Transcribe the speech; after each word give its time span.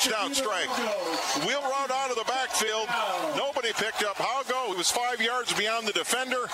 touchdown 0.00 0.34
strike. 0.34 0.68
Wheel 1.46 1.60
route 1.60 1.90
out 1.90 2.10
of 2.10 2.16
the 2.16 2.24
backfield. 2.24 2.88
Nobody 3.36 3.72
picked 3.74 4.02
up 4.02 4.16
Haugo. 4.16 4.70
He 4.70 4.76
was 4.76 4.90
five 4.90 5.20
yards 5.20 5.52
beyond 5.52 5.86
the 5.86 5.92
defender. 5.92 6.48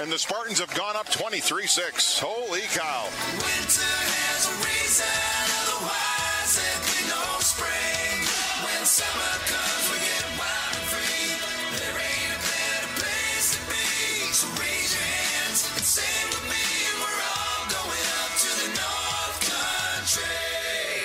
And 0.00 0.10
the 0.10 0.18
Spartans 0.18 0.58
have 0.58 0.74
gone 0.74 0.96
up 0.96 1.08
23 1.10 1.66
6. 1.66 2.18
Holy 2.18 2.62
cow. 2.72 3.04
Winter 3.32 4.12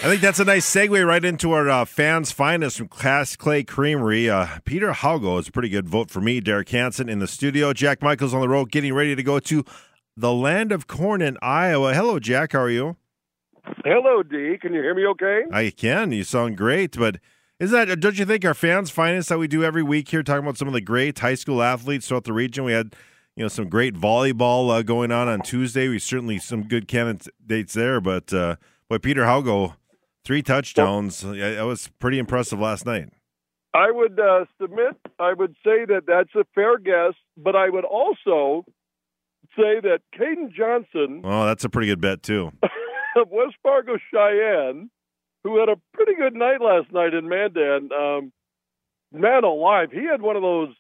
I 0.08 0.12
think 0.12 0.22
that's 0.22 0.40
a 0.40 0.46
nice 0.46 0.66
segue 0.66 1.06
right 1.06 1.26
into 1.26 1.52
our 1.52 1.68
uh, 1.68 1.84
fans' 1.84 2.32
finest 2.32 2.78
from 2.78 2.88
Cass 2.88 3.36
Clay 3.36 3.66
Creamery. 3.66 4.30
Uh, 4.30 4.48
Peter 4.64 4.94
Haugo 4.94 5.38
is 5.38 5.50
a 5.50 5.52
pretty 5.52 5.68
good 5.68 5.90
vote 5.90 6.10
for 6.10 6.22
me. 6.22 6.40
Derek 6.40 6.70
Hanson 6.70 7.10
in 7.10 7.20
the 7.20 7.28
studio. 7.28 7.74
Jack 7.74 8.02
Michaels 8.02 8.34
on 8.34 8.40
the 8.40 8.48
road, 8.48 8.72
getting 8.72 8.94
ready 8.94 9.18
to 9.18 9.22
go 9.22 9.40
to 9.40 9.66
the 10.16 10.32
land 10.32 10.72
of 10.72 10.88
corn 10.88 11.22
in 11.22 11.38
Iowa. 11.42 11.94
Hello, 11.94 12.20
Jack. 12.20 12.54
How 12.54 12.62
are 12.62 12.70
you? 12.70 12.96
Hello, 13.84 14.24
D. 14.24 14.58
Can 14.62 14.74
you 14.74 14.82
hear 14.82 14.96
me 14.96 15.06
okay? 15.08 15.42
I 15.52 15.72
can. 15.72 16.14
You 16.14 16.24
sound 16.24 16.56
great, 16.56 16.98
but 16.98 17.18
is 17.60 17.72
that 17.72 18.00
don't 18.00 18.18
you 18.18 18.24
think 18.24 18.46
our 18.46 18.54
fans 18.54 18.90
finest 18.90 19.28
that 19.28 19.40
we 19.40 19.50
do 19.50 19.66
every 19.66 19.84
week 19.84 20.08
here, 20.08 20.24
talking 20.24 20.46
about 20.46 20.58
some 20.58 20.70
of 20.70 20.74
the 20.74 20.80
great 20.80 21.20
high 21.20 21.36
school 21.36 21.62
athletes 21.62 22.08
throughout 22.08 22.24
the 22.24 22.32
region? 22.32 22.64
We 22.64 22.72
had 22.72 22.96
you 23.36 23.44
know 23.44 23.50
some 23.50 23.68
great 23.68 23.94
volleyball 23.94 24.74
uh, 24.74 24.84
going 24.84 25.12
on 25.12 25.28
on 25.28 25.42
Tuesday. 25.42 25.90
We 25.90 26.00
certainly 26.00 26.40
some 26.40 26.64
good 26.64 26.88
candidates 26.88 27.74
there, 27.74 28.00
but 28.00 28.34
uh, 28.34 28.56
boy, 28.88 29.00
Peter 29.00 29.24
Haugo, 29.24 29.74
three 30.28 30.44
touchdowns. 30.44 31.24
Well, 31.24 31.36
that 31.36 31.66
was 31.66 31.90
pretty 32.00 32.20
impressive 32.20 32.60
last 32.60 32.86
night. 32.86 33.10
I 33.74 33.92
would 33.92 34.20
uh, 34.20 34.44
submit. 34.62 34.98
I 35.20 35.34
would 35.34 35.56
say 35.64 35.86
that 35.86 36.02
that's 36.06 36.36
a 36.36 36.44
fair 36.54 36.78
guess, 36.78 37.14
but 37.38 37.56
I 37.56 37.70
would 37.70 37.86
also 37.86 38.66
say 39.56 39.80
that 39.80 40.00
Caden 40.14 40.52
Johnson. 40.54 41.22
Oh, 41.24 41.46
that's 41.46 41.64
a 41.64 41.70
pretty 41.70 41.88
good 41.88 42.02
bet 42.02 42.24
too. 42.24 42.52
of 43.16 43.30
West 43.30 43.56
Fargo 43.64 43.98
Sheyenne, 44.14 44.90
who 45.46 45.60
had 45.60 45.70
a 45.70 45.78
pretty 45.94 46.16
good 46.16 46.34
night 46.34 46.60
last 46.60 46.92
night 46.92 47.14
in 47.14 47.30
Mandan. 47.30 47.90
Um, 47.98 48.34
man 49.14 49.46
alive, 49.46 49.92
he 49.94 50.04
had 50.06 50.22
one 50.22 50.36
of 50.36 50.42
those 50.42 50.76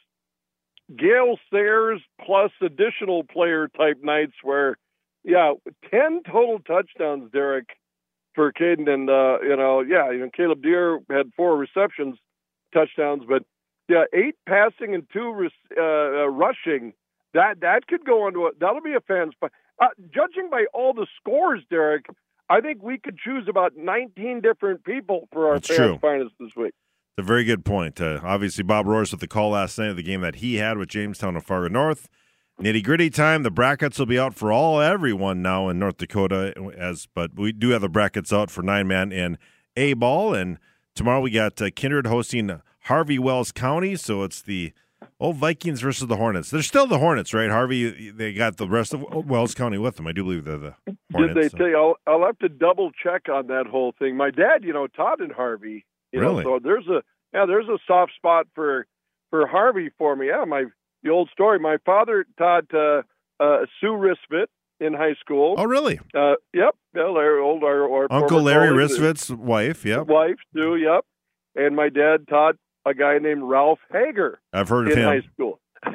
Gale 0.94 1.38
Sayers 1.54 2.02
plus 2.26 2.52
additional 2.62 3.24
player 3.24 3.70
type 3.70 4.00
nights 4.04 4.36
where, 4.44 4.76
yeah, 5.24 5.54
ten 5.90 6.22
total 6.26 6.60
touchdowns, 6.60 7.32
Derek, 7.32 7.77
for 8.38 8.54
Caden, 8.54 8.88
and 8.88 9.10
uh, 9.10 9.40
you 9.42 9.58
know, 9.58 9.82
yeah, 9.82 10.12
you 10.12 10.20
know, 10.20 10.30
Caleb 10.30 10.62
Deer 10.62 11.00
had 11.10 11.32
four 11.36 11.58
receptions, 11.58 12.18
touchdowns, 12.72 13.24
but 13.28 13.44
yeah, 13.90 14.04
eight 14.14 14.36
passing 14.48 14.94
and 14.94 15.08
two 15.12 15.50
uh, 15.76 15.82
uh, 15.82 16.28
rushing. 16.28 16.94
That 17.34 17.62
that 17.62 17.88
could 17.88 18.06
go 18.06 18.28
into 18.28 18.46
a 18.46 18.52
that'll 18.60 18.82
be 18.82 18.94
a 18.94 19.02
fan's. 19.02 19.34
Uh, 19.42 19.88
judging 20.14 20.50
by 20.52 20.66
all 20.74 20.94
the 20.94 21.08
scores, 21.20 21.62
Derek, 21.70 22.06
I 22.50 22.62
think 22.62 22.82
we 22.82 22.98
could 22.98 23.18
choose 23.18 23.48
about 23.50 23.74
19 23.76 24.42
different 24.42 24.84
people 24.84 25.28
for 25.32 25.48
our 25.48 25.56
That's 25.56 25.68
fans 25.68 25.78
true. 25.78 26.00
finest 26.00 26.36
this 26.40 26.50
week. 26.56 26.74
It's 27.18 27.24
a 27.26 27.28
very 27.28 27.44
good 27.44 27.66
point. 27.66 28.00
Uh, 28.00 28.20
obviously, 28.24 28.64
Bob 28.64 28.86
Roars 28.86 29.12
with 29.12 29.20
the 29.20 29.28
call 29.28 29.52
last 29.52 29.78
night 29.78 29.90
of 29.90 29.96
the 29.96 30.04
game 30.04 30.22
that 30.22 30.36
he 30.36 30.56
had 30.56 30.78
with 30.78 30.90
Jamestown 30.90 31.36
of 31.36 31.44
Fargo 31.44 31.68
North. 31.68 32.08
Nitty 32.62 32.84
gritty 32.84 33.12
time. 33.12 33.44
The 33.44 33.52
brackets 33.52 34.00
will 34.00 34.08
be 34.08 34.18
out 34.18 34.34
for 34.34 34.52
all 34.52 34.82
everyone 34.82 35.44
now 35.44 35.70
in 35.70 35.78
North 35.78 35.98
Dakota. 35.98 36.54
As 36.76 37.08
but 37.14 37.36
we 37.36 37.52
do 37.52 37.70
have 37.70 37.82
the 37.82 37.90
brackets 37.90 38.34
out 38.34 38.50
for 38.50 38.64
nine 38.64 38.88
man 38.88 39.14
and 39.14 39.38
A 39.76 39.94
ball. 39.94 40.34
And 40.34 40.58
tomorrow 40.96 41.22
we 41.22 41.30
got 41.30 41.62
uh, 41.62 41.70
Kindred 41.76 42.08
hosting 42.08 42.60
Harvey 42.82 43.20
Wells 43.20 43.52
County. 43.52 43.96
So 43.96 44.24
it's 44.24 44.42
the 44.42 44.74
old 45.20 45.36
Vikings 45.36 45.82
versus 45.82 46.08
the 46.08 46.16
Hornets. 46.16 46.50
They're 46.50 46.64
still 46.64 46.88
the 46.88 46.98
Hornets, 46.98 47.32
right? 47.32 47.52
Harvey, 47.52 48.10
they 48.10 48.34
got 48.34 48.58
the 48.58 48.68
rest 48.68 48.92
of 48.92 49.04
Wells 49.28 49.54
County 49.54 49.78
with 49.78 49.98
them. 49.98 50.08
I 50.08 50.12
do 50.12 50.24
believe 50.24 50.46
they're 50.46 50.58
the 50.58 50.76
Hornets. 51.12 51.36
Did 51.36 51.36
they 51.36 51.50
so. 51.50 51.58
tell 51.58 51.68
you? 51.68 51.78
I'll, 51.78 51.96
I'll, 52.08 52.26
have 52.26 52.40
to 52.40 52.50
double 52.50 52.92
check 52.92 53.30
on 53.30 53.48
that 53.48 53.68
whole 53.68 53.94
thing. 54.00 54.18
My 54.18 54.32
dad, 54.32 54.64
you 54.64 54.74
know, 54.74 54.88
Todd 54.88 55.20
and 55.20 55.32
Harvey. 55.32 55.86
You 56.12 56.22
really? 56.22 56.44
Know, 56.44 56.58
so 56.58 56.60
there's 56.64 56.88
a 56.88 57.04
yeah, 57.34 57.46
there's 57.46 57.68
a 57.68 57.78
soft 57.86 58.14
spot 58.16 58.48
for 58.56 58.88
for 59.30 59.46
Harvey 59.46 59.92
for 59.98 60.16
me. 60.16 60.30
Yeah, 60.30 60.46
my 60.46 60.66
the 61.04 61.10
old 61.10 61.30
story. 61.32 61.60
My 61.60 61.78
father 61.86 62.26
taught 62.38 62.74
uh, 62.74 63.04
uh, 63.40 63.66
Sue 63.80 63.88
Risfit 63.94 64.48
in 64.80 64.94
high 64.94 65.16
school. 65.20 65.56
Oh, 65.58 65.66
really? 65.66 66.00
Uh, 66.14 66.36
yep. 66.54 66.76
Yeah, 66.96 67.10
Larry, 67.10 67.42
old 67.42 67.64
our, 67.64 67.90
our 67.92 68.08
Uncle 68.12 68.42
Larry 68.42 68.70
Risfit's 68.70 69.30
wife. 69.30 69.86
Yep. 69.86 70.08
Wife, 70.08 70.38
Sue. 70.54 70.76
Yep. 70.76 71.06
And 71.56 71.76
my 71.76 71.90
dad 71.90 72.28
taught 72.28 72.56
a 72.86 72.94
guy 72.94 73.18
named 73.20 73.44
Ralph 73.44 73.80
Hager. 73.92 74.40
I've 74.54 74.70
heard 74.70 74.88
of 74.88 74.94
him. 74.94 75.00
In 75.00 75.22
high 75.22 75.28
school. 75.34 75.60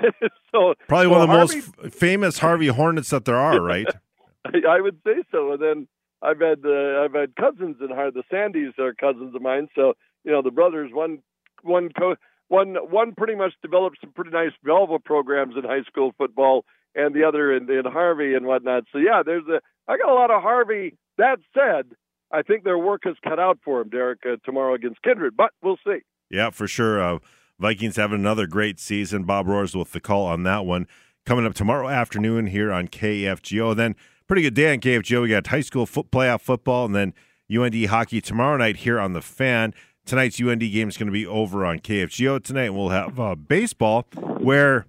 so 0.53 0.75
probably 0.89 1.07
so 1.07 1.11
one 1.11 1.23
of 1.23 1.29
the 1.29 1.35
Harvey, 1.35 1.57
most 1.57 1.71
f- 1.85 1.93
famous 1.93 2.39
Harvey 2.39 2.69
Hornets 2.69 3.11
that 3.11 3.25
there 3.25 3.37
are, 3.37 3.61
right? 3.61 3.87
I, 4.45 4.81
would 4.81 4.99
say 5.05 5.23
so. 5.31 5.53
And 5.53 5.63
then 5.63 5.89
I've 6.23 6.41
had 6.41 6.65
uh, 6.65 7.03
I've 7.03 7.15
had 7.15 7.35
cousins 7.37 7.77
in 7.81 7.89
Harvey. 7.91 8.21
The 8.21 8.37
Sandys 8.37 8.79
are 8.79 8.95
cousins 8.95 9.35
of 9.35 9.43
mine. 9.43 9.69
So 9.75 9.95
you 10.25 10.33
know 10.33 10.43
the 10.43 10.51
brothers. 10.51 10.91
One 10.93 11.19
one 11.63 11.91
co- 11.99 12.17
one 12.53 12.77
one 12.91 13.15
pretty 13.17 13.35
much 13.35 13.55
developed 13.63 13.97
some 14.01 14.13
pretty 14.13 14.31
nice 14.31 14.53
Velva 14.65 15.03
programs 15.03 15.55
in 15.57 15.65
high 15.65 15.83
school 15.89 16.13
football, 16.19 16.65
and 16.95 17.15
the 17.15 17.25
other 17.25 17.57
in, 17.57 17.71
in 17.71 17.85
Harvey 17.91 18.35
and 18.35 18.45
whatnot. 18.47 18.85
So 18.93 18.99
yeah, 18.99 19.23
there's 19.25 19.47
a 19.49 19.61
I 19.91 19.97
got 19.97 20.11
a 20.11 20.15
lot 20.15 20.31
of 20.31 20.43
Harvey. 20.43 20.97
That 21.17 21.39
said, 21.55 21.97
I 22.31 22.43
think 22.43 22.65
their 22.65 22.79
work 22.79 23.03
is 23.07 23.17
cut 23.25 23.39
out 23.39 23.59
for 23.65 23.79
them, 23.79 23.89
Derek, 23.89 24.21
uh, 24.27 24.37
tomorrow 24.45 24.75
against 24.75 25.03
Kindred. 25.03 25.35
But 25.37 25.51
we'll 25.63 25.79
see. 25.85 26.01
Yeah, 26.31 26.51
for 26.51 26.69
sure. 26.69 27.03
Uh, 27.03 27.19
Vikings 27.59 27.97
having 27.97 28.21
another 28.21 28.47
great 28.47 28.79
season. 28.79 29.25
Bob 29.25 29.47
Roars 29.47 29.75
with 29.75 29.93
the 29.93 30.01
call 30.01 30.27
on 30.27 30.43
that 30.43 30.67
one. 30.67 30.87
Coming 31.25 31.47
up 31.47 31.55
tomorrow 31.55 31.89
afternoon 31.89 32.49
here 32.49 32.73
on 32.73 32.89
KFGO. 32.89 33.75
Then 33.75 33.97
pretty 34.27 34.43
good 34.43 34.55
day 34.55 34.73
on 34.73 34.81
KFGO. 34.81 35.23
We 35.23 35.29
got 35.29 35.47
high 35.47 35.61
school 35.61 35.87
foot, 35.87 36.11
playoff 36.11 36.41
football 36.43 36.85
and 36.85 36.95
then 36.95 37.15
UND 37.55 37.87
hockey 37.87 38.21
tomorrow 38.21 38.57
night 38.57 38.79
here 38.79 38.99
on 38.99 39.13
the 39.13 39.23
fan. 39.23 39.73
Tonight's 40.05 40.41
UND 40.41 40.61
game 40.61 40.89
is 40.89 40.97
going 40.97 41.07
to 41.07 41.13
be 41.13 41.27
over 41.27 41.65
on 41.65 41.79
KFGO 41.79 42.43
tonight. 42.43 42.67
And 42.67 42.77
we'll 42.77 42.89
have 42.91 43.19
uh, 43.19 43.35
baseball 43.35 44.07
where 44.39 44.87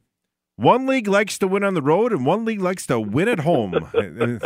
one 0.56 0.86
league 0.86 1.08
likes 1.08 1.38
to 1.40 1.48
win 1.48 1.64
on 1.64 1.74
the 1.74 1.82
road 1.82 2.12
and 2.12 2.26
one 2.26 2.46
league 2.46 2.62
likes 2.62 2.86
to 2.88 3.00
win 3.00 3.28
at 3.28 3.40
home. 3.40 3.74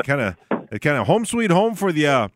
kind 0.04 0.22
of 0.22 0.36
kind 0.82 0.98
of 0.98 1.08
home 1.08 1.26
sweet 1.26 1.52
home 1.52 1.76
for 1.76 1.92
the 1.92 2.08
uh, 2.08 2.28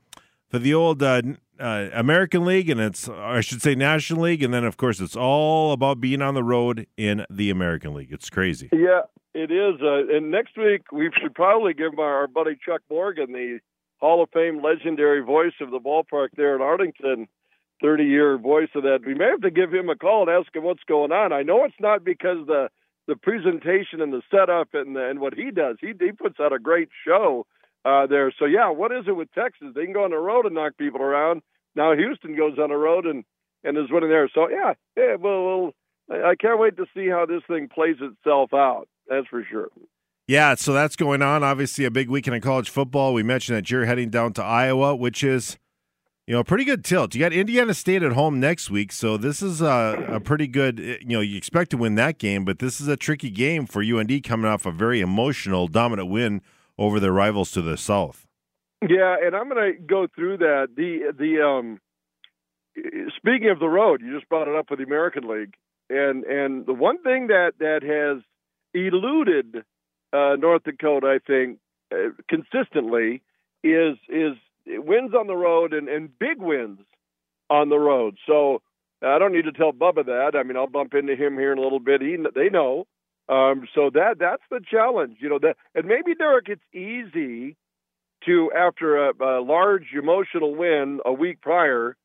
for 0.50 0.60
the 0.60 0.74
old 0.74 1.04
uh, 1.04 1.22
uh, 1.60 1.90
American 1.94 2.46
League 2.46 2.70
and 2.70 2.80
it's 2.80 3.08
I 3.10 3.42
should 3.42 3.62
say 3.62 3.76
National 3.76 4.24
League, 4.24 4.44
and 4.44 4.54
then 4.54 4.64
of 4.64 4.78
course 4.78 5.00
it's 5.00 5.16
all 5.16 5.74
about 5.74 6.02
being 6.02 6.22
on 6.22 6.34
the 6.34 6.44
road 6.44 6.88
in 6.98 7.26
the 7.30 7.50
American 7.50 7.94
League. 7.94 8.12
It's 8.12 8.30
crazy. 8.30 8.70
Yeah, 8.72 9.02
it 9.34 9.52
is. 9.52 9.82
Uh, 9.82 10.16
and 10.16 10.32
next 10.32 10.58
week 10.58 10.92
we 10.92 11.10
should 11.22 11.36
probably 11.36 11.74
give 11.74 12.00
our, 12.00 12.22
our 12.22 12.28
buddy 12.28 12.58
Chuck 12.66 12.82
Morgan, 12.90 13.32
the 13.32 13.60
Hall 14.00 14.24
of 14.24 14.30
Fame 14.32 14.62
legendary 14.64 15.22
voice 15.22 15.54
of 15.62 15.72
the 15.72 15.80
ballpark 15.80 16.30
there 16.36 16.56
in 16.56 16.62
Arlington, 16.62 17.28
30 17.82 18.04
year 18.04 18.38
voice 18.38 18.70
of 18.76 18.84
that. 18.84 19.00
We 19.06 19.16
may 19.16 19.26
have 19.26 19.42
to 19.42 19.52
give 19.52 19.74
him 19.74 19.90
a 19.90 19.96
call 19.96 20.28
and 20.28 20.30
ask 20.30 20.56
him 20.56 20.64
what's 20.64 20.84
going 20.88 21.12
on. 21.12 21.34
I 21.34 21.44
know 21.44 21.66
it's 21.66 21.80
not 21.80 22.04
because 22.04 22.46
the 22.48 22.70
the 23.08 23.16
presentation 23.16 24.00
and 24.00 24.14
the 24.14 24.22
setup 24.30 24.70
and 24.74 24.96
the, 24.96 25.10
and 25.10 25.20
what 25.20 25.34
he 25.34 25.52
does. 25.52 25.78
He 25.82 25.94
he 26.00 26.12
puts 26.12 26.40
out 26.40 26.54
a 26.54 26.60
great 26.60 26.90
show 27.06 27.46
uh, 27.84 28.08
there. 28.08 28.32
So 28.38 28.46
yeah, 28.46 28.70
what 28.70 28.92
is 28.92 29.06
it 29.08 29.16
with 29.16 29.32
Texas? 29.34 29.70
They 29.74 29.86
can 29.86 29.94
go 29.94 30.04
on 30.04 30.12
the 30.12 30.18
road 30.18 30.46
and 30.46 30.56
knock 30.56 30.78
people 30.78 31.02
around. 31.02 31.42
Now 31.76 31.96
Houston 31.96 32.36
goes 32.36 32.58
on 32.60 32.70
the 32.70 32.78
road 32.78 33.06
and 33.06 33.24
and 33.64 33.78
is 33.78 33.92
winning 33.92 34.10
there. 34.10 34.30
So 34.34 34.50
yeah, 34.50 34.74
yeah. 34.96 35.16
Well, 35.16 35.44
well, 35.44 35.72
I 36.10 36.36
can't 36.36 36.60
wait 36.60 36.78
to 36.78 36.86
see 36.94 37.08
how 37.08 37.26
this 37.26 37.42
thing 37.48 37.70
plays 37.74 37.98
itself 38.02 38.54
out. 38.54 38.88
That's 39.08 39.28
for 39.28 39.44
sure. 39.50 39.70
Yeah, 40.28 40.56
so 40.56 40.72
that's 40.72 40.96
going 40.96 41.22
on. 41.22 41.44
Obviously, 41.44 41.84
a 41.84 41.92
big 41.92 42.10
weekend 42.10 42.36
in 42.36 42.42
college 42.42 42.70
football. 42.70 43.14
We 43.14 43.24
mentioned 43.24 43.58
that 43.58 43.70
you're 43.70 43.86
heading 43.86 44.10
down 44.10 44.34
to 44.34 44.44
Iowa, 44.44 44.96
which 44.96 45.24
is, 45.24 45.58
you 46.32 46.38
know, 46.38 46.46
pretty 46.46 46.64
good 46.64 46.86
tilt. 46.86 47.14
You 47.14 47.20
got 47.20 47.34
Indiana 47.34 47.74
State 47.74 48.04
at 48.04 48.14
home 48.14 48.40
next 48.40 48.70
week, 48.70 48.94
so 48.94 49.18
this 49.18 49.42
is 49.42 49.62
a, 49.62 50.06
a 50.08 50.22
pretty 50.22 50.48
good. 50.48 50.80
You 50.80 51.18
know, 51.18 51.20
you 51.20 51.36
expect 51.36 51.72
to 51.72 51.78
win 51.78 51.96
that 51.96 52.20
game, 52.20 52.46
but 52.46 52.60
this 52.60 52.80
is 52.80 52.88
a 52.88 52.96
tricky 52.96 53.30
game 53.30 53.66
for 53.66 53.84
UND 53.84 54.24
coming 54.24 54.50
off 54.50 54.66
a 54.66 54.72
very 54.72 55.02
emotional, 55.02 55.68
dominant 55.68 56.08
win 56.08 56.42
over 56.78 57.02
their 57.02 57.12
rivals 57.12 57.52
to 57.52 57.62
the 57.62 57.76
south. 57.76 58.28
Yeah, 58.82 59.18
and 59.22 59.36
I'm 59.36 59.50
going 59.50 59.74
to 59.74 59.78
go 59.78 60.08
through 60.16 60.38
that. 60.38 60.70
The 60.74 61.12
the 61.20 61.46
um, 61.46 61.82
speaking 63.18 63.50
of 63.50 63.60
the 63.60 63.68
road, 63.68 64.00
you 64.00 64.16
just 64.16 64.30
brought 64.30 64.48
it 64.48 64.56
up 64.56 64.70
with 64.70 64.80
the 64.80 64.86
American 64.86 65.28
League, 65.28 65.56
and 65.90 66.24
and 66.24 66.66
the 66.66 66.74
one 66.74 67.04
thing 67.04 67.28
that 67.28 67.56
that 67.60 67.84
has 67.84 68.24
eluded 68.74 69.66
uh, 70.14 70.38
North 70.40 70.64
Dakota, 70.64 71.08
I 71.08 71.20
think, 71.28 71.60
uh, 71.94 72.12
consistently 72.30 73.22
is 73.66 73.98
is 74.08 74.38
wins 74.66 75.14
on 75.14 75.28
the 75.28 75.36
road 75.36 75.74
and, 75.74 75.88
and 75.90 76.18
big 76.18 76.40
wins 76.40 76.80
on 77.50 77.70
the 77.70 77.80
road. 77.80 78.18
So 78.28 78.62
I 79.02 79.18
don't 79.18 79.34
need 79.34 79.46
to 79.46 79.52
tell 79.52 79.74
Bubba 79.74 80.06
that. 80.06 80.32
I 80.36 80.44
mean, 80.44 80.58
I'll 80.58 80.68
bump 80.68 80.94
into 80.94 81.16
him 81.16 81.38
here 81.38 81.52
in 81.52 81.58
a 81.58 81.62
little 81.62 81.80
bit. 81.80 82.02
He 82.02 82.18
they 82.36 82.50
know. 82.50 82.86
Um, 83.30 83.68
so 83.74 83.90
that 83.94 84.16
that's 84.20 84.44
the 84.50 84.62
challenge, 84.70 85.18
you 85.20 85.30
know. 85.30 85.40
That 85.40 85.58
and 85.74 85.86
maybe 85.86 86.16
Derek, 86.16 86.50
it's 86.50 86.62
easy 86.74 87.56
to 88.26 88.52
after 88.56 89.10
a, 89.10 89.14
a 89.20 89.42
large 89.42 89.88
emotional 89.94 90.56
win 90.56 91.00
a 91.06 91.14
week 91.14 91.42
prior, 91.42 91.96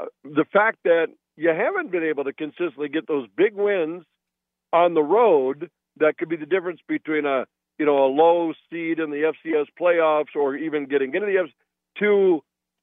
uh, 0.00 0.06
the 0.24 0.44
fact 0.52 0.78
that 0.84 1.08
you 1.36 1.50
haven't 1.50 1.92
been 1.92 2.02
able 2.02 2.24
to 2.24 2.32
consistently 2.32 2.88
get 2.88 3.06
those 3.06 3.28
big 3.36 3.54
wins 3.54 4.04
on 4.72 4.94
the 4.94 5.02
road 5.02 5.70
that 5.98 6.16
could 6.18 6.28
be 6.28 6.36
the 6.36 6.46
difference 6.46 6.80
between 6.88 7.26
a 7.26 7.44
you 7.78 7.86
know 7.86 8.04
a 8.04 8.08
low 8.08 8.52
seed 8.70 8.98
in 8.98 9.10
the 9.10 9.32
FCS 9.46 9.66
playoffs 9.80 10.34
or 10.34 10.56
even 10.56 10.86
getting 10.86 11.14
into 11.14 11.26
the 11.26 11.38
F 11.38 11.50
to 11.98 12.42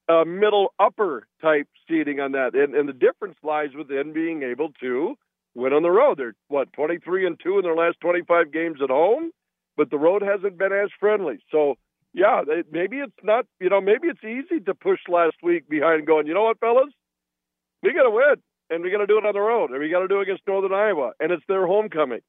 a 0.10 0.26
middle 0.26 0.74
upper 0.80 1.28
type 1.42 1.68
seeding 1.88 2.20
on 2.20 2.32
that. 2.32 2.56
And, 2.56 2.74
and 2.76 2.90
the 2.90 2.94
difference 2.94 3.36
lies 3.44 3.70
within 3.78 4.12
being 4.12 4.44
able 4.44 4.70
to 4.82 5.16
win 5.56 5.74
on 5.74 5.84
the 5.84 5.92
road. 5.92 6.18
They're 6.18 6.34
what 6.48 6.74
23 6.74 7.28
and 7.28 7.40
2 7.42 7.60
in 7.60 7.64
their 7.64 7.76
last 7.76 7.98
25 8.02 8.52
games 8.52 8.80
at 8.84 8.90
home, 8.90 9.32
but 9.78 9.92
the 9.92 9.98
road 9.98 10.22
hasn't 10.22 10.58
been 10.58 10.74
as 10.74 10.90
friendly. 11.00 11.40
So, 11.52 11.76
yeah, 12.14 12.42
maybe 12.72 12.98
it's 12.98 13.14
not, 13.24 13.46
you 13.60 13.70
know, 13.70 13.82
maybe 13.82 14.08
it's 14.08 14.24
easy 14.24 14.60
to 14.62 14.74
push 14.74 15.00
last 15.08 15.36
week 15.44 15.70
behind 15.70 16.08
going, 16.08 16.26
you 16.26 16.34
know 16.34 16.44
what, 16.44 16.60
fellas? 16.60 16.92
We 17.84 17.94
got 17.94 18.04
to 18.04 18.10
win 18.10 18.36
and 18.72 18.84
we 18.84 18.90
got 18.90 18.98
to 18.98 19.08
do 19.08 19.20
it 19.20 19.26
on 19.26 19.34
the 19.34 19.42
road 19.42 19.70
and 19.70 19.80
we 19.80 19.90
got 19.90 20.00
to 20.00 20.08
do 20.08 20.20
it 20.20 20.24
against 20.24 20.48
Northern 20.48 20.74
Iowa 20.74 21.12
and 21.20 21.32
it's 21.32 21.44
their 21.48 21.68
homecoming. 21.68 22.22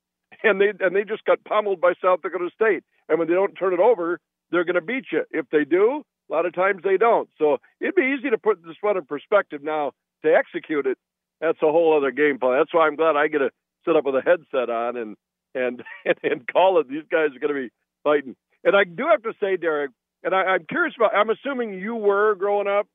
And 0.43 0.61
they 0.61 0.73
and 0.79 0.95
they 0.95 1.05
just 1.05 1.25
got 1.25 1.43
pummeled 1.45 1.81
by 1.81 1.93
South 2.03 2.23
Dakota 2.23 2.49
State. 2.55 2.85
And 3.09 3.19
when 3.19 3.27
they 3.29 3.35
don't 3.35 3.55
turn 3.57 3.75
it 3.75 3.81
over, 3.81 4.21
they're 4.51 4.65
going 4.65 4.77
to 4.77 4.81
beat 4.81 5.07
you. 5.13 5.25
If 5.33 5.47
they 5.51 5.65
do, 5.65 6.03
a 6.31 6.33
lot 6.33 6.47
of 6.47 6.55
times 6.55 6.83
they 6.85 6.97
don't. 6.97 7.29
So 7.39 7.59
it'd 7.81 7.95
be 7.95 8.15
easy 8.17 8.31
to 8.31 8.39
put 8.39 8.63
this 8.65 8.77
one 8.81 8.97
in 8.97 9.05
perspective 9.05 9.63
now 9.63 9.93
to 10.25 10.35
execute 10.35 10.87
it. 10.87 10.99
That's 11.41 11.59
a 11.63 11.71
whole 11.73 11.97
other 11.97 12.11
game 12.11 12.39
plan. 12.39 12.59
That's 12.59 12.73
why 12.73 12.87
I'm 12.87 12.97
glad 12.97 13.17
I 13.17 13.29
get 13.29 13.39
to 13.39 13.51
sit 13.85 13.97
up 13.97 14.05
with 14.05 14.15
a 14.15 14.23
headset 14.23 14.71
on 14.71 14.97
and 14.97 15.17
and 15.55 15.83
and 16.23 16.47
call 16.47 16.81
it. 16.81 16.89
These 16.89 17.05
guys 17.11 17.35
are 17.35 17.41
going 17.41 17.55
to 17.55 17.69
be 17.69 17.71
fighting. 18.05 18.37
And 18.63 18.77
I 18.77 18.85
do 18.85 19.07
have 19.11 19.23
to 19.23 19.33
say, 19.41 19.57
Derek, 19.57 19.91
and 20.23 20.35
I, 20.35 20.43
I'm 20.43 20.67
curious 20.69 20.95
about. 20.97 21.15
I'm 21.15 21.31
assuming 21.31 21.75
you 21.75 21.97
were 21.97 22.35
growing 22.35 22.69
up 22.69 22.87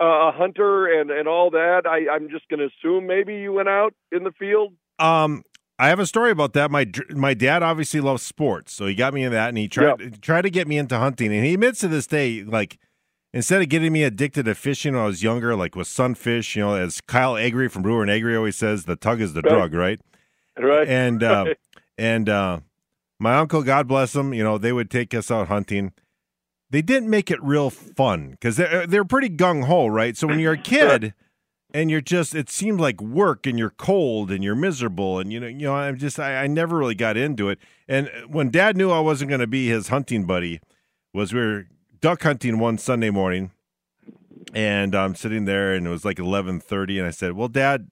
uh, 0.00 0.28
a 0.28 0.32
hunter 0.32 1.00
and 1.00 1.10
and 1.10 1.28
all 1.28 1.50
that. 1.50 1.82
I, 1.86 2.12
I'm 2.12 2.28
just 2.28 2.48
going 2.48 2.60
to 2.60 2.66
assume 2.66 3.06
maybe 3.06 3.36
you 3.36 3.52
went 3.52 3.68
out 3.68 3.94
in 4.10 4.24
the 4.24 4.32
field. 4.32 4.74
Um, 4.98 5.44
I 5.78 5.88
have 5.88 5.98
a 5.98 6.06
story 6.06 6.30
about 6.30 6.54
that. 6.54 6.70
My 6.70 6.90
my 7.10 7.34
dad 7.34 7.62
obviously 7.62 8.00
loves 8.00 8.22
sports, 8.22 8.72
so 8.72 8.86
he 8.86 8.94
got 8.94 9.12
me 9.12 9.24
in 9.24 9.32
that, 9.32 9.50
and 9.50 9.58
he 9.58 9.68
tried 9.68 10.00
yep. 10.00 10.20
tried 10.20 10.42
to 10.42 10.50
get 10.50 10.66
me 10.66 10.78
into 10.78 10.98
hunting. 10.98 11.32
And 11.32 11.44
he 11.44 11.54
admits 11.54 11.80
to 11.80 11.88
this 11.88 12.06
day, 12.06 12.42
like 12.42 12.78
instead 13.34 13.60
of 13.60 13.68
getting 13.68 13.92
me 13.92 14.02
addicted 14.02 14.44
to 14.44 14.54
fishing 14.54 14.94
when 14.94 15.02
I 15.02 15.06
was 15.06 15.22
younger, 15.22 15.54
like 15.54 15.76
with 15.76 15.86
sunfish, 15.86 16.56
you 16.56 16.62
know, 16.62 16.74
as 16.74 17.02
Kyle 17.02 17.36
Agri 17.36 17.68
from 17.68 17.82
Brewer 17.82 18.02
and 18.02 18.10
Agri 18.10 18.34
always 18.34 18.56
says, 18.56 18.84
the 18.84 18.96
tug 18.96 19.20
is 19.20 19.34
the 19.34 19.42
right. 19.42 19.50
drug, 19.50 19.74
right? 19.74 20.00
Right. 20.58 20.88
And 20.88 21.22
uh, 21.22 21.54
and 21.98 22.28
uh, 22.28 22.60
my 23.18 23.36
uncle, 23.36 23.62
God 23.62 23.86
bless 23.86 24.14
him, 24.14 24.32
you 24.32 24.42
know, 24.42 24.56
they 24.56 24.72
would 24.72 24.90
take 24.90 25.14
us 25.14 25.30
out 25.30 25.48
hunting. 25.48 25.92
They 26.70 26.82
didn't 26.82 27.10
make 27.10 27.30
it 27.30 27.42
real 27.42 27.68
fun 27.68 28.30
because 28.30 28.56
they're 28.56 28.86
they're 28.86 29.04
pretty 29.04 29.28
gung 29.28 29.66
ho, 29.66 29.86
right? 29.86 30.16
So 30.16 30.26
when 30.26 30.40
you're 30.40 30.54
a 30.54 30.58
kid 30.58 31.12
and 31.76 31.90
you're 31.90 32.00
just 32.00 32.34
it 32.34 32.48
seems 32.48 32.80
like 32.80 33.02
work 33.02 33.46
and 33.46 33.58
you're 33.58 33.68
cold 33.68 34.30
and 34.30 34.42
you're 34.42 34.54
miserable 34.54 35.18
and 35.18 35.30
you 35.30 35.38
know 35.38 35.46
you 35.46 35.66
know 35.66 35.74
i'm 35.74 35.98
just 35.98 36.18
I, 36.18 36.44
I 36.44 36.46
never 36.46 36.78
really 36.78 36.94
got 36.94 37.18
into 37.18 37.50
it. 37.50 37.58
And 37.86 38.10
when 38.28 38.50
dad 38.50 38.78
knew 38.78 38.90
i 38.90 38.98
wasn't 38.98 39.28
going 39.28 39.42
to 39.42 39.46
be 39.46 39.68
his 39.68 39.88
hunting 39.88 40.24
buddy 40.24 40.60
was 41.12 41.34
we 41.34 41.40
were 41.40 41.66
duck 42.00 42.22
hunting 42.22 42.58
one 42.58 42.78
sunday 42.78 43.10
morning 43.10 43.50
and 44.54 44.94
i'm 44.94 45.14
sitting 45.14 45.44
there 45.44 45.74
and 45.74 45.86
it 45.86 45.90
was 45.90 46.04
like 46.04 46.16
11.30 46.16 46.98
and 46.98 47.06
i 47.06 47.10
said 47.10 47.34
well 47.34 47.48
dad 47.48 47.90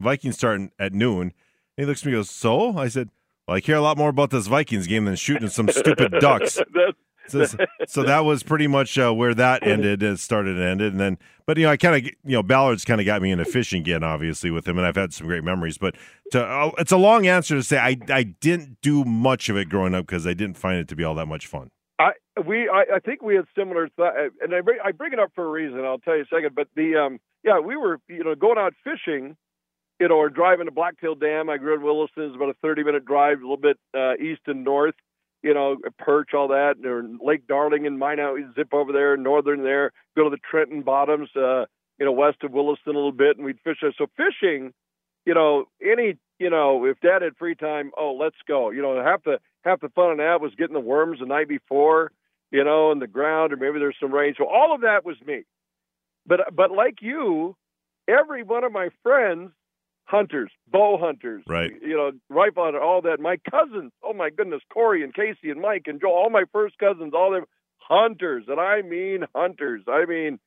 vikings 0.00 0.36
starting 0.36 0.70
at 0.78 0.92
noon. 0.92 1.22
And 1.22 1.32
he 1.76 1.84
looks 1.86 2.02
at 2.02 2.06
me 2.06 2.12
and 2.12 2.18
goes 2.18 2.30
so? 2.30 2.76
I 2.76 2.88
said 2.88 3.08
well 3.48 3.56
i 3.56 3.60
care 3.62 3.76
a 3.76 3.80
lot 3.80 3.96
more 3.96 4.10
about 4.10 4.30
this 4.30 4.48
vikings 4.48 4.86
game 4.86 5.06
than 5.06 5.16
shooting 5.16 5.48
some 5.48 5.68
stupid 5.68 6.12
ducks 6.20 6.60
so, 7.28 7.46
so, 7.86 8.02
that 8.02 8.24
was 8.24 8.42
pretty 8.42 8.66
much 8.66 8.98
uh, 8.98 9.12
where 9.12 9.34
that 9.34 9.66
ended. 9.66 10.02
It 10.02 10.18
started 10.18 10.56
and 10.56 10.64
ended, 10.64 10.92
and 10.92 11.00
then, 11.00 11.18
but 11.46 11.56
you 11.56 11.64
know, 11.64 11.70
I 11.70 11.76
kind 11.76 11.96
of, 11.96 12.04
you 12.04 12.32
know, 12.36 12.42
Ballard's 12.42 12.84
kind 12.84 13.00
of 13.00 13.06
got 13.06 13.22
me 13.22 13.30
into 13.30 13.44
fishing 13.44 13.80
again, 13.80 14.02
obviously 14.02 14.50
with 14.50 14.66
him, 14.66 14.78
and 14.78 14.86
I've 14.86 14.96
had 14.96 15.12
some 15.12 15.26
great 15.26 15.44
memories. 15.44 15.78
But 15.78 15.94
to, 16.32 16.44
uh, 16.44 16.70
it's 16.78 16.92
a 16.92 16.96
long 16.96 17.26
answer 17.26 17.54
to 17.54 17.62
say 17.62 17.78
I 17.78 17.96
I 18.08 18.22
didn't 18.24 18.80
do 18.82 19.04
much 19.04 19.48
of 19.48 19.56
it 19.56 19.68
growing 19.68 19.94
up 19.94 20.06
because 20.06 20.26
I 20.26 20.34
didn't 20.34 20.58
find 20.58 20.78
it 20.78 20.88
to 20.88 20.96
be 20.96 21.04
all 21.04 21.14
that 21.14 21.26
much 21.26 21.46
fun. 21.46 21.70
I 21.98 22.12
we 22.46 22.68
I, 22.68 22.96
I 22.96 22.98
think 23.00 23.22
we 23.22 23.36
had 23.36 23.46
similar 23.56 23.88
thought, 23.96 24.14
and 24.40 24.54
I 24.54 24.60
bring, 24.60 24.78
I 24.84 24.92
bring 24.92 25.12
it 25.12 25.18
up 25.18 25.30
for 25.34 25.44
a 25.44 25.50
reason. 25.50 25.84
I'll 25.84 25.98
tell 25.98 26.16
you 26.16 26.22
a 26.22 26.34
second. 26.34 26.54
But 26.54 26.68
the 26.76 26.96
um 26.96 27.20
yeah, 27.42 27.58
we 27.58 27.76
were 27.76 28.00
you 28.08 28.24
know 28.24 28.34
going 28.34 28.58
out 28.58 28.74
fishing, 28.82 29.36
you 30.00 30.08
know, 30.08 30.16
or 30.16 30.28
driving 30.28 30.66
to 30.66 30.72
Blacktail 30.72 31.14
Dam. 31.14 31.48
I 31.48 31.56
grew 31.56 31.74
in 31.74 31.82
Williston. 31.82 32.24
It's 32.24 32.36
about 32.36 32.50
a 32.50 32.56
thirty 32.62 32.82
minute 32.82 33.04
drive, 33.04 33.38
a 33.38 33.42
little 33.42 33.56
bit 33.56 33.78
uh, 33.96 34.14
east 34.14 34.42
and 34.46 34.64
north 34.64 34.94
you 35.44 35.52
know, 35.52 35.76
perch, 35.98 36.30
all 36.32 36.48
that, 36.48 36.76
or 36.86 37.04
Lake 37.22 37.46
Darling 37.46 37.86
and 37.86 37.98
Minot, 37.98 38.32
we 38.32 38.46
zip 38.56 38.72
over 38.72 38.92
there, 38.92 39.14
northern 39.18 39.62
there, 39.62 39.92
go 40.16 40.24
to 40.24 40.30
the 40.30 40.38
Trenton 40.38 40.80
bottoms, 40.80 41.28
uh, 41.36 41.66
you 41.98 42.06
know, 42.06 42.12
west 42.12 42.38
of 42.42 42.52
Williston 42.52 42.94
a 42.94 42.98
little 42.98 43.12
bit, 43.12 43.36
and 43.36 43.44
we'd 43.44 43.60
fish 43.62 43.76
there. 43.82 43.92
So 43.96 44.06
fishing, 44.16 44.72
you 45.26 45.34
know, 45.34 45.66
any, 45.82 46.16
you 46.38 46.48
know, 46.48 46.86
if 46.86 46.98
Dad 47.00 47.20
had 47.20 47.36
free 47.36 47.54
time, 47.54 47.90
oh, 47.98 48.16
let's 48.18 48.38
go. 48.48 48.70
You 48.70 48.80
know, 48.80 49.04
half 49.04 49.22
the 49.24 49.38
half 49.64 49.80
the 49.80 49.90
fun 49.90 50.12
of 50.12 50.16
that 50.16 50.40
was 50.40 50.54
getting 50.56 50.72
the 50.72 50.80
worms 50.80 51.20
the 51.20 51.26
night 51.26 51.48
before, 51.48 52.10
you 52.50 52.64
know, 52.64 52.90
in 52.90 52.98
the 52.98 53.06
ground, 53.06 53.52
or 53.52 53.56
maybe 53.56 53.78
there's 53.78 53.96
some 54.00 54.12
rain. 54.14 54.34
So 54.38 54.46
all 54.46 54.74
of 54.74 54.80
that 54.80 55.04
was 55.04 55.16
me. 55.26 55.42
But 56.26 56.56
but 56.56 56.70
like 56.70 57.02
you, 57.02 57.54
every 58.08 58.42
one 58.44 58.64
of 58.64 58.72
my 58.72 58.88
friends 59.02 59.50
hunters, 60.04 60.50
bow 60.70 60.98
hunters, 61.00 61.42
right? 61.48 61.72
You 61.82 61.96
know, 61.96 62.12
rifle 62.28 62.64
hunter, 62.64 62.80
all 62.80 63.02
that. 63.02 63.20
My 63.20 63.36
cousins, 63.50 63.92
oh 64.02 64.12
my 64.12 64.30
goodness, 64.30 64.62
Corey 64.72 65.02
and 65.02 65.14
Casey 65.14 65.50
and 65.50 65.60
Mike 65.60 65.84
and 65.86 66.00
Joe, 66.00 66.12
all 66.12 66.30
my 66.30 66.44
first 66.52 66.78
cousins, 66.78 67.12
all 67.14 67.32
them 67.32 67.44
hunters, 67.78 68.44
and 68.48 68.60
I 68.60 68.82
mean 68.82 69.24
hunters. 69.34 69.82
I 69.88 70.06
mean 70.06 70.38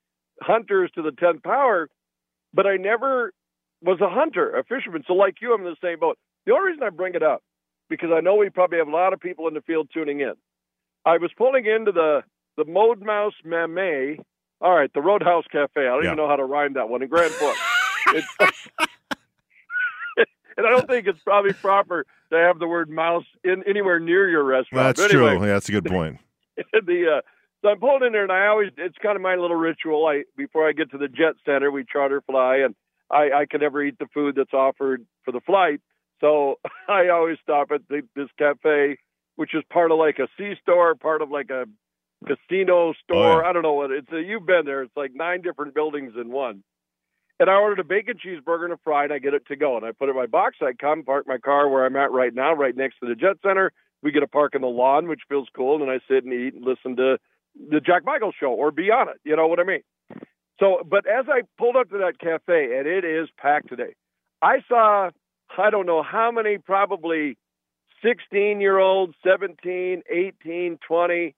hunters 0.41 0.91
to 0.95 1.01
the 1.01 1.11
tenth 1.11 1.43
power. 1.43 1.89
But 2.53 2.65
I 2.65 2.77
never 2.77 3.33
was 3.81 3.99
a 4.01 4.09
hunter, 4.09 4.55
a 4.55 4.63
fisherman. 4.63 5.03
So 5.07 5.13
like 5.13 5.35
you, 5.41 5.53
I'm 5.53 5.61
in 5.61 5.67
the 5.67 5.75
same 5.87 5.99
boat. 5.99 6.17
The 6.45 6.53
only 6.53 6.71
reason 6.71 6.83
I 6.83 6.89
bring 6.89 7.13
it 7.13 7.23
up 7.23 7.43
because 7.89 8.09
I 8.13 8.21
know 8.21 8.35
we 8.35 8.49
probably 8.49 8.79
have 8.79 8.87
a 8.87 8.91
lot 8.91 9.13
of 9.13 9.19
people 9.19 9.47
in 9.47 9.53
the 9.53 9.61
field 9.61 9.89
tuning 9.93 10.21
in. 10.21 10.33
I 11.05 11.17
was 11.17 11.31
pulling 11.37 11.65
into 11.65 11.91
the 11.91 12.21
the 12.57 12.65
Mode 12.65 13.01
Mouse 13.01 13.33
Mame. 13.43 14.19
All 14.59 14.73
right, 14.75 14.91
the 14.91 15.01
Roadhouse 15.01 15.45
Cafe. 15.51 15.81
I 15.81 15.83
don't 15.83 16.03
yeah. 16.03 16.09
even 16.09 16.17
know 16.17 16.27
how 16.27 16.35
to 16.35 16.43
rhyme 16.43 16.73
that 16.73 16.89
one 16.89 17.03
in 17.03 17.09
Grand 17.09 17.31
Forks. 17.31 17.59
and 20.57 20.65
I 20.65 20.69
don't 20.71 20.87
think 20.87 21.07
it's 21.07 21.21
probably 21.23 21.53
proper 21.53 22.05
to 22.31 22.37
have 22.37 22.59
the 22.59 22.67
word 22.67 22.89
mouse 22.89 23.25
in 23.43 23.63
anywhere 23.67 23.99
near 23.99 24.29
your 24.29 24.43
restaurant. 24.43 24.97
That's 24.97 25.13
anyway, 25.13 25.35
true. 25.35 25.45
Yeah, 25.45 25.53
that's 25.53 25.69
a 25.69 25.71
good 25.71 25.85
point. 25.85 26.19
the 26.57 27.17
uh, 27.17 27.21
so 27.61 27.69
I'm 27.69 27.79
pulling 27.79 28.05
in 28.05 28.11
there, 28.11 28.23
and 28.23 28.31
I 28.31 28.47
always 28.47 28.71
it's 28.77 28.97
kind 29.01 29.15
of 29.15 29.21
my 29.21 29.35
little 29.35 29.55
ritual. 29.55 30.05
I 30.05 30.23
before 30.35 30.67
I 30.67 30.73
get 30.73 30.91
to 30.91 30.97
the 30.97 31.07
jet 31.07 31.35
center, 31.45 31.71
we 31.71 31.85
charter 31.85 32.21
fly, 32.21 32.57
and 32.57 32.75
I, 33.09 33.41
I 33.41 33.45
can 33.49 33.61
never 33.61 33.83
eat 33.83 33.99
the 33.99 34.07
food 34.13 34.35
that's 34.35 34.53
offered 34.53 35.05
for 35.23 35.31
the 35.31 35.41
flight. 35.41 35.81
So 36.21 36.59
I 36.87 37.09
always 37.09 37.37
stop 37.41 37.71
at 37.71 37.81
the, 37.89 38.01
this 38.15 38.29
cafe, 38.37 38.97
which 39.35 39.53
is 39.53 39.63
part 39.71 39.91
of 39.91 39.97
like 39.97 40.19
a 40.19 40.27
sea 40.37 40.53
store, 40.61 40.95
part 40.95 41.21
of 41.21 41.29
like 41.29 41.49
a 41.49 41.65
casino 42.25 42.93
store. 43.03 43.39
Oh, 43.39 43.41
yeah. 43.41 43.49
I 43.49 43.53
don't 43.53 43.63
know 43.63 43.73
what 43.73 43.91
it's. 43.91 44.11
A, 44.11 44.21
you've 44.21 44.45
been 44.45 44.65
there. 44.65 44.83
It's 44.83 44.97
like 44.97 45.11
nine 45.13 45.41
different 45.41 45.73
buildings 45.73 46.13
in 46.19 46.31
one. 46.31 46.63
And 47.39 47.49
I 47.49 47.55
ordered 47.55 47.79
a 47.79 47.83
bacon 47.83 48.17
cheeseburger 48.17 48.65
and 48.65 48.73
a 48.73 48.77
fry, 48.83 49.03
and 49.03 49.13
I 49.13 49.19
get 49.19 49.33
it 49.33 49.45
to 49.47 49.55
go. 49.55 49.77
And 49.77 49.85
I 49.85 49.91
put 49.91 50.09
it 50.09 50.11
in 50.11 50.17
my 50.17 50.25
box. 50.25 50.57
I 50.61 50.73
come, 50.73 51.03
park 51.03 51.27
my 51.27 51.37
car 51.37 51.69
where 51.69 51.85
I'm 51.85 51.95
at 51.95 52.11
right 52.11 52.33
now, 52.33 52.53
right 52.53 52.75
next 52.75 52.99
to 52.99 53.07
the 53.07 53.15
Jet 53.15 53.37
Center. 53.45 53.71
We 54.01 54.11
get 54.11 54.23
a 54.23 54.27
park 54.27 54.55
in 54.55 54.61
the 54.61 54.67
lawn, 54.67 55.07
which 55.07 55.21
feels 55.29 55.47
cool. 55.55 55.81
And 55.81 55.91
I 55.91 55.99
sit 56.07 56.23
and 56.23 56.33
eat 56.33 56.55
and 56.55 56.65
listen 56.65 56.95
to 56.95 57.17
the 57.69 57.79
Jack 57.79 58.05
Michael 58.05 58.31
show 58.37 58.51
or 58.51 58.71
be 58.71 58.89
on 58.89 59.09
it. 59.09 59.17
You 59.23 59.35
know 59.35 59.47
what 59.47 59.59
I 59.59 59.63
mean? 59.63 59.81
So, 60.59 60.81
but 60.83 61.05
as 61.07 61.25
I 61.27 61.41
pulled 61.57 61.75
up 61.75 61.89
to 61.91 61.99
that 61.99 62.19
cafe, 62.19 62.77
and 62.77 62.87
it 62.87 63.05
is 63.05 63.29
packed 63.37 63.69
today, 63.69 63.93
I 64.41 64.57
saw, 64.67 65.11
I 65.57 65.69
don't 65.69 65.85
know 65.85 66.01
how 66.01 66.31
many, 66.31 66.57
probably 66.57 67.37
16 68.03 68.61
year 68.61 68.79
olds, 68.79 69.13
17, 69.23 70.01
18, 70.09 70.79
20, 70.87 71.35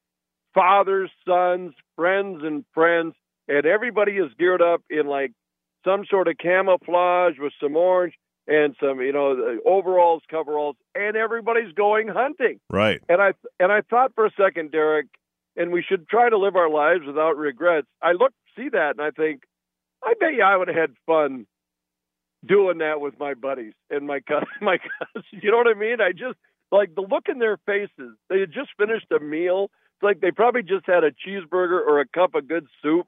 fathers, 0.53 1.11
sons, 1.27 1.73
friends, 1.95 2.41
and 2.43 2.63
friends. 2.73 3.15
And 3.47 3.65
everybody 3.65 4.13
is 4.13 4.31
geared 4.37 4.61
up 4.61 4.81
in 4.89 5.07
like 5.07 5.31
some 5.83 6.05
sort 6.09 6.27
of 6.27 6.37
camouflage 6.37 7.35
with 7.39 7.53
some 7.61 7.75
orange 7.75 8.13
and 8.47 8.75
some, 8.81 8.99
you 8.99 9.13
know, 9.13 9.59
overalls, 9.65 10.23
coveralls, 10.29 10.75
and 10.95 11.15
everybody's 11.15 11.71
going 11.73 12.07
hunting. 12.07 12.59
Right. 12.69 13.01
And 13.07 13.21
I 13.21 13.33
and 13.59 13.71
I 13.71 13.81
thought 13.81 14.13
for 14.15 14.25
a 14.25 14.31
second, 14.37 14.71
Derek, 14.71 15.07
and 15.55 15.71
we 15.71 15.83
should 15.87 16.07
try 16.07 16.29
to 16.29 16.37
live 16.37 16.55
our 16.55 16.69
lives 16.69 17.05
without 17.05 17.37
regrets. 17.37 17.87
I 18.01 18.13
look, 18.13 18.33
see 18.57 18.69
that, 18.69 18.95
and 18.97 19.01
I 19.01 19.11
think, 19.11 19.43
I 20.03 20.13
bet 20.19 20.33
you 20.33 20.43
I 20.43 20.57
would 20.57 20.67
have 20.67 20.77
had 20.77 20.91
fun 21.05 21.45
doing 22.45 22.79
that 22.79 23.01
with 23.01 23.19
my 23.19 23.33
buddies 23.33 23.73
and 23.89 24.07
my 24.07 24.19
my 24.61 24.77
cousins. 24.77 25.25
You 25.43 25.51
know 25.51 25.57
what 25.57 25.67
I 25.67 25.79
mean? 25.79 26.01
I 26.01 26.11
just 26.11 26.37
like 26.71 26.95
the 26.95 27.01
look 27.01 27.27
in 27.29 27.39
their 27.39 27.57
faces. 27.65 28.15
They 28.29 28.39
had 28.39 28.51
just 28.51 28.69
finished 28.77 29.07
a 29.11 29.19
meal. 29.19 29.69
It's 29.95 30.03
like 30.03 30.21
they 30.21 30.31
probably 30.31 30.63
just 30.63 30.85
had 30.85 31.03
a 31.03 31.11
cheeseburger 31.11 31.79
or 31.85 31.99
a 31.99 32.07
cup 32.07 32.35
of 32.35 32.47
good 32.47 32.67
soup, 32.81 33.07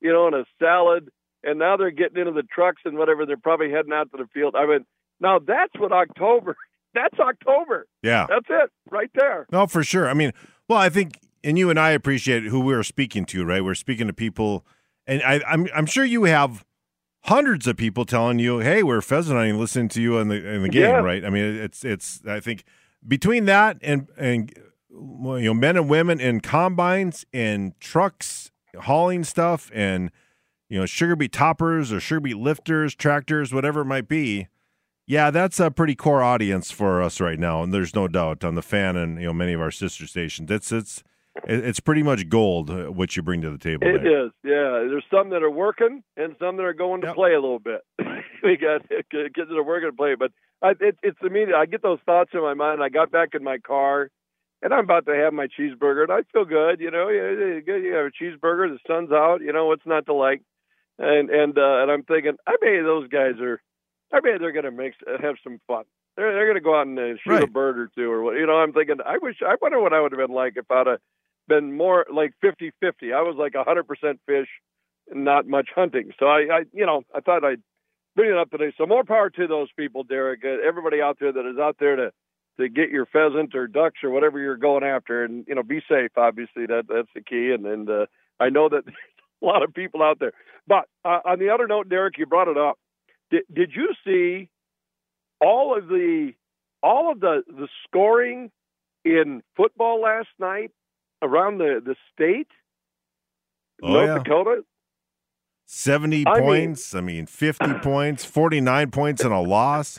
you 0.00 0.12
know, 0.12 0.26
and 0.26 0.34
a 0.34 0.44
salad 0.58 1.08
and 1.44 1.58
now 1.58 1.76
they're 1.76 1.90
getting 1.90 2.18
into 2.18 2.32
the 2.32 2.42
trucks 2.42 2.82
and 2.84 2.96
whatever. 2.96 3.26
They're 3.26 3.36
probably 3.36 3.70
heading 3.70 3.92
out 3.92 4.10
to 4.12 4.18
the 4.18 4.28
field. 4.32 4.54
I 4.56 4.66
mean, 4.66 4.84
now 5.20 5.38
that's 5.38 5.72
what 5.78 5.92
October. 5.92 6.56
That's 6.94 7.18
October. 7.18 7.86
Yeah, 8.02 8.26
that's 8.28 8.44
it 8.50 8.70
right 8.90 9.08
there. 9.14 9.46
No, 9.50 9.66
for 9.66 9.82
sure. 9.82 10.10
I 10.10 10.12
mean, 10.12 10.32
well, 10.68 10.78
I 10.78 10.90
think, 10.90 11.18
and 11.42 11.58
you 11.58 11.70
and 11.70 11.80
I 11.80 11.92
appreciate 11.92 12.42
who 12.42 12.60
we're 12.60 12.82
speaking 12.82 13.24
to, 13.24 13.46
right? 13.46 13.64
We're 13.64 13.74
speaking 13.74 14.08
to 14.08 14.12
people, 14.12 14.66
and 15.06 15.22
I, 15.22 15.40
I'm 15.48 15.68
I'm 15.74 15.86
sure 15.86 16.04
you 16.04 16.24
have 16.24 16.66
hundreds 17.22 17.66
of 17.66 17.78
people 17.78 18.04
telling 18.04 18.38
you, 18.40 18.58
"Hey, 18.58 18.82
we're 18.82 19.00
pheasant 19.00 19.38
hunting, 19.38 19.58
listening 19.58 19.88
to 19.88 20.02
you 20.02 20.18
in 20.18 20.28
the 20.28 20.46
in 20.46 20.62
the 20.64 20.68
game." 20.68 20.82
Yeah. 20.82 20.96
Right? 20.96 21.24
I 21.24 21.30
mean, 21.30 21.44
it's 21.44 21.82
it's. 21.82 22.20
I 22.26 22.40
think 22.40 22.64
between 23.08 23.46
that 23.46 23.78
and 23.80 24.08
and 24.18 24.52
you 24.90 25.40
know, 25.44 25.54
men 25.54 25.78
and 25.78 25.88
women 25.88 26.20
in 26.20 26.42
combines 26.42 27.24
and 27.32 27.72
trucks 27.80 28.50
hauling 28.80 29.24
stuff 29.24 29.70
and 29.74 30.10
you 30.72 30.78
know, 30.78 30.86
sugar 30.86 31.14
beet 31.14 31.32
toppers 31.32 31.92
or 31.92 32.00
sugar 32.00 32.20
beet 32.20 32.38
lifters, 32.38 32.94
tractors, 32.94 33.52
whatever 33.52 33.82
it 33.82 33.84
might 33.84 34.08
be. 34.08 34.48
Yeah, 35.06 35.30
that's 35.30 35.60
a 35.60 35.70
pretty 35.70 35.94
core 35.94 36.22
audience 36.22 36.70
for 36.70 37.02
us 37.02 37.20
right 37.20 37.38
now, 37.38 37.62
and 37.62 37.74
there's 37.74 37.94
no 37.94 38.08
doubt 38.08 38.42
on 38.42 38.54
the 38.54 38.62
fan 38.62 38.96
and 38.96 39.20
you 39.20 39.26
know 39.26 39.34
many 39.34 39.52
of 39.52 39.60
our 39.60 39.70
sister 39.70 40.06
stations. 40.06 40.50
It's 40.50 40.72
it's 40.72 41.04
it's 41.44 41.78
pretty 41.80 42.02
much 42.02 42.30
gold 42.30 42.70
uh, 42.70 42.84
what 42.86 43.16
you 43.16 43.22
bring 43.22 43.42
to 43.42 43.50
the 43.50 43.58
table. 43.58 43.86
It 43.86 44.02
there. 44.02 44.26
is, 44.26 44.32
yeah. 44.44 44.88
There's 44.88 45.04
some 45.10 45.28
that 45.30 45.42
are 45.42 45.50
working 45.50 46.02
and 46.16 46.36
some 46.38 46.56
that 46.56 46.62
are 46.62 46.72
going 46.72 47.02
to 47.02 47.08
Yep. 47.08 47.16
play 47.16 47.34
a 47.34 47.40
little 47.40 47.58
bit. 47.58 47.82
we 48.42 48.56
got 48.56 48.88
kids 48.88 49.34
that 49.50 49.54
are 49.54 49.62
working 49.62 49.90
to 49.90 49.96
play, 49.96 50.14
but 50.18 50.32
I, 50.62 50.70
it, 50.80 50.96
it's 51.02 51.18
immediate. 51.20 51.54
I 51.54 51.66
get 51.66 51.82
those 51.82 51.98
thoughts 52.06 52.30
in 52.32 52.40
my 52.40 52.54
mind. 52.54 52.82
I 52.82 52.88
got 52.88 53.10
back 53.10 53.30
in 53.34 53.44
my 53.44 53.58
car, 53.58 54.08
and 54.62 54.72
I'm 54.72 54.84
about 54.84 55.04
to 55.04 55.14
have 55.14 55.34
my 55.34 55.48
cheeseburger, 55.48 56.04
and 56.04 56.12
I 56.12 56.20
feel 56.32 56.46
good. 56.46 56.80
You 56.80 56.90
know, 56.90 57.08
you, 57.10 57.62
you 57.66 57.76
you 57.76 57.92
have 57.94 58.06
a 58.06 58.10
cheeseburger. 58.24 58.68
The 58.72 58.78
sun's 58.86 59.12
out. 59.12 59.42
You 59.42 59.52
know, 59.52 59.66
what's 59.66 59.84
not 59.84 60.06
to 60.06 60.14
like? 60.14 60.40
And 60.98 61.30
and 61.30 61.58
uh, 61.58 61.82
and 61.82 61.90
I'm 61.90 62.02
thinking, 62.02 62.36
I 62.46 62.52
bet 62.60 62.84
those 62.84 63.08
guys 63.08 63.40
are. 63.40 63.60
I 64.12 64.20
bet 64.20 64.40
they're 64.40 64.52
going 64.52 64.66
to 64.66 64.70
make 64.70 64.92
have 65.22 65.36
some 65.42 65.58
fun. 65.66 65.84
They're 66.16 66.32
they're 66.32 66.46
going 66.46 66.56
to 66.56 66.60
go 66.60 66.78
out 66.78 66.86
and 66.86 66.98
uh, 66.98 67.16
shoot 67.24 67.42
a 67.42 67.46
bird 67.46 67.78
or 67.78 67.90
two, 67.96 68.10
or 68.10 68.22
what? 68.22 68.36
You 68.36 68.46
know, 68.46 68.56
I'm 68.56 68.72
thinking. 68.72 68.96
I 69.04 69.18
wish. 69.20 69.36
I 69.46 69.56
wonder 69.60 69.80
what 69.80 69.94
I 69.94 70.00
would 70.00 70.12
have 70.12 70.18
been 70.18 70.34
like 70.34 70.54
if 70.56 70.70
I'd 70.70 70.86
have 70.86 70.98
been 71.48 71.76
more 71.76 72.06
like 72.12 72.34
50-50. 72.44 73.12
I 73.14 73.22
was 73.22 73.36
like 73.36 73.54
100% 73.54 73.84
fish 74.26 74.48
and 75.10 75.24
not 75.24 75.46
much 75.46 75.68
hunting. 75.74 76.12
So 76.18 76.26
I, 76.26 76.38
I, 76.52 76.60
you 76.72 76.86
know, 76.86 77.02
I 77.14 77.20
thought 77.20 77.44
I'd 77.44 77.62
bring 78.14 78.30
it 78.30 78.36
up 78.36 78.50
today. 78.50 78.72
So 78.78 78.86
more 78.86 79.04
power 79.04 79.30
to 79.30 79.46
those 79.46 79.68
people, 79.76 80.04
Derek. 80.04 80.44
Uh, 80.44 80.66
everybody 80.66 81.00
out 81.00 81.18
there 81.20 81.32
that 81.32 81.50
is 81.50 81.58
out 81.58 81.76
there 81.78 81.96
to 81.96 82.12
to 82.58 82.68
get 82.68 82.90
your 82.90 83.06
pheasant 83.06 83.54
or 83.54 83.66
ducks 83.66 84.00
or 84.04 84.10
whatever 84.10 84.38
you're 84.38 84.56
going 84.56 84.84
after, 84.84 85.24
and 85.24 85.44
you 85.48 85.54
know, 85.54 85.62
be 85.62 85.80
safe. 85.88 86.10
Obviously, 86.16 86.66
that 86.66 86.84
that's 86.88 87.08
the 87.14 87.22
key. 87.22 87.52
And 87.52 87.66
and 87.66 87.88
uh, 87.88 88.06
I 88.38 88.50
know 88.50 88.68
that 88.68 88.84
a 89.42 89.46
lot 89.46 89.62
of 89.62 89.74
people 89.74 90.02
out 90.02 90.18
there. 90.20 90.32
But 90.66 90.84
uh, 91.04 91.20
on 91.24 91.38
the 91.38 91.50
other 91.50 91.66
note, 91.66 91.88
Derek, 91.88 92.18
you 92.18 92.26
brought 92.26 92.48
it 92.48 92.56
up. 92.58 92.78
Did 93.30 93.42
did 93.52 93.72
you 93.74 93.94
see 94.04 94.48
all 95.40 95.76
of 95.76 95.88
the 95.88 96.32
all 96.82 97.10
of 97.12 97.20
the 97.20 97.42
the 97.48 97.68
scoring 97.86 98.50
in 99.04 99.42
football 99.56 100.00
last 100.00 100.28
night 100.38 100.70
around 101.22 101.58
the 101.58 101.80
the 101.84 101.96
state, 102.12 102.48
Oh, 103.82 103.92
North 103.92 104.06
yeah. 104.08 104.18
Dakota? 104.22 104.62
70 105.66 106.26
I 106.26 106.34
mean- 106.34 106.42
points. 106.42 106.94
I 106.94 107.00
mean, 107.00 107.26
50 107.26 107.74
points, 107.82 108.24
49 108.24 108.90
points, 108.90 109.24
and 109.24 109.32
a 109.32 109.40
loss. 109.40 109.98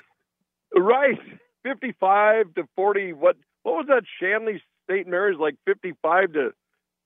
Right, 0.76 1.20
fifty-five 1.64 2.56
to 2.56 2.64
forty. 2.76 3.14
What 3.14 3.36
what 3.62 3.76
was 3.76 3.86
that? 3.90 4.04
Shanley 4.20 4.60
State 4.86 5.06
Mary's 5.08 5.38
like 5.40 5.56
fifty-five 5.66 6.34
to 6.34 6.54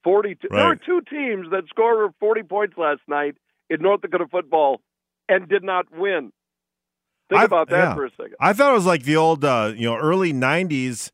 forty-two. 0.03 0.47
There 0.51 0.67
were 0.67 0.75
two 0.75 1.01
teams 1.09 1.47
that 1.51 1.63
scored 1.69 2.11
forty 2.19 2.43
points 2.43 2.77
last 2.77 3.01
night 3.07 3.35
in 3.69 3.81
North 3.81 4.01
Dakota 4.01 4.25
football 4.29 4.81
and 5.29 5.47
did 5.47 5.63
not 5.63 5.85
win. 5.91 6.31
Think 7.29 7.41
I've- 7.41 7.45
about 7.45 7.69
that 7.69 7.77
yeah. 7.77 7.95
for 7.95 8.05
a 8.05 8.11
second. 8.11 8.35
I 8.39 8.53
thought 8.53 8.71
it 8.71 8.75
was 8.75 8.85
like 8.85 9.03
the 9.03 9.17
old, 9.17 9.43
uh, 9.43 9.73
you 9.75 9.89
know, 9.89 9.97
early 9.97 10.31
90s 10.31 11.11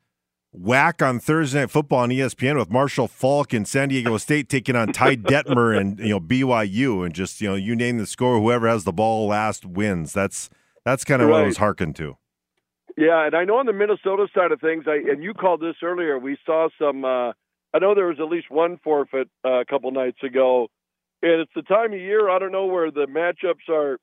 whack 0.51 1.01
on 1.01 1.19
Thursday 1.19 1.61
Night 1.61 1.71
Football 1.71 1.99
on 1.99 2.09
ESPN 2.09 2.59
with 2.59 2.69
Marshall 2.69 3.07
Faulk 3.07 3.53
and 3.53 3.67
San 3.67 3.89
Diego 3.89 4.17
State 4.17 4.47
taking 4.49 4.75
on 4.75 4.93
Ty 4.93 5.15
Detmer 5.17 5.75
and, 5.75 5.97
you 5.97 6.09
know, 6.09 6.19
BYU. 6.19 7.03
And 7.03 7.15
just, 7.15 7.41
you 7.41 7.49
know, 7.49 7.55
you 7.55 7.75
name 7.75 7.97
the 7.97 8.05
score, 8.05 8.39
whoever 8.39 8.67
has 8.67 8.83
the 8.83 8.93
ball 8.93 9.27
last 9.27 9.65
wins. 9.65 10.13
That's 10.13 10.49
that's 10.85 11.03
kind 11.03 11.21
of 11.21 11.29
what 11.29 11.41
I 11.41 11.45
was 11.45 11.57
hearkened 11.57 11.95
to. 11.95 12.17
Yeah, 12.95 13.25
and 13.25 13.35
I 13.35 13.45
know 13.45 13.57
on 13.57 13.65
the 13.65 13.73
Minnesota 13.73 14.27
side 14.35 14.51
of 14.51 14.61
things, 14.61 14.83
I 14.87 14.97
and 14.97 15.23
you 15.23 15.33
called 15.33 15.61
this 15.61 15.77
earlier. 15.81 16.19
We 16.19 16.37
saw 16.45 16.69
some. 16.77 17.03
Uh, 17.03 17.31
I 17.73 17.79
know 17.79 17.95
there 17.95 18.07
was 18.07 18.19
at 18.19 18.29
least 18.29 18.51
one 18.51 18.77
forfeit 18.83 19.29
uh, 19.45 19.61
a 19.61 19.65
couple 19.65 19.89
nights 19.91 20.21
ago, 20.23 20.67
and 21.21 21.41
it's 21.41 21.51
the 21.55 21.61
time 21.63 21.93
of 21.93 21.99
year. 21.99 22.29
I 22.29 22.39
don't 22.39 22.51
know 22.51 22.65
where 22.65 22.91
the 22.91 23.07
matchups 23.07 23.69
are. 23.69 23.97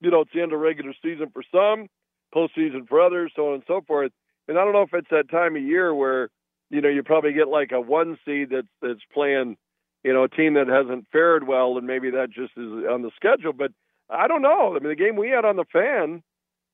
You 0.00 0.10
know, 0.10 0.22
it's 0.22 0.30
the 0.34 0.40
end 0.40 0.52
of 0.54 0.60
regular 0.60 0.94
season 1.02 1.30
for 1.32 1.42
some, 1.52 1.88
postseason 2.34 2.88
for 2.88 3.00
others, 3.00 3.32
so 3.36 3.48
on 3.48 3.54
and 3.54 3.62
so 3.66 3.82
forth. 3.86 4.12
And 4.48 4.58
I 4.58 4.64
don't 4.64 4.72
know 4.72 4.82
if 4.82 4.94
it's 4.94 5.10
that 5.10 5.30
time 5.30 5.56
of 5.56 5.62
year 5.62 5.94
where 5.94 6.30
you 6.70 6.80
know 6.80 6.88
you 6.88 7.02
probably 7.02 7.32
get 7.34 7.48
like 7.48 7.72
a 7.72 7.80
one 7.80 8.18
seed 8.24 8.48
that's 8.50 8.66
that's 8.80 9.00
playing, 9.12 9.56
you 10.02 10.12
know, 10.14 10.24
a 10.24 10.28
team 10.28 10.54
that 10.54 10.68
hasn't 10.68 11.06
fared 11.12 11.46
well, 11.46 11.76
and 11.76 11.86
maybe 11.86 12.10
that 12.12 12.30
just 12.30 12.52
is 12.56 12.72
on 12.90 13.02
the 13.02 13.10
schedule. 13.16 13.52
But 13.52 13.72
I 14.08 14.26
don't 14.28 14.42
know. 14.42 14.74
I 14.74 14.78
mean, 14.78 14.88
the 14.88 14.96
game 14.96 15.16
we 15.16 15.28
had 15.28 15.44
on 15.44 15.56
the 15.56 15.66
fan. 15.70 16.22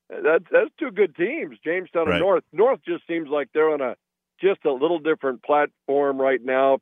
That's 0.09 0.45
that's 0.53 0.71
two 0.79 0.93
good 0.93 1.17
teams, 1.17 1.59
Jamestown 1.65 2.07
Right. 2.07 2.15
and 2.15 2.21
North. 2.21 2.45
North 2.53 2.79
just 2.87 3.05
seems 3.09 3.29
like 3.29 3.49
they're 3.53 3.73
on 3.73 3.81
a 3.81 3.97
just 4.41 4.65
a 4.65 4.73
little 4.73 4.99
different 4.99 5.43
platform 5.43 6.21
right 6.21 6.43
now. 6.43 6.79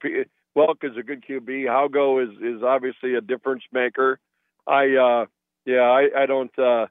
Welk 0.57 0.83
is 0.83 0.97
a 0.97 1.03
good 1.03 1.25
QB. 1.29 1.65
Haugo 1.67 2.23
is 2.23 2.31
is 2.41 2.63
obviously 2.63 3.15
a 3.15 3.21
difference 3.21 3.63
maker. 3.73 4.19
I 4.67 4.95
uh 4.97 5.27
yeah, 5.65 5.83
I, 5.83 6.23
I 6.23 6.27
don't 6.27 6.57
uh 6.59 6.87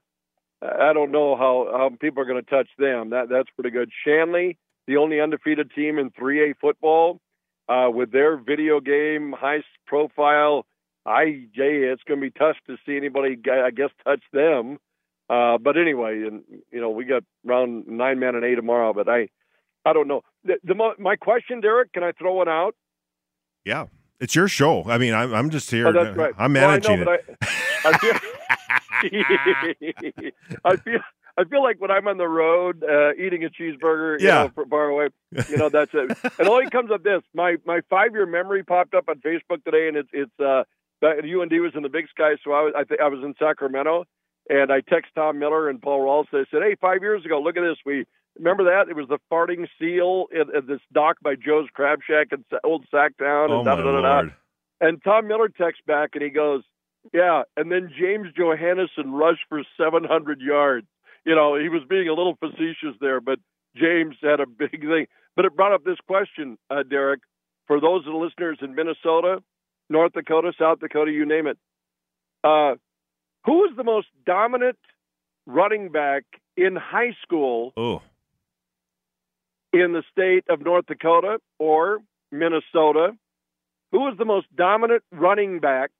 I 0.63 0.93
don't 0.93 1.11
know 1.11 1.35
how, 1.35 1.67
how 1.71 1.89
people 1.99 2.21
are 2.23 2.25
going 2.25 2.43
to 2.43 2.49
touch 2.49 2.69
them. 2.77 3.09
That 3.09 3.27
that's 3.29 3.49
pretty 3.55 3.71
good. 3.71 3.91
Shanley, 4.05 4.57
the 4.87 4.97
only 4.97 5.19
undefeated 5.19 5.71
team 5.75 5.99
in 5.99 6.09
3A 6.11 6.55
football, 6.61 7.19
uh, 7.67 7.89
with 7.93 8.11
their 8.11 8.37
video 8.37 8.79
game 8.79 9.33
high 9.37 9.63
profile. 9.87 10.65
I, 11.05 11.47
Jay, 11.53 11.83
it's 11.83 12.03
going 12.07 12.21
to 12.21 12.25
be 12.25 12.31
tough 12.31 12.55
to 12.67 12.77
see 12.85 12.95
anybody, 12.95 13.37
I 13.51 13.71
guess, 13.71 13.89
touch 14.05 14.23
them. 14.31 14.77
Uh, 15.29 15.57
but 15.57 15.77
anyway, 15.77 16.23
and 16.23 16.43
you 16.71 16.79
know, 16.79 16.91
we 16.91 17.03
got 17.03 17.23
round 17.43 17.87
nine 17.87 18.19
man 18.19 18.35
and 18.35 18.45
eight 18.45 18.55
tomorrow. 18.55 18.93
But 18.93 19.09
I, 19.09 19.27
I 19.85 19.91
don't 19.91 20.07
know. 20.07 20.21
The, 20.45 20.57
the 20.63 20.93
my 20.99 21.15
question, 21.15 21.61
Derek, 21.61 21.93
can 21.93 22.03
I 22.03 22.11
throw 22.13 22.33
one 22.33 22.49
out? 22.49 22.75
Yeah. 23.65 23.85
It's 24.19 24.35
your 24.35 24.47
show. 24.47 24.83
I 24.85 24.97
mean, 24.97 25.13
I'm, 25.13 25.33
I'm 25.33 25.49
just 25.49 25.69
here. 25.71 25.87
Oh, 25.87 25.91
that's 25.91 26.15
right. 26.17 26.33
I'm 26.37 26.53
Well, 26.53 26.65
I 26.69 26.79
managing 26.79 27.01
know, 27.01 27.11
it. 27.11 27.25
I, 27.41 27.89
I 27.89 27.97
feel, 27.97 28.13
I 30.65 30.75
feel, 30.77 30.99
I 31.37 31.43
feel 31.45 31.63
like 31.63 31.81
when 31.81 31.91
I'm 31.91 32.07
on 32.07 32.17
the 32.17 32.27
road 32.27 32.83
uh, 32.83 33.13
eating 33.13 33.43
a 33.43 33.49
cheeseburger, 33.49 34.19
you 34.19 34.27
Yeah. 34.27 34.49
know, 34.55 34.65
far 34.69 34.85
away, 34.89 35.09
you 35.49 35.57
know, 35.57 35.69
that's 35.69 35.91
it. 35.93 36.17
it 36.39 36.47
only 36.47 36.69
comes 36.69 36.91
up 36.91 37.03
this. 37.03 37.21
My 37.33 37.57
my 37.65 37.81
five 37.89 38.11
year 38.13 38.25
memory 38.25 38.63
popped 38.63 38.93
up 38.93 39.09
on 39.09 39.15
Facebook 39.19 39.63
today, 39.65 39.87
and 39.87 39.97
it's 39.97 40.09
it's 40.13 40.39
uh, 40.39 40.63
UND 41.03 41.51
was 41.61 41.71
in 41.75 41.83
the 41.83 41.89
Big 41.89 42.07
Sky, 42.09 42.33
so 42.43 42.51
I 42.53 42.61
was 42.61 42.73
I 42.77 42.83
think 42.83 43.01
I 43.01 43.07
was 43.07 43.19
in 43.23 43.33
Sacramento, 43.39 44.05
and 44.49 44.71
I 44.71 44.81
text 44.81 45.11
Tom 45.15 45.39
Miller 45.39 45.69
and 45.69 45.81
Paul 45.81 46.01
Rawls. 46.01 46.27
I 46.31 46.45
said, 46.51 46.61
"Hey, 46.61 46.75
five 46.79 47.01
years 47.01 47.25
ago, 47.25 47.41
look 47.41 47.57
at 47.57 47.61
this. 47.61 47.77
We 47.85 48.05
remember 48.37 48.63
that 48.65 48.89
it 48.89 48.95
was 48.95 49.07
the 49.07 49.19
farting 49.31 49.67
seal 49.79 50.25
at, 50.33 50.53
at 50.55 50.67
this 50.67 50.79
dock 50.93 51.17
by 51.21 51.35
Joe's 51.35 51.67
Crab 51.73 51.99
Shack 52.07 52.27
in 52.31 52.43
Old 52.63 52.85
Sacktown, 52.93 53.45
and 53.45 53.53
Oh, 53.53 53.63
da 53.63 53.75
my 53.75 53.81
da 53.81 53.91
da 53.91 54.01
da." 54.01 54.13
Lord. 54.15 54.33
And 54.81 55.03
Tom 55.03 55.27
Miller 55.27 55.49
texts 55.49 55.83
back 55.87 56.11
and 56.13 56.23
he 56.23 56.29
goes, 56.29 56.63
Yeah. 57.13 57.43
And 57.55 57.71
then 57.71 57.91
James 57.97 58.27
Johannesson 58.37 59.11
rushed 59.13 59.45
for 59.49 59.61
700 59.77 60.41
yards. 60.41 60.87
You 61.25 61.35
know, 61.35 61.55
he 61.55 61.69
was 61.69 61.83
being 61.87 62.09
a 62.09 62.13
little 62.13 62.35
facetious 62.39 62.97
there, 62.99 63.21
but 63.21 63.39
James 63.77 64.15
had 64.21 64.39
a 64.41 64.45
big 64.45 64.81
thing. 64.81 65.07
But 65.35 65.45
it 65.45 65.55
brought 65.55 65.71
up 65.73 65.83
this 65.85 65.97
question, 66.05 66.57
uh, 66.69 66.83
Derek, 66.83 67.21
for 67.65 67.79
those 67.79 68.05
of 68.05 68.11
the 68.11 68.17
listeners 68.19 68.57
in 68.61 68.75
Minnesota, 68.75 69.41
North 69.89 70.13
Dakota, 70.13 70.51
South 70.59 70.79
Dakota, 70.79 71.11
you 71.11 71.25
name 71.25 71.47
it. 71.47 71.57
Uh, 72.43 72.75
who 73.45 73.63
is 73.65 73.71
the 73.77 73.83
most 73.85 74.07
dominant 74.25 74.77
running 75.45 75.89
back 75.89 76.23
in 76.57 76.75
high 76.75 77.15
school 77.21 77.71
Oh, 77.77 78.01
in 79.73 79.93
the 79.93 80.03
state 80.11 80.45
of 80.49 80.61
North 80.61 80.85
Dakota 80.85 81.39
or 81.59 81.99
Minnesota? 82.31 83.11
Who 83.91 84.07
is 84.07 84.17
the 84.17 84.25
most 84.25 84.47
dominant 84.55 85.03
running 85.11 85.59
back? 85.59 85.91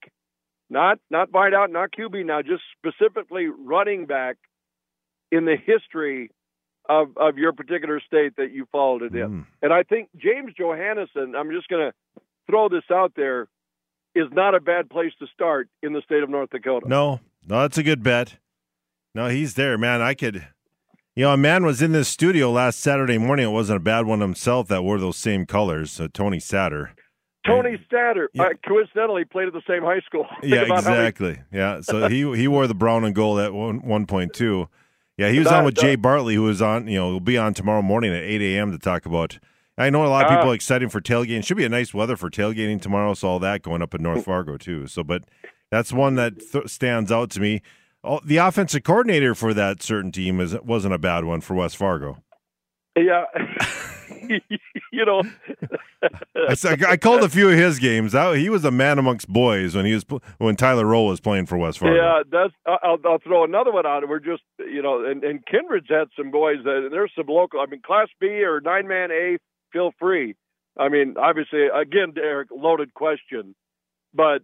Not 0.70 0.98
not 1.10 1.30
wide 1.30 1.54
out, 1.54 1.70
not 1.70 1.90
QB 1.92 2.24
now, 2.24 2.40
just 2.42 2.62
specifically 2.78 3.46
running 3.46 4.06
back 4.06 4.36
in 5.30 5.44
the 5.44 5.56
history 5.56 6.30
of 6.88 7.16
of 7.16 7.38
your 7.38 7.52
particular 7.52 8.00
state 8.00 8.36
that 8.36 8.52
you 8.52 8.66
followed 8.72 9.02
it 9.02 9.14
in. 9.14 9.28
mm. 9.28 9.46
And 9.62 9.72
I 9.72 9.82
think 9.82 10.08
James 10.16 10.52
Johannesson, 10.58 11.36
I'm 11.36 11.50
just 11.50 11.68
going 11.68 11.90
to 11.90 12.22
throw 12.48 12.68
this 12.68 12.84
out 12.90 13.12
there, 13.14 13.48
is 14.14 14.26
not 14.32 14.54
a 14.54 14.60
bad 14.60 14.88
place 14.90 15.12
to 15.20 15.26
start 15.32 15.68
in 15.82 15.92
the 15.92 16.02
state 16.02 16.22
of 16.22 16.30
North 16.30 16.50
Dakota. 16.50 16.88
No, 16.88 17.20
no, 17.46 17.60
that's 17.60 17.78
a 17.78 17.82
good 17.82 18.02
bet. 18.02 18.38
No, 19.14 19.28
he's 19.28 19.54
there, 19.54 19.78
man. 19.78 20.02
I 20.02 20.14
could, 20.14 20.46
you 21.16 21.24
know, 21.24 21.32
a 21.32 21.36
man 21.36 21.64
was 21.64 21.80
in 21.82 21.92
this 21.92 22.08
studio 22.08 22.50
last 22.50 22.80
Saturday 22.80 23.18
morning. 23.18 23.46
It 23.46 23.52
wasn't 23.52 23.76
a 23.76 23.80
bad 23.80 24.06
one 24.06 24.20
himself 24.20 24.68
that 24.68 24.82
wore 24.82 24.98
those 24.98 25.16
same 25.16 25.46
colors. 25.46 26.00
Uh, 26.00 26.08
Tony 26.12 26.38
Satter. 26.38 26.90
Tony 27.46 27.76
Satter, 27.92 28.26
Yeah. 28.32 28.44
uh, 28.44 28.48
coincidentally, 28.66 29.24
played 29.24 29.48
at 29.48 29.52
the 29.52 29.62
same 29.68 29.82
high 29.82 30.00
school. 30.00 30.26
Think 30.40 30.54
Yeah, 30.54 30.62
about 30.62 30.84
how 30.84 30.90
many- 30.90 31.02
exactly. 31.02 31.38
Yeah, 31.52 31.80
so 31.82 32.08
he 32.08 32.20
he 32.36 32.48
wore 32.48 32.66
the 32.66 32.74
brown 32.74 33.04
and 33.04 33.14
gold 33.14 33.38
at 33.40 33.52
one 33.52 33.80
one 33.86 34.06
point 34.06 34.32
two. 34.32 34.68
Yeah, 35.18 35.28
he 35.30 35.38
was 35.38 35.46
on 35.48 35.64
with 35.64 35.74
Jay 35.76 35.94
Bartley, 35.94 36.34
who 36.34 36.42
was 36.42 36.60
on. 36.62 36.88
You 36.88 36.98
know, 36.98 37.08
will 37.12 37.20
be 37.20 37.38
on 37.38 37.54
tomorrow 37.54 37.82
morning 37.82 38.12
at 38.12 38.22
eight 38.22 38.40
a.m. 38.42 38.72
to 38.72 38.78
talk 38.78 39.04
about. 39.06 39.38
I 39.76 39.90
know 39.90 40.04
a 40.04 40.08
lot 40.08 40.24
of 40.24 40.30
people 40.30 40.48
Ah. 40.48 40.52
are 40.52 40.54
excited 40.54 40.90
for 40.90 41.00
tailgating. 41.00 41.44
Should 41.44 41.56
be 41.56 41.64
a 41.64 41.68
nice 41.68 41.92
weather 41.92 42.16
for 42.16 42.30
tailgating 42.30 42.80
tomorrow. 42.80 43.12
So 43.14 43.28
all 43.28 43.38
that 43.40 43.62
going 43.62 43.82
up 43.82 43.94
in 43.94 44.02
North 44.02 44.24
Fargo 44.26 44.56
too. 44.56 44.86
So, 44.86 45.04
but 45.04 45.24
that's 45.70 45.92
one 45.92 46.14
that 46.14 46.38
th- 46.50 46.68
stands 46.68 47.12
out 47.12 47.30
to 47.32 47.40
me. 47.40 47.60
Oh, 48.04 48.20
the 48.22 48.36
offensive 48.36 48.82
coordinator 48.82 49.34
for 49.34 49.54
that 49.54 49.82
certain 49.82 50.12
team 50.12 50.38
is 50.38 50.54
wasn't 50.60 50.92
a 50.92 50.98
bad 50.98 51.24
one 51.24 51.40
for 51.40 51.54
West 51.54 51.76
Fargo. 51.76 52.18
Yeah, 52.96 53.24
you 54.92 55.04
know, 55.04 55.22
I, 56.48 56.76
I, 56.86 56.96
called 56.96 57.22
a 57.22 57.28
few 57.28 57.48
of 57.48 57.56
his 57.56 57.78
games. 57.78 58.12
He 58.12 58.48
was 58.50 58.64
a 58.64 58.70
man 58.70 58.98
amongst 58.98 59.26
boys 59.26 59.74
when 59.74 59.86
he 59.86 59.94
was 59.94 60.04
when 60.38 60.54
Tyler 60.54 60.84
Roehl 60.84 61.08
was 61.08 61.18
playing 61.18 61.46
for 61.46 61.56
West 61.56 61.78
Fargo. 61.78 61.96
Yeah, 61.96 62.22
that's. 62.30 62.52
I'll, 62.66 62.98
I'll 63.04 63.18
throw 63.18 63.42
another 63.42 63.72
one 63.72 63.86
out. 63.86 64.06
We're 64.08 64.20
just 64.20 64.42
you 64.58 64.82
know, 64.82 65.04
and, 65.04 65.24
and 65.24 65.44
Kindred's 65.46 65.88
had 65.88 66.08
some 66.16 66.30
boys. 66.30 66.58
That, 66.62 66.88
there's 66.90 67.12
some 67.16 67.26
local. 67.26 67.60
I 67.60 67.66
mean, 67.66 67.80
Class 67.84 68.08
B 68.20 68.26
or 68.44 68.60
nine 68.60 68.86
man 68.86 69.10
A. 69.10 69.38
Feel 69.72 69.92
free. 69.98 70.36
I 70.76 70.88
mean, 70.88 71.14
obviously, 71.18 71.66
again, 71.66 72.12
Derek, 72.14 72.48
loaded 72.54 72.92
question, 72.94 73.54
but 74.12 74.42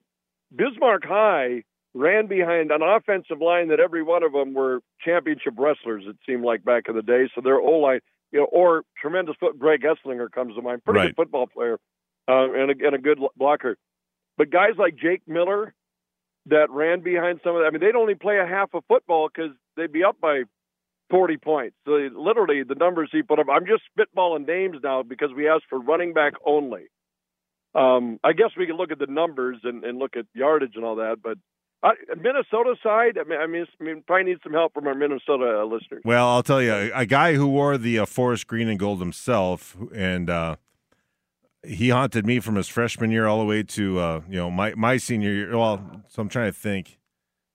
Bismarck 0.57 1.05
High 1.05 1.65
ran 1.95 2.27
behind 2.27 2.71
an 2.71 2.83
offensive 2.83 3.41
line 3.41 3.69
that 3.69 3.81
every 3.81 4.03
one 4.03 4.23
of 4.23 4.33
them 4.33 4.55
were 4.55 4.81
championship 5.05 5.55
wrestlers. 5.57 6.05
It 6.07 6.17
seemed 6.27 6.45
like 6.45 6.65
back 6.65 6.85
in 6.89 6.95
the 6.95 7.03
day. 7.03 7.29
So 7.35 7.41
their 7.41 7.61
O 7.61 7.79
line, 7.79 8.01
you 8.33 8.41
know, 8.41 8.47
or 8.47 8.83
tremendous 9.01 9.37
foot. 9.41 9.59
Greg 9.59 9.83
Eslinger 9.83 10.31
comes 10.31 10.55
to 10.55 10.63
mind, 10.63 10.85
pretty 10.85 11.01
right. 11.01 11.07
good 11.09 11.17
football 11.17 11.47
player, 11.47 11.79
uh, 12.29 12.53
and, 12.53 12.71
a, 12.71 12.87
and 12.87 12.95
a 12.95 12.99
good 12.99 13.19
blocker. 13.37 13.77
But 14.39 14.51
guys 14.51 14.73
like 14.79 14.97
Jake 14.97 15.23
Miller 15.27 15.75
that 16.47 16.71
ran 16.71 17.01
behind 17.01 17.41
some 17.45 17.57
of 17.57 17.63
that. 17.63 17.67
I 17.67 17.71
mean, 17.71 17.81
they'd 17.81 17.99
only 17.99 18.15
play 18.15 18.39
a 18.39 18.47
half 18.47 18.73
of 18.75 18.85
football 18.89 19.29
because 19.29 19.53
they'd 19.77 19.93
be 19.93 20.05
up 20.05 20.21
by 20.21 20.45
40 21.11 21.37
points. 21.39 21.77
So 21.85 21.93
literally, 21.93 22.63
the 22.63 22.75
numbers 22.75 23.11
he 23.13 23.23
put 23.23 23.39
up. 23.39 23.47
I'm 23.51 23.67
just 23.67 23.83
spitballing 23.99 24.47
names 24.47 24.79
now 24.83 25.03
because 25.03 25.31
we 25.37 25.49
asked 25.49 25.65
for 25.69 25.81
running 25.81 26.13
back 26.13 26.35
only. 26.47 26.85
Um, 27.75 28.19
I 28.25 28.33
guess 28.33 28.51
we 28.57 28.67
can 28.67 28.77
look 28.77 28.91
at 28.91 28.99
the 28.99 29.07
numbers 29.07 29.59
and, 29.63 29.85
and 29.85 29.99
look 29.99 30.17
at 30.17 30.27
yardage 30.35 30.73
and 30.75 30.85
all 30.85 30.97
that, 30.97 31.19
but 31.23 31.39
uh, 31.83 31.93
Minnesota 32.17 32.75
side, 32.83 33.17
I 33.19 33.25
mean, 33.25 33.41
I 33.41 33.47
mean, 33.47 33.67
I 33.81 33.85
mean, 33.85 34.03
probably 34.07 34.33
need 34.33 34.39
some 34.43 34.53
help 34.53 34.75
from 34.75 34.87
our 34.87 34.95
Minnesota 34.95 35.61
uh, 35.61 35.65
listeners. 35.65 36.03
Well, 36.05 36.29
I'll 36.29 36.43
tell 36.43 36.61
you, 36.61 36.73
a, 36.73 36.91
a 36.91 37.07
guy 37.07 37.35
who 37.35 37.49
wore 37.49 37.79
the 37.79 38.01
uh, 38.01 38.07
forest 38.07 38.47
green 38.47 38.69
and 38.69 38.79
gold 38.79 39.01
himself, 39.01 39.77
and 39.95 40.29
uh, 40.29 40.57
he 41.65 41.89
haunted 41.89 42.27
me 42.27 42.39
from 42.41 42.57
his 42.57 42.69
freshman 42.69 43.11
year 43.11 43.27
all 43.27 43.39
the 43.39 43.47
way 43.47 43.63
to 43.63 43.99
uh, 43.99 44.21
you 44.29 44.37
know 44.37 44.51
my 44.51 44.75
my 44.75 44.99
senior 44.99 45.33
year. 45.33 45.57
Well, 45.57 46.03
so 46.09 46.21
I'm 46.21 46.29
trying 46.29 46.53
to 46.53 46.59
think, 46.59 46.99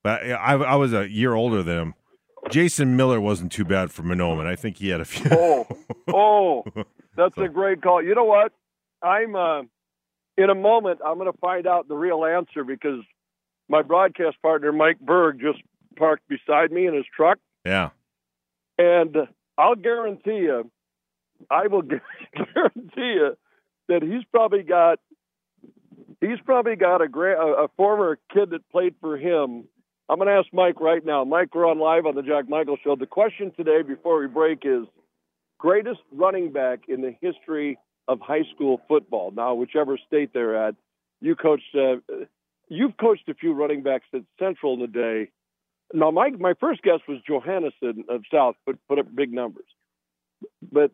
but 0.03 0.23
I, 0.23 0.53
I 0.53 0.75
was 0.75 0.91
a 0.93 1.09
year 1.09 1.33
older 1.33 1.61
than 1.61 1.77
him. 1.77 1.93
Jason 2.49 2.95
Miller 2.95 3.19
wasn't 3.19 3.51
too 3.51 3.65
bad 3.65 3.91
for 3.91 4.03
Mahnomen. 4.03 4.45
I 4.45 4.55
think 4.55 4.77
he 4.77 4.89
had 4.89 5.01
a 5.01 5.05
few. 5.05 5.29
oh, 5.31 5.67
oh, 6.09 6.63
that's 7.15 7.35
so. 7.35 7.43
a 7.43 7.49
great 7.49 7.81
call. 7.81 8.03
You 8.03 8.15
know 8.15 8.25
what? 8.25 8.51
I'm 9.01 9.35
uh, 9.35 9.61
in 10.37 10.49
a 10.49 10.55
moment. 10.55 10.99
I'm 11.05 11.17
going 11.17 11.31
to 11.31 11.37
find 11.39 11.67
out 11.67 11.87
the 11.87 11.95
real 11.95 12.25
answer 12.25 12.63
because 12.63 13.01
my 13.69 13.81
broadcast 13.81 14.41
partner 14.41 14.71
Mike 14.71 14.99
Berg 14.99 15.39
just 15.39 15.61
parked 15.95 16.23
beside 16.27 16.71
me 16.71 16.87
in 16.87 16.93
his 16.93 17.05
truck. 17.15 17.37
Yeah. 17.65 17.89
And 18.77 19.15
I'll 19.57 19.75
guarantee 19.75 20.39
you, 20.39 20.69
I 21.49 21.67
will 21.67 21.81
guarantee 22.53 22.91
you 22.97 23.37
that 23.87 24.03
he's 24.03 24.23
probably 24.31 24.63
got 24.63 24.99
he's 26.21 26.39
probably 26.45 26.75
got 26.75 27.01
a, 27.01 27.05
a, 27.05 27.65
a 27.65 27.67
former 27.77 28.17
kid 28.33 28.51
that 28.51 28.69
played 28.69 28.95
for 29.01 29.17
him. 29.17 29.65
I'm 30.07 30.17
going 30.17 30.27
to 30.27 30.33
ask 30.33 30.47
Mike 30.53 30.79
right 30.79 31.03
now. 31.03 31.23
Mike, 31.23 31.55
we're 31.55 31.67
on 31.67 31.79
live 31.79 32.05
on 32.05 32.15
the 32.15 32.21
Jack 32.21 32.47
Michael 32.47 32.77
Show. 32.83 32.95
The 32.95 33.07
question 33.07 33.51
today, 33.57 33.81
before 33.81 34.19
we 34.19 34.27
break, 34.27 34.59
is 34.63 34.85
greatest 35.57 36.01
running 36.11 36.51
back 36.51 36.81
in 36.87 37.01
the 37.01 37.15
history 37.21 37.79
of 38.07 38.19
high 38.19 38.43
school 38.53 38.81
football. 38.87 39.31
Now, 39.31 39.55
whichever 39.55 39.97
state 40.05 40.31
they're 40.31 40.67
at, 40.67 40.75
you 41.21 41.35
coached 41.35 41.75
uh, 41.75 41.95
you've 42.67 42.97
coached 42.97 43.27
a 43.29 43.33
few 43.33 43.53
running 43.53 43.83
backs 43.83 44.05
at 44.13 44.21
Central 44.39 44.73
in 44.73 44.79
the 44.81 44.87
day. 44.87 45.31
Now, 45.93 46.11
my 46.11 46.31
my 46.31 46.53
first 46.59 46.81
guess 46.81 46.99
was 47.07 47.19
Johannesson 47.29 48.09
of 48.09 48.23
South 48.31 48.55
put 48.65 48.79
put 48.87 48.99
up 48.99 49.13
big 49.13 49.31
numbers, 49.31 49.65
but 50.71 50.91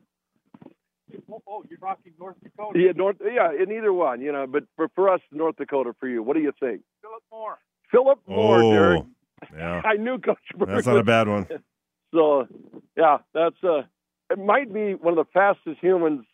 oh, 1.31 1.41
oh 1.47 1.63
you're 1.69 1.79
talking 1.79 2.13
North 2.19 2.35
Dakota. 2.43 2.77
Yeah, 2.77 2.91
North. 2.93 3.17
Yeah, 3.21 3.51
in 3.51 3.71
either 3.71 3.93
one, 3.93 4.21
you 4.21 4.31
know. 4.31 4.47
But 4.47 4.63
for 4.75 4.89
for 4.95 5.09
us, 5.09 5.21
North 5.31 5.55
Dakota, 5.55 5.93
for 5.99 6.09
you, 6.09 6.21
what 6.21 6.35
do 6.35 6.41
you 6.41 6.51
think? 6.59 6.81
Philip 7.01 7.23
Moore. 7.31 7.59
Philip 7.89 8.19
Moore, 8.27 8.63
oh, 8.63 8.71
Derek. 8.71 9.03
Yeah, 9.55 9.81
I 9.85 9.95
knew 9.95 10.17
Coach. 10.19 10.37
Berg 10.57 10.69
That's 10.69 10.87
not 10.87 10.97
a 10.97 11.03
bad 11.03 11.27
one. 11.27 11.47
So, 12.13 12.45
yeah, 12.97 13.19
that's 13.33 13.55
uh, 13.63 13.83
it 14.29 14.37
might 14.37 14.73
be 14.73 14.95
one 14.95 15.17
of 15.17 15.25
the 15.25 15.31
fastest 15.31 15.79
humans 15.79 16.25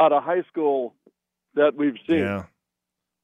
out 0.00 0.10
of 0.10 0.22
high 0.22 0.42
school 0.50 0.94
that 1.54 1.74
we've 1.76 1.98
seen. 2.08 2.20
Yeah. 2.20 2.44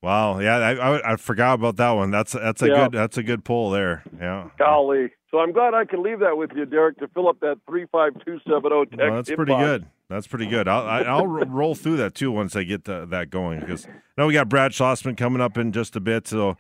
Wow, 0.05 0.38
yeah, 0.38 0.57
I, 0.57 0.73
I, 0.75 1.12
I, 1.12 1.17
forgot 1.17 1.55
about 1.55 1.77
that 1.77 1.93
one. 1.93 2.11
That's 2.11 2.33
that's 2.33 2.61
a 2.61 2.69
yeah. 2.69 2.75
good 2.83 2.93
that's 2.93 3.17
a 3.17 3.23
good 3.23 3.43
pull 3.43 3.71
there. 3.71 4.05
Yeah, 4.21 4.51
golly. 4.59 5.11
So 5.31 5.38
I'm 5.38 5.51
glad 5.51 5.73
I 5.73 5.87
can 5.87 6.03
leave 6.03 6.19
that 6.19 6.37
with 6.37 6.51
you, 6.55 6.67
Derek, 6.67 6.99
to 6.99 7.09
fill 7.09 7.27
up 7.27 7.40
that 7.40 7.57
three 7.67 7.87
five 7.90 8.12
two 8.23 8.38
seven 8.47 8.69
zero 8.69 8.85
text. 8.85 8.99
No, 8.99 9.17
that's 9.17 9.31
pretty 9.31 9.57
good. 9.57 9.87
That's 10.11 10.27
pretty 10.27 10.47
good. 10.47 10.69
I'll 10.69 10.87
I, 10.87 11.01
will 11.01 11.09
i 11.09 11.23
will 11.23 11.47
roll 11.47 11.75
through 11.75 11.97
that 11.97 12.14
too 12.14 12.31
once 12.31 12.55
I 12.55 12.64
get 12.64 12.85
to, 12.85 13.07
that 13.07 13.31
going 13.31 13.61
because 13.61 13.87
now 14.19 14.27
we 14.27 14.35
got 14.35 14.51
Brad 14.51 14.73
Schlossman 14.73 15.17
coming 15.17 15.40
up 15.40 15.57
in 15.57 15.73
just 15.73 15.97
a 15.97 16.01
bit. 16.01 16.29
So 16.29 16.59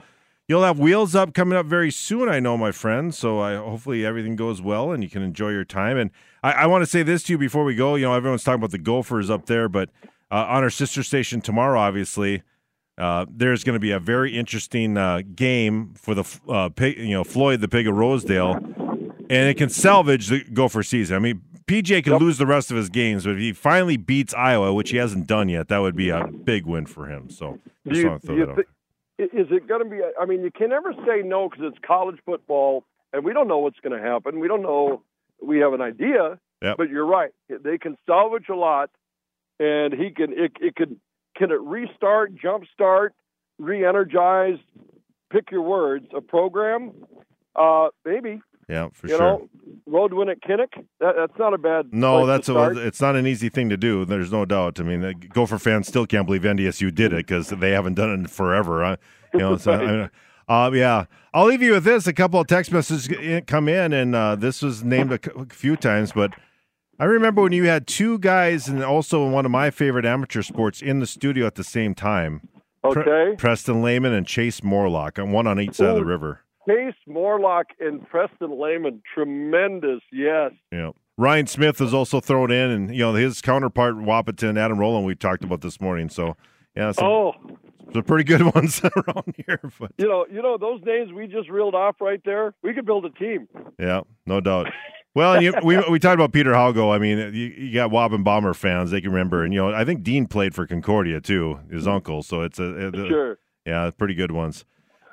you'll 0.48 0.62
have 0.62 0.78
wheels 0.78 1.14
up 1.14 1.34
coming 1.34 1.58
up 1.58 1.66
very 1.66 1.90
soon. 1.90 2.30
I 2.30 2.40
know, 2.40 2.56
my 2.56 2.72
friend. 2.72 3.14
So 3.14 3.40
I 3.40 3.56
hopefully 3.56 4.06
everything 4.06 4.36
goes 4.36 4.62
well 4.62 4.90
and 4.90 5.02
you 5.02 5.10
can 5.10 5.20
enjoy 5.20 5.50
your 5.50 5.66
time. 5.66 5.98
And 5.98 6.10
I, 6.42 6.52
I 6.52 6.66
want 6.66 6.80
to 6.80 6.86
say 6.86 7.02
this 7.02 7.24
to 7.24 7.34
you 7.34 7.38
before 7.38 7.64
we 7.64 7.74
go. 7.74 7.94
You 7.94 8.06
know, 8.06 8.14
everyone's 8.14 8.42
talking 8.42 8.60
about 8.60 8.70
the 8.70 8.78
Gophers 8.78 9.28
up 9.28 9.44
there, 9.44 9.68
but 9.68 9.90
uh, 10.30 10.46
on 10.48 10.62
our 10.62 10.70
sister 10.70 11.02
station 11.02 11.42
tomorrow, 11.42 11.78
obviously 11.78 12.42
uh, 12.96 13.26
there's 13.28 13.64
going 13.64 13.74
to 13.74 13.80
be 13.80 13.90
a 13.90 13.98
very 13.98 14.36
interesting 14.36 14.96
uh, 14.96 15.22
game 15.34 15.94
for 15.94 16.14
the 16.14 16.40
uh, 16.48 16.68
pig, 16.68 16.98
you 16.98 17.10
know 17.10 17.24
Floyd 17.24 17.60
the 17.60 17.68
Pig 17.68 17.88
of 17.88 17.96
Rosedale, 17.96 18.54
and 18.54 19.48
it 19.48 19.56
can 19.56 19.68
salvage 19.68 20.28
the 20.28 20.44
Gopher 20.44 20.82
season. 20.82 21.16
I 21.16 21.18
mean, 21.18 21.42
PJ 21.66 22.04
could 22.04 22.12
yep. 22.12 22.20
lose 22.20 22.38
the 22.38 22.46
rest 22.46 22.70
of 22.70 22.76
his 22.76 22.88
games, 22.88 23.24
but 23.24 23.32
if 23.32 23.38
he 23.38 23.52
finally 23.52 23.96
beats 23.96 24.34
Iowa, 24.34 24.72
which 24.72 24.90
he 24.90 24.98
hasn't 24.98 25.26
done 25.26 25.48
yet, 25.48 25.68
that 25.68 25.78
would 25.78 25.96
be 25.96 26.10
a 26.10 26.26
big 26.26 26.66
win 26.66 26.86
for 26.86 27.06
him. 27.06 27.30
So 27.30 27.58
just 27.86 28.00
you, 28.00 28.18
throw 28.18 28.46
that 28.46 28.64
th- 29.18 29.30
Is 29.32 29.48
it 29.50 29.66
going 29.66 29.82
to 29.82 29.90
be? 29.90 30.00
I 30.20 30.24
mean, 30.26 30.42
you 30.42 30.50
can 30.50 30.70
never 30.70 30.92
say 31.06 31.22
no 31.24 31.48
because 31.48 31.64
it's 31.72 31.78
college 31.84 32.18
football, 32.24 32.84
and 33.12 33.24
we 33.24 33.32
don't 33.32 33.48
know 33.48 33.58
what's 33.58 33.80
going 33.80 33.98
to 33.98 34.04
happen. 34.04 34.40
We 34.40 34.48
don't 34.48 34.62
know. 34.62 35.02
We 35.42 35.58
have 35.58 35.72
an 35.72 35.80
idea, 35.80 36.38
yep. 36.62 36.76
but 36.76 36.90
you're 36.90 37.06
right. 37.06 37.30
They 37.48 37.78
can 37.78 37.96
salvage 38.06 38.48
a 38.48 38.54
lot, 38.54 38.90
and 39.58 39.92
he 39.92 40.10
can. 40.10 40.32
It, 40.32 40.52
it 40.60 40.76
could 40.76 41.00
can 41.36 41.50
it 41.50 41.60
restart, 41.60 42.32
jumpstart, 42.34 43.10
re-energize? 43.58 44.58
Pick 45.30 45.50
your 45.50 45.62
words. 45.62 46.06
A 46.16 46.20
program, 46.20 46.92
uh, 47.56 47.88
maybe. 48.04 48.40
Yeah, 48.68 48.88
for 48.92 49.08
you 49.08 49.16
sure. 49.16 49.20
Know, 49.20 49.48
road 49.86 50.12
win 50.14 50.28
at 50.28 50.40
Kinnick. 50.40 50.84
That, 51.00 51.14
that's 51.16 51.38
not 51.38 51.52
a 51.54 51.58
bad. 51.58 51.92
No, 51.92 52.24
that's 52.26 52.48
a. 52.48 52.86
It's 52.86 53.00
not 53.00 53.16
an 53.16 53.26
easy 53.26 53.48
thing 53.48 53.68
to 53.68 53.76
do. 53.76 54.04
There's 54.04 54.32
no 54.32 54.44
doubt. 54.44 54.80
I 54.80 54.84
mean, 54.84 55.28
Gopher 55.32 55.58
fans 55.58 55.88
still 55.88 56.06
can't 56.06 56.26
believe 56.26 56.42
NDSU 56.42 56.94
did 56.94 57.12
it 57.12 57.26
because 57.26 57.48
they 57.48 57.72
haven't 57.72 57.94
done 57.94 58.10
it 58.10 58.14
in 58.14 58.26
forever. 58.26 58.84
Huh? 58.84 58.96
You 59.32 59.40
know, 59.40 59.56
so, 59.56 59.72
I 59.72 59.86
mean, 59.86 60.10
uh, 60.48 60.70
yeah. 60.72 61.04
I'll 61.34 61.46
leave 61.46 61.62
you 61.62 61.72
with 61.72 61.84
this. 61.84 62.06
A 62.06 62.12
couple 62.12 62.40
of 62.40 62.46
text 62.46 62.72
messages 62.72 63.42
come 63.46 63.68
in, 63.68 63.92
and 63.92 64.14
uh, 64.14 64.36
this 64.36 64.62
was 64.62 64.84
named 64.84 65.12
a 65.12 65.46
few 65.50 65.76
times, 65.76 66.12
but 66.12 66.32
I 66.98 67.04
remember 67.06 67.42
when 67.42 67.52
you 67.52 67.64
had 67.64 67.86
two 67.86 68.18
guys, 68.18 68.68
and 68.68 68.82
also 68.84 69.28
one 69.28 69.44
of 69.44 69.50
my 69.50 69.70
favorite 69.70 70.06
amateur 70.06 70.42
sports, 70.42 70.80
in 70.80 71.00
the 71.00 71.06
studio 71.06 71.46
at 71.46 71.56
the 71.56 71.64
same 71.64 71.94
time. 71.94 72.48
Okay. 72.84 73.02
Pre- 73.02 73.36
Preston 73.36 73.82
Lehman 73.82 74.12
and 74.12 74.26
Chase 74.26 74.62
Morlock, 74.62 75.18
and 75.18 75.32
one 75.32 75.46
on 75.46 75.58
each 75.60 75.74
side 75.74 75.86
Ooh, 75.86 75.90
of 75.90 75.96
the 75.96 76.04
river. 76.04 76.40
Chase 76.68 76.94
Morlock 77.06 77.66
and 77.80 78.06
Preston 78.08 78.60
Lehman, 78.60 79.02
tremendous, 79.12 80.00
yes. 80.12 80.52
Yeah. 80.70 80.90
Ryan 81.16 81.46
Smith 81.46 81.80
is 81.80 81.94
also 81.94 82.20
thrown 82.20 82.50
in, 82.50 82.70
and 82.70 82.94
you 82.94 83.00
know 83.00 83.14
his 83.14 83.40
counterpart 83.40 83.94
Wahpeton, 83.96 84.58
Adam 84.58 84.78
Rowland, 84.78 85.06
we 85.06 85.14
talked 85.14 85.44
about 85.44 85.60
this 85.60 85.80
morning. 85.80 86.08
So, 86.08 86.36
yeah, 86.76 86.90
some, 86.92 87.06
oh, 87.06 87.32
some 87.92 88.02
pretty 88.02 88.24
good 88.24 88.42
ones 88.54 88.80
around 88.82 89.34
here. 89.36 89.60
But 89.78 89.92
you 89.98 90.08
know, 90.08 90.26
you 90.30 90.42
know 90.42 90.58
those 90.58 90.80
names 90.84 91.12
we 91.12 91.26
just 91.26 91.48
reeled 91.48 91.74
off 91.74 91.96
right 92.00 92.20
there. 92.24 92.54
We 92.62 92.74
could 92.74 92.86
build 92.86 93.04
a 93.04 93.10
team. 93.10 93.48
Yeah, 93.78 94.02
no 94.26 94.40
doubt. 94.40 94.68
Well, 95.14 95.40
you, 95.40 95.54
we 95.62 95.78
we 95.88 95.98
talked 96.00 96.14
about 96.14 96.32
Peter 96.32 96.52
Haugo. 96.52 96.92
I 96.94 96.98
mean, 96.98 97.18
you, 97.32 97.46
you 97.46 97.74
got 97.74 97.90
Wob 97.92 98.12
and 98.12 98.24
Bomber 98.24 98.52
fans; 98.52 98.90
they 98.90 99.00
can 99.00 99.10
remember. 99.10 99.44
And 99.44 99.54
you 99.54 99.60
know, 99.60 99.72
I 99.72 99.84
think 99.84 100.02
Dean 100.02 100.26
played 100.26 100.54
for 100.54 100.66
Concordia 100.66 101.20
too, 101.20 101.60
his 101.70 101.86
uncle. 101.86 102.22
So 102.22 102.42
it's 102.42 102.58
a, 102.58 102.88
a 102.88 102.92
sure, 102.92 103.38
yeah, 103.64 103.90
pretty 103.96 104.14
good 104.14 104.32
ones. 104.32 104.64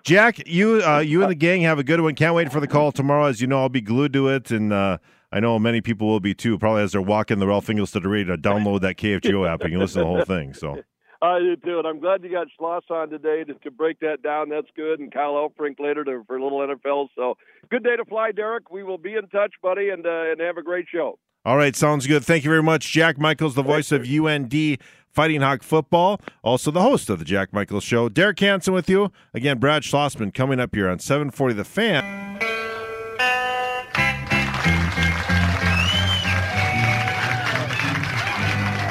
Jack, 0.03 0.47
you 0.47 0.81
uh, 0.83 0.99
you 0.99 1.21
and 1.21 1.29
the 1.29 1.35
gang 1.35 1.61
have 1.61 1.77
a 1.77 1.83
good 1.83 2.01
one. 2.01 2.15
Can't 2.15 2.33
wait 2.33 2.51
for 2.51 2.59
the 2.59 2.67
call 2.67 2.91
tomorrow. 2.91 3.25
As 3.25 3.41
you 3.41 3.47
know, 3.47 3.59
I'll 3.59 3.69
be 3.69 3.81
glued 3.81 4.13
to 4.13 4.29
it, 4.29 4.49
and 4.49 4.73
uh, 4.73 4.97
I 5.31 5.39
know 5.39 5.59
many 5.59 5.81
people 5.81 6.07
will 6.07 6.19
be 6.19 6.33
too. 6.33 6.57
Probably 6.57 6.81
as 6.81 6.93
they're 6.93 7.01
walking 7.01 7.37
the 7.37 7.47
Ralph 7.47 7.67
Engelstad 7.67 7.77
radio 7.77 7.93
to 7.93 7.99
the 7.99 8.09
radio, 8.09 8.35
download 8.37 8.81
that 8.81 8.97
KFGO 8.97 9.47
app 9.47 9.61
and 9.61 9.71
you 9.71 9.77
listen 9.77 10.01
to 10.01 10.07
the 10.07 10.15
whole 10.15 10.25
thing. 10.25 10.55
So 10.55 10.81
I 11.21 11.39
do 11.39 11.55
too, 11.55 11.77
and 11.77 11.87
I'm 11.87 11.99
glad 11.99 12.23
you 12.23 12.31
got 12.31 12.47
Schloss 12.59 12.89
on 12.89 13.09
today 13.09 13.43
to, 13.43 13.53
to 13.53 13.71
break 13.71 13.99
that 13.99 14.23
down. 14.23 14.49
That's 14.49 14.67
good, 14.75 14.99
and 14.99 15.13
Kyle 15.13 15.33
Elfrink 15.33 15.79
later 15.79 16.03
to, 16.03 16.23
for 16.25 16.37
a 16.37 16.43
little 16.43 16.59
NFL. 16.59 17.09
So 17.15 17.37
good 17.69 17.83
day 17.83 17.95
to 17.95 18.05
fly, 18.05 18.31
Derek. 18.31 18.71
We 18.71 18.83
will 18.83 18.97
be 18.97 19.13
in 19.13 19.27
touch, 19.27 19.53
buddy, 19.61 19.89
and 19.89 20.05
uh, 20.05 20.31
and 20.31 20.41
have 20.41 20.57
a 20.57 20.63
great 20.63 20.87
show. 20.91 21.19
All 21.45 21.57
right, 21.57 21.75
sounds 21.75 22.07
good. 22.07 22.23
Thank 22.23 22.43
you 22.43 22.49
very 22.49 22.63
much, 22.63 22.91
Jack 22.91 23.19
Michaels, 23.19 23.55
the 23.55 23.63
voice 23.63 23.91
of 23.91 24.07
UND 24.07 24.77
Fighting 25.09 25.41
Hawk 25.41 25.61
football, 25.61 26.21
also 26.43 26.71
the 26.71 26.81
host 26.81 27.09
of 27.09 27.19
the 27.19 27.25
Jack 27.25 27.51
Michaels 27.51 27.83
Show. 27.83 28.09
Derek 28.09 28.39
Hanson 28.39 28.73
with 28.73 28.89
you 28.89 29.11
again. 29.33 29.59
Brad 29.59 29.83
Schlossman 29.83 30.33
coming 30.33 30.59
up 30.59 30.73
here 30.73 30.89
on 30.89 30.99
740 30.99 31.53
The 31.53 31.63
Fan. 31.63 32.39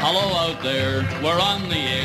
Hello 0.03 0.35
out 0.37 0.63
there, 0.63 1.09
we're 1.23 1.41
on 1.41 1.69
the 1.69 1.77
air 1.77 2.00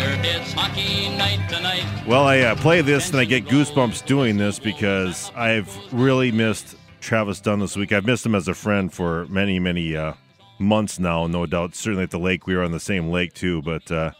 well, 2.07 2.25
I 2.25 2.39
uh, 2.39 2.55
play 2.55 2.81
this 2.81 3.09
and 3.09 3.19
I 3.19 3.25
get 3.25 3.45
goosebumps 3.45 4.05
doing 4.05 4.37
this 4.37 4.59
because 4.59 5.31
I've 5.35 5.75
really 5.91 6.31
missed 6.31 6.75
Travis 6.99 7.39
Dunn 7.39 7.59
this 7.59 7.75
week. 7.75 7.91
I've 7.91 8.05
missed 8.05 8.25
him 8.25 8.35
as 8.35 8.47
a 8.47 8.53
friend 8.53 8.93
for 8.93 9.25
many, 9.25 9.59
many 9.59 9.95
uh, 9.95 10.13
months 10.59 10.99
now, 10.99 11.27
no 11.27 11.45
doubt. 11.45 11.75
Certainly 11.75 12.03
at 12.03 12.11
the 12.11 12.19
lake, 12.19 12.47
we 12.47 12.55
were 12.55 12.63
on 12.63 12.71
the 12.71 12.79
same 12.79 13.09
lake 13.09 13.33
too. 13.33 13.61
But 13.61 13.91
uh, 13.91 14.11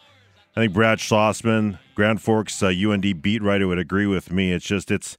I 0.56 0.60
think 0.60 0.72
Brad 0.72 0.98
Schlossman, 0.98 1.78
Grand 1.94 2.22
Forks 2.22 2.62
UND 2.62 3.06
uh, 3.06 3.12
beat 3.20 3.42
writer, 3.42 3.66
would 3.66 3.78
agree 3.78 4.06
with 4.06 4.32
me. 4.32 4.52
It's 4.52 4.66
just 4.66 4.90
it's 4.90 5.16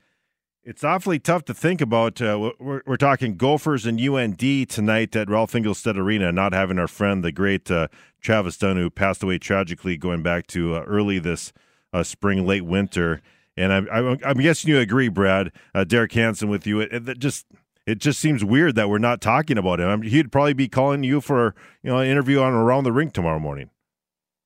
it's 0.68 0.84
awfully 0.84 1.18
tough 1.18 1.46
to 1.46 1.54
think 1.54 1.80
about. 1.80 2.22
Uh, 2.22 2.52
we're, 2.60 2.82
we're, 2.86 2.98
talking 2.98 3.38
Gophers 3.38 3.86
and 3.86 4.02
UND 4.02 4.70
tonight 4.70 5.16
at 5.16 5.30
Ralph 5.30 5.54
Engelstad 5.54 5.96
Arena, 5.96 6.30
not 6.34 6.52
having 6.52 6.78
our 6.78 6.90
friend, 6.90 7.24
the 7.24 7.32
great 7.32 7.72
uh, 7.72 7.88
Travis 8.20 8.58
Dunn, 8.58 8.76
who 8.76 8.90
passed 8.90 9.24
away 9.24 9.38
tragically 9.38 9.96
going 9.96 10.22
back 10.22 10.46
to 10.48 10.76
uh, 10.76 10.82
early 10.82 11.20
this 11.20 11.54
uh, 11.94 12.04
spring, 12.04 12.46
late 12.46 12.66
winter. 12.66 13.22
And 13.56 13.72
I'm, 13.72 13.88
I'm, 13.90 14.18
I'm, 14.26 14.38
guessing 14.38 14.70
you 14.70 14.78
agree, 14.78 15.08
Brad, 15.08 15.54
uh, 15.74 15.86
Derek 15.86 16.12
Hanson, 16.12 16.50
with 16.50 16.68
you. 16.68 16.82
It, 16.82 17.08
it, 17.08 17.18
just 17.18 17.46
it 17.86 18.00
just 18.00 18.20
seems 18.20 18.44
weird 18.44 18.76
that 18.76 18.90
we're 18.90 18.98
not 18.98 19.22
talking 19.22 19.58
about 19.58 19.80
him. 19.80 19.88
I 19.88 19.96
mean, 19.96 20.12
he'd 20.12 20.34
probably 20.34 20.54
be 20.54 20.68
calling 20.68 21.02
you 21.02 21.22
for 21.22 21.56
you 21.82 21.92
know 21.92 22.00
an 22.00 22.08
interview 22.08 22.42
on 22.42 22.54
Around 22.54 22.84
the 22.84 22.92
Rink 22.92 23.14
tomorrow 23.14 23.40
morning. 23.40 23.70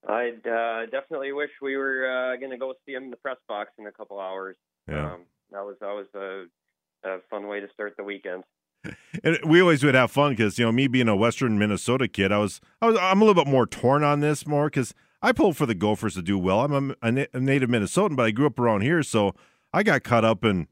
I 0.07 0.33
uh, 0.45 0.85
definitely 0.85 1.31
wish 1.31 1.49
we 1.63 1.77
were 1.77 2.37
going 2.39 2.51
to 2.51 2.57
go 2.57 2.75
see 2.85 2.93
him 2.93 3.05
in 3.05 3.09
the 3.09 3.17
press 3.17 3.37
box 3.47 3.71
in 3.79 3.87
a 3.87 3.91
couple 3.91 4.19
hours. 4.19 4.55
Yeah. 4.87 5.13
Um, 5.13 5.21
that 5.51 5.65
was 5.65 5.75
that 5.81 5.93
was 5.93 6.07
a, 6.15 7.09
a 7.09 7.19
fun 7.29 7.47
way 7.47 7.59
to 7.59 7.67
start 7.73 7.95
the 7.97 8.03
weekend. 8.03 8.43
And 9.23 9.37
we 9.45 9.61
always 9.61 9.83
would 9.83 9.93
have 9.93 10.09
fun 10.09 10.31
because 10.31 10.57
you 10.57 10.65
know 10.65 10.71
me 10.71 10.87
being 10.87 11.09
a 11.09 11.15
Western 11.15 11.59
Minnesota 11.59 12.07
kid, 12.07 12.31
I 12.31 12.39
was 12.39 12.61
I 12.81 12.87
was 12.87 12.97
I'm 12.99 13.21
a 13.21 13.25
little 13.25 13.43
bit 13.43 13.51
more 13.51 13.67
torn 13.67 14.03
on 14.03 14.21
this 14.21 14.47
more 14.47 14.67
because 14.67 14.95
I 15.21 15.33
pulled 15.33 15.57
for 15.57 15.65
the 15.65 15.75
Gophers 15.75 16.15
to 16.15 16.21
do 16.21 16.39
well. 16.39 16.61
I'm 16.61 16.91
a, 16.91 17.27
a, 17.33 17.39
native 17.39 17.69
Minnesotan, 17.69 18.15
but 18.15 18.25
I 18.25 18.31
grew 18.31 18.47
up 18.47 18.57
around 18.57 18.81
here, 18.81 19.03
so 19.03 19.35
I 19.71 19.83
got 19.83 20.03
caught 20.03 20.25
up 20.25 20.43
in 20.43 20.67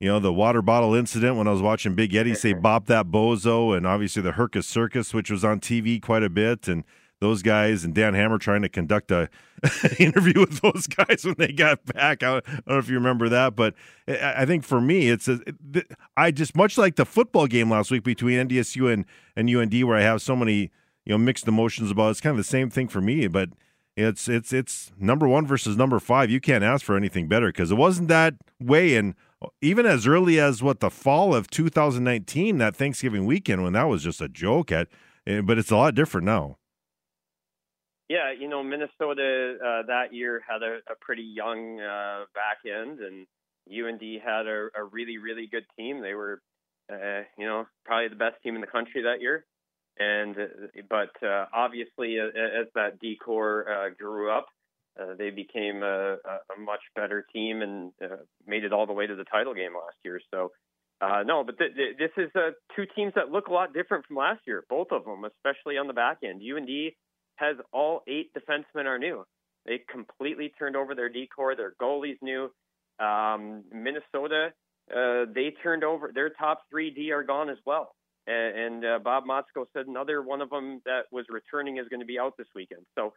you 0.00 0.08
know 0.08 0.18
the 0.18 0.32
water 0.32 0.60
bottle 0.60 0.94
incident 0.94 1.36
when 1.36 1.48
I 1.48 1.52
was 1.52 1.62
watching 1.62 1.94
Big 1.94 2.14
Eddie 2.14 2.34
say 2.34 2.52
"bop 2.54 2.86
that 2.86 3.06
bozo," 3.06 3.74
and 3.74 3.86
obviously 3.86 4.20
the 4.20 4.32
Herkus 4.32 4.64
Circus, 4.64 5.14
which 5.14 5.30
was 5.30 5.44
on 5.44 5.60
TV 5.60 6.02
quite 6.02 6.24
a 6.24 6.28
bit, 6.28 6.68
and 6.68 6.84
those 7.20 7.42
guys 7.42 7.84
and 7.84 7.94
Dan 7.94 8.14
Hammer 8.14 8.38
trying 8.38 8.62
to 8.62 8.68
conduct 8.68 9.10
a 9.10 9.28
interview 9.98 10.40
with 10.40 10.60
those 10.60 10.86
guys 10.86 11.24
when 11.24 11.36
they 11.38 11.52
got 11.52 11.84
back. 11.86 12.22
I 12.22 12.40
don't 12.40 12.66
know 12.66 12.78
if 12.78 12.88
you 12.88 12.96
remember 12.96 13.28
that, 13.28 13.56
but 13.56 13.74
I 14.06 14.44
think 14.44 14.64
for 14.64 14.80
me, 14.80 15.08
it's 15.08 15.28
I 16.16 16.30
just 16.30 16.56
much 16.56 16.76
like 16.76 16.96
the 16.96 17.06
football 17.06 17.46
game 17.46 17.70
last 17.70 17.90
week 17.90 18.04
between 18.04 18.48
NDSU 18.48 18.92
and, 18.92 19.04
and 19.34 19.48
UND, 19.48 19.82
where 19.84 19.96
I 19.96 20.02
have 20.02 20.20
so 20.22 20.36
many 20.36 20.70
you 21.04 21.12
know 21.12 21.18
mixed 21.18 21.48
emotions 21.48 21.90
about. 21.90 22.10
It's 22.10 22.20
kind 22.20 22.32
of 22.32 22.38
the 22.38 22.44
same 22.44 22.68
thing 22.68 22.88
for 22.88 23.00
me, 23.00 23.28
but 23.28 23.50
it's 23.96 24.28
it's 24.28 24.52
it's 24.52 24.92
number 24.98 25.26
one 25.26 25.46
versus 25.46 25.76
number 25.76 25.98
five. 25.98 26.30
You 26.30 26.40
can't 26.40 26.64
ask 26.64 26.84
for 26.84 26.96
anything 26.96 27.28
better 27.28 27.46
because 27.46 27.70
it 27.70 27.76
wasn't 27.76 28.08
that 28.08 28.34
way, 28.60 28.94
and 28.96 29.14
even 29.62 29.86
as 29.86 30.06
early 30.06 30.38
as 30.38 30.62
what 30.62 30.80
the 30.80 30.90
fall 30.90 31.34
of 31.34 31.48
2019, 31.48 32.58
that 32.58 32.76
Thanksgiving 32.76 33.24
weekend 33.24 33.62
when 33.62 33.72
that 33.72 33.84
was 33.84 34.02
just 34.02 34.20
a 34.20 34.28
joke 34.28 34.72
at, 34.72 34.88
eh, 35.26 35.40
but 35.40 35.58
it's 35.58 35.70
a 35.70 35.76
lot 35.76 35.94
different 35.94 36.26
now. 36.26 36.58
Yeah, 38.08 38.32
you 38.38 38.48
know, 38.48 38.62
Minnesota 38.62 39.56
uh, 39.58 39.86
that 39.88 40.12
year 40.14 40.40
had 40.48 40.62
a, 40.62 40.78
a 40.90 40.94
pretty 41.00 41.24
young 41.24 41.80
uh, 41.80 42.24
back 42.34 42.58
end, 42.64 43.00
and 43.00 43.26
UND 43.68 44.02
had 44.24 44.46
a, 44.46 44.68
a 44.76 44.84
really, 44.84 45.18
really 45.18 45.48
good 45.50 45.64
team. 45.76 46.00
They 46.02 46.14
were, 46.14 46.40
uh, 46.92 47.22
you 47.36 47.46
know, 47.46 47.66
probably 47.84 48.08
the 48.08 48.14
best 48.14 48.36
team 48.44 48.54
in 48.54 48.60
the 48.60 48.68
country 48.68 49.02
that 49.02 49.20
year. 49.20 49.44
And 49.98 50.36
uh, 50.38 50.82
but 50.88 51.26
uh, 51.26 51.46
obviously, 51.52 52.20
uh, 52.20 52.26
as 52.26 52.68
that 52.74 53.00
D 53.00 53.16
corps 53.16 53.66
uh, 53.68 53.88
grew 53.98 54.30
up, 54.30 54.46
uh, 55.00 55.14
they 55.18 55.30
became 55.30 55.82
a, 55.82 56.14
a 56.14 56.60
much 56.60 56.82
better 56.94 57.26
team 57.32 57.62
and 57.62 57.92
uh, 58.04 58.16
made 58.46 58.62
it 58.62 58.72
all 58.72 58.86
the 58.86 58.92
way 58.92 59.06
to 59.06 59.16
the 59.16 59.24
title 59.24 59.54
game 59.54 59.74
last 59.74 59.96
year. 60.04 60.20
So. 60.32 60.52
Uh, 60.98 61.22
no, 61.26 61.44
but 61.44 61.58
th- 61.58 61.74
th- 61.76 61.98
this 61.98 62.10
is 62.16 62.30
uh, 62.34 62.52
two 62.74 62.84
teams 62.96 63.12
that 63.16 63.30
look 63.30 63.48
a 63.48 63.52
lot 63.52 63.74
different 63.74 64.06
from 64.06 64.16
last 64.16 64.40
year. 64.46 64.64
Both 64.70 64.92
of 64.92 65.04
them, 65.04 65.24
especially 65.26 65.76
on 65.76 65.88
the 65.88 65.92
back 65.92 66.20
end. 66.24 66.40
UND 66.40 66.70
has 67.36 67.56
all 67.72 68.02
eight 68.06 68.32
defensemen 68.34 68.86
are 68.86 68.98
new. 68.98 69.24
They 69.64 69.80
completely 69.90 70.52
turned 70.58 70.76
over 70.76 70.94
their 70.94 71.08
D 71.08 71.28
corps. 71.34 71.56
Their 71.56 71.74
goalies 71.80 72.18
new. 72.22 72.50
Um, 72.98 73.64
Minnesota, 73.72 74.52
uh, 74.90 75.26
they 75.34 75.54
turned 75.62 75.84
over 75.84 76.10
their 76.14 76.30
top 76.30 76.62
three 76.70 76.90
D 76.90 77.12
are 77.12 77.22
gone 77.22 77.50
as 77.50 77.58
well. 77.66 77.94
And, 78.26 78.58
and 78.58 78.84
uh, 78.84 78.98
Bob 78.98 79.24
Motzko 79.24 79.66
said 79.72 79.86
another 79.86 80.22
one 80.22 80.40
of 80.40 80.50
them 80.50 80.80
that 80.84 81.02
was 81.10 81.26
returning 81.28 81.78
is 81.78 81.88
going 81.88 82.00
to 82.00 82.06
be 82.06 82.18
out 82.18 82.34
this 82.38 82.46
weekend. 82.54 82.82
So, 82.94 83.12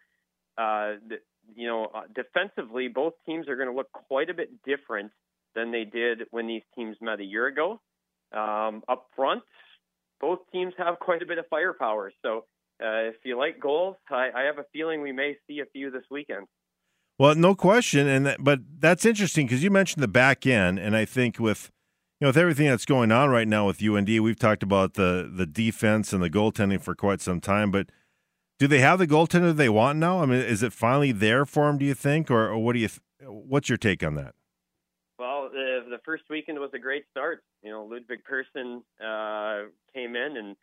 uh, 0.58 1.00
the, 1.08 1.18
you 1.56 1.68
know, 1.68 1.88
uh, 1.94 2.02
defensively, 2.14 2.88
both 2.88 3.14
teams 3.26 3.48
are 3.48 3.56
going 3.56 3.70
to 3.70 3.76
look 3.76 3.92
quite 3.92 4.30
a 4.30 4.34
bit 4.34 4.50
different 4.66 5.12
than 5.56 5.72
they 5.72 5.84
did 5.84 6.24
when 6.32 6.48
these 6.48 6.64
teams 6.76 6.98
met 7.02 7.20
a 7.20 7.24
year 7.24 7.48
ago. 7.48 7.80
Um, 8.32 8.84
up 8.88 9.08
front, 9.16 9.42
both 10.20 10.40
teams 10.52 10.74
have 10.78 11.00
quite 11.00 11.22
a 11.24 11.26
bit 11.26 11.38
of 11.38 11.46
firepower. 11.50 12.12
So 12.22 12.46
uh, 12.82 13.10
if 13.10 13.16
you 13.24 13.38
like 13.38 13.60
goals, 13.60 13.98
I, 14.10 14.30
I, 14.36 14.44
have 14.44 14.58
a 14.58 14.66
feeling 14.72 15.02
we 15.02 15.12
may 15.12 15.36
see 15.48 15.60
a 15.60 15.66
few 15.66 15.92
this 15.92 16.04
weekend. 16.10 16.48
Well, 17.18 17.36
no 17.36 17.54
question, 17.54 18.08
and 18.08 18.26
that, 18.26 18.38
but 18.44 18.60
that's 18.80 19.06
interesting 19.06 19.46
because 19.46 19.64
you 19.64 19.70
mentioned 19.70 20.02
the 20.02 20.08
back 20.08 20.48
end, 20.48 20.80
and 20.80 20.96
I 20.96 21.04
think 21.04 21.40
with 21.40 21.72
you 22.20 22.26
know 22.26 22.30
with 22.30 22.38
everything 22.38 22.68
that's 22.68 22.86
going 22.86 23.12
on 23.12 23.30
right 23.30 23.48
now 23.48 23.68
with 23.68 23.84
UND, 23.84 24.08
we've 24.08 24.40
talked 24.40 24.64
about 24.64 24.94
the 24.94 25.30
the 25.34 25.46
defense 25.46 26.14
and 26.14 26.24
the 26.24 26.30
goaltending 26.30 26.82
for 26.82 26.96
quite 26.96 27.20
some 27.20 27.42
time, 27.42 27.72
but 27.72 27.90
do 28.60 28.68
they 28.68 28.80
have 28.80 29.00
the 29.00 29.08
goaltender 29.08 29.56
they 29.56 29.70
want 29.70 30.00
now? 30.00 30.22
I 30.22 30.26
mean, 30.26 30.40
is 30.40 30.62
it 30.62 30.74
finally 30.74 31.12
there 31.14 31.46
for 31.46 31.68
them? 31.68 31.78
Do 31.78 31.86
you 31.86 31.94
think, 31.94 32.30
or, 32.30 32.50
or 32.50 32.60
what 32.60 32.74
do 32.74 32.80
you? 32.80 32.90
Th- 32.90 33.02
what's 33.22 33.70
your 33.70 33.78
take 33.78 34.04
on 34.04 34.16
that? 34.16 34.36
Well, 35.18 35.50
the, 35.52 35.86
the 35.90 36.00
first 36.06 36.24
weekend 36.30 36.60
was 36.60 36.72
a 36.74 36.80
great 36.80 37.04
start. 37.12 37.44
You 37.64 37.72
know, 37.72 37.84
Ludvig 37.84 38.24
Persson 38.24 38.84
uh, 39.04 39.70
came 39.94 40.16
in 40.16 40.38
and 40.38 40.56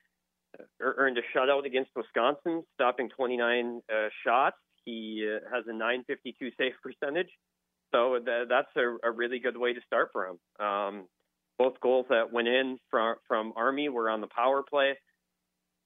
earned 0.81 1.19
a 1.19 1.23
shutout 1.37 1.67
against 1.67 1.91
Wisconsin, 1.97 2.63
stopping 2.75 3.09
29 3.11 3.81
uh, 3.89 4.09
shots. 4.25 4.57
He 4.85 5.29
uh, 5.29 5.41
has 5.55 5.65
a 5.67 5.73
952 5.73 6.51
save 6.59 6.73
percentage. 6.83 7.31
So 7.93 8.19
th- 8.25 8.49
that's 8.49 8.69
a, 8.77 9.09
a, 9.09 9.11
really 9.11 9.39
good 9.39 9.57
way 9.57 9.73
to 9.73 9.81
start 9.87 10.11
for 10.13 10.27
him. 10.27 10.67
Um, 10.67 11.07
both 11.59 11.81
goals 11.81 12.07
that 12.11 12.33
went 12.33 12.49
in 12.49 12.79
from, 12.91 13.17
from 13.27 13.53
Army 13.57 13.89
were 13.89 14.11
on 14.11 14.21
the 14.21 14.27
power 14.27 14.63
play. 14.69 14.95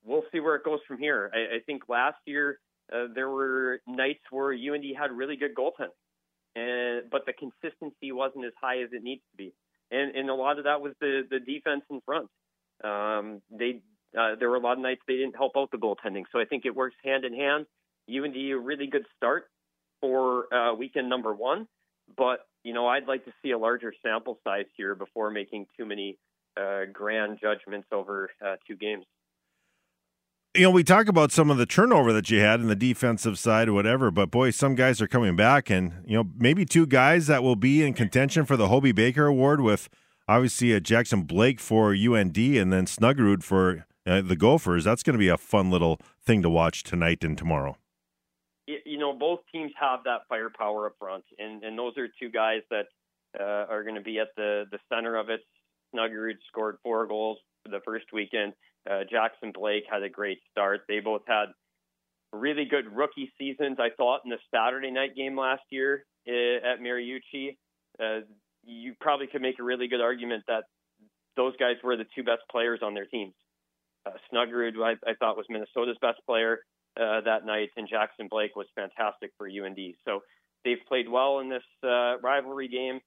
We'll 0.04 0.24
see 0.33 0.40
where 0.40 0.56
it 0.56 0.64
goes 0.64 0.80
from 0.88 0.98
here. 0.98 1.30
I, 1.33 1.56
I 1.56 1.59
think 1.66 1.83
last 1.88 2.16
year 2.26 2.59
uh, 2.92 3.06
there 3.14 3.28
were 3.28 3.80
nights 3.87 4.20
where 4.30 4.52
UND 4.52 4.85
had 4.98 5.12
really 5.12 5.37
good 5.37 5.54
goaltending, 5.54 5.90
and 6.56 7.11
but 7.11 7.26
the 7.26 7.33
consistency 7.33 8.12
wasn't 8.12 8.44
as 8.46 8.52
high 8.61 8.83
as 8.83 8.88
it 8.92 9.02
needs 9.02 9.22
to 9.30 9.37
be, 9.37 9.52
and 9.90 10.16
and 10.16 10.30
a 10.30 10.35
lot 10.35 10.59
of 10.59 10.64
that 10.64 10.80
was 10.80 10.92
the 11.00 11.22
the 11.30 11.38
defense 11.38 11.83
in 11.90 12.00
front. 12.00 12.28
Um, 12.83 13.42
they 13.50 13.83
uh, 14.18 14.35
there 14.38 14.51
were 14.51 14.57
a 14.57 14.61
lot 14.61 14.73
of 14.73 14.79
nights 14.81 15.03
they 15.07 15.16
didn't 15.16 15.37
help 15.37 15.53
out 15.57 15.70
the 15.70 15.79
goaltending. 15.79 16.25
So 16.33 16.40
I 16.40 16.44
think 16.44 16.64
it 16.64 16.75
works 16.75 16.96
hand 17.05 17.25
in 17.25 17.35
hand. 17.35 17.66
UND 18.09 18.37
a 18.37 18.55
really 18.55 18.87
good 18.87 19.05
start 19.16 19.44
for 20.01 20.53
uh, 20.53 20.75
weekend 20.75 21.09
number 21.09 21.33
one, 21.35 21.68
but 22.16 22.40
you 22.64 22.73
know 22.73 22.87
I'd 22.87 23.07
like 23.07 23.25
to 23.27 23.33
see 23.42 23.53
a 23.53 23.59
larger 23.59 23.92
sample 24.03 24.38
size 24.42 24.64
here 24.77 24.94
before 24.94 25.31
making 25.31 25.66
too 25.77 25.87
many 25.87 26.18
uh, 26.61 26.87
grand 26.92 27.38
judgments 27.40 27.88
over 27.92 28.31
uh, 28.44 28.57
two 28.66 28.77
games. 28.77 29.05
You 30.57 30.62
know, 30.62 30.70
we 30.70 30.83
talk 30.83 31.07
about 31.07 31.31
some 31.31 31.49
of 31.49 31.59
the 31.59 31.66
turnover 31.66 32.12
that 32.12 32.29
you 32.29 32.40
had 32.40 32.59
in 32.59 32.66
the 32.66 32.75
defensive 32.75 33.38
side 33.38 33.68
or 33.68 33.73
whatever, 33.73 34.11
but 34.11 34.33
boy, 34.33 34.51
some 34.51 34.75
guys 34.75 35.01
are 35.01 35.07
coming 35.07 35.37
back, 35.37 35.70
and 35.70 36.03
you 36.05 36.16
know 36.16 36.31
maybe 36.37 36.64
two 36.64 36.87
guys 36.87 37.29
that 37.29 37.44
will 37.44 37.57
be 37.57 37.85
in 37.85 37.94
contention 37.94 38.44
for 38.44 38.57
the 38.57 38.66
Hobey 38.66 38.90
Baker 38.90 39.27
Award 39.27 39.61
with 39.61 39.88
obviously 40.27 40.79
Jackson 40.81 41.23
Blake 41.23 41.61
for 41.61 41.94
UND 41.94 42.37
and 42.37 42.73
then 42.73 42.87
Snuggerud 42.87 43.44
for 43.44 43.87
uh, 44.11 44.20
the 44.23 44.37
Gophers. 44.37 44.85
That's 44.85 45.03
going 45.03 45.14
to 45.14 45.18
be 45.18 45.29
a 45.29 45.38
fun 45.38 45.70
little 45.70 46.01
thing 46.23 46.42
to 46.42 46.51
watch 46.51 46.83
tonight 46.83 47.23
and 47.23 47.38
tomorrow. 47.38 47.77
You 48.66 48.99
know, 48.99 49.12
both 49.12 49.40
teams 49.53 49.73
have 49.81 50.01
that 50.05 50.20
firepower 50.29 50.87
up 50.87 50.94
front, 50.99 51.25
and, 51.38 51.64
and 51.64 51.79
those 51.79 51.96
are 51.96 52.09
two 52.20 52.31
guys 52.31 52.61
that 52.70 52.87
uh, 53.38 53.66
are 53.68 53.83
going 53.83 53.96
to 53.96 54.01
be 54.01 54.18
at 54.18 54.29
the, 54.37 54.64
the 54.70 54.79
center 54.92 55.16
of 55.16 55.29
it. 55.29 55.40
Snuggerud 55.94 56.37
scored 56.49 56.77
four 56.83 57.07
goals 57.07 57.38
for 57.64 57.70
the 57.70 57.81
first 57.85 58.07
weekend. 58.12 58.53
Uh, 58.88 59.01
Jackson 59.11 59.53
Blake 59.53 59.85
had 59.90 60.03
a 60.03 60.09
great 60.09 60.38
start. 60.51 60.83
They 60.88 61.01
both 61.01 61.23
had 61.27 61.46
really 62.33 62.64
good 62.64 62.94
rookie 62.94 63.33
seasons, 63.38 63.79
I 63.81 63.88
thought, 63.96 64.20
in 64.25 64.31
the 64.31 64.38
Saturday 64.55 64.90
night 64.90 65.16
game 65.16 65.37
last 65.37 65.62
year 65.70 66.05
uh, 66.29 66.73
at 66.73 66.81
Mariucci. 66.81 67.57
Uh, 68.01 68.20
you 68.64 68.94
probably 69.01 69.27
could 69.27 69.42
make 69.42 69.59
a 69.59 69.64
really 69.64 69.88
good 69.88 70.01
argument 70.01 70.44
that 70.46 70.64
those 71.37 71.57
guys 71.57 71.77
were 71.83 71.96
the 71.96 72.07
two 72.14 72.23
best 72.23 72.42
players 72.51 72.81
on 72.83 72.94
their 72.94 73.07
teams. 73.07 73.35
Uh, 74.07 74.13
Snuggerud, 74.33 74.73
I, 74.83 74.93
I, 75.09 75.15
thought, 75.19 75.37
was 75.37 75.47
Minnesota's 75.49 75.99
best 76.01 76.21
player 76.27 76.61
uh, 76.99 77.21
that 77.23 77.45
night, 77.45 77.71
and 77.77 77.89
Jackson 77.89 78.29
Blake 78.31 78.57
was 78.57 78.67
fantastic 78.75 79.31
for 79.37 79.47
UND. 79.47 79.79
So 80.05 80.21
they've 80.65 80.79
played 80.89 81.09
well 81.09 81.41
in 81.41 81.49
this 81.49 81.63
uh, 81.85 82.19
rivalry 82.23 82.69
game. 82.69 83.01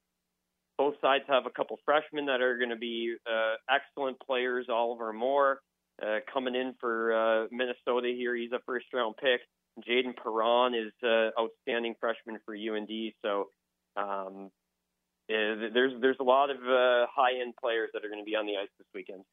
Both 0.78 0.94
sides 1.00 1.24
have 1.28 1.46
a 1.46 1.50
couple 1.50 1.78
freshmen 1.84 2.26
that 2.26 2.40
are 2.40 2.58
going 2.58 2.70
to 2.70 2.76
be 2.76 3.14
uh, 3.26 3.54
excellent 3.70 4.18
players. 4.20 4.66
Oliver 4.68 5.12
Moore 5.12 5.60
uh, 6.02 6.18
coming 6.32 6.54
in 6.54 6.74
for 6.80 7.14
uh, 7.14 7.46
Minnesota 7.52 8.08
here. 8.08 8.34
He's 8.34 8.52
a 8.52 8.58
first 8.66 8.86
round 8.92 9.14
pick. 9.16 9.40
Jayden 9.88 10.16
Perron 10.16 10.74
is 10.74 10.92
uh, 11.02 11.30
outstanding 11.40 11.94
freshman 12.00 12.38
for 12.44 12.54
UND. 12.54 12.90
So 13.22 13.48
um, 13.96 14.50
uh, 15.30 15.70
there's 15.72 15.92
there's 16.00 16.16
a 16.20 16.24
lot 16.24 16.50
of 16.50 16.56
high 16.60 17.40
end 17.40 17.54
players 17.60 17.90
that 17.94 18.04
are 18.04 18.08
going 18.08 18.20
to 18.20 18.28
be 18.28 18.36
on 18.36 18.46
the 18.46 18.56
ice 18.56 18.68
this 18.78 18.88
weekend. 18.94 19.24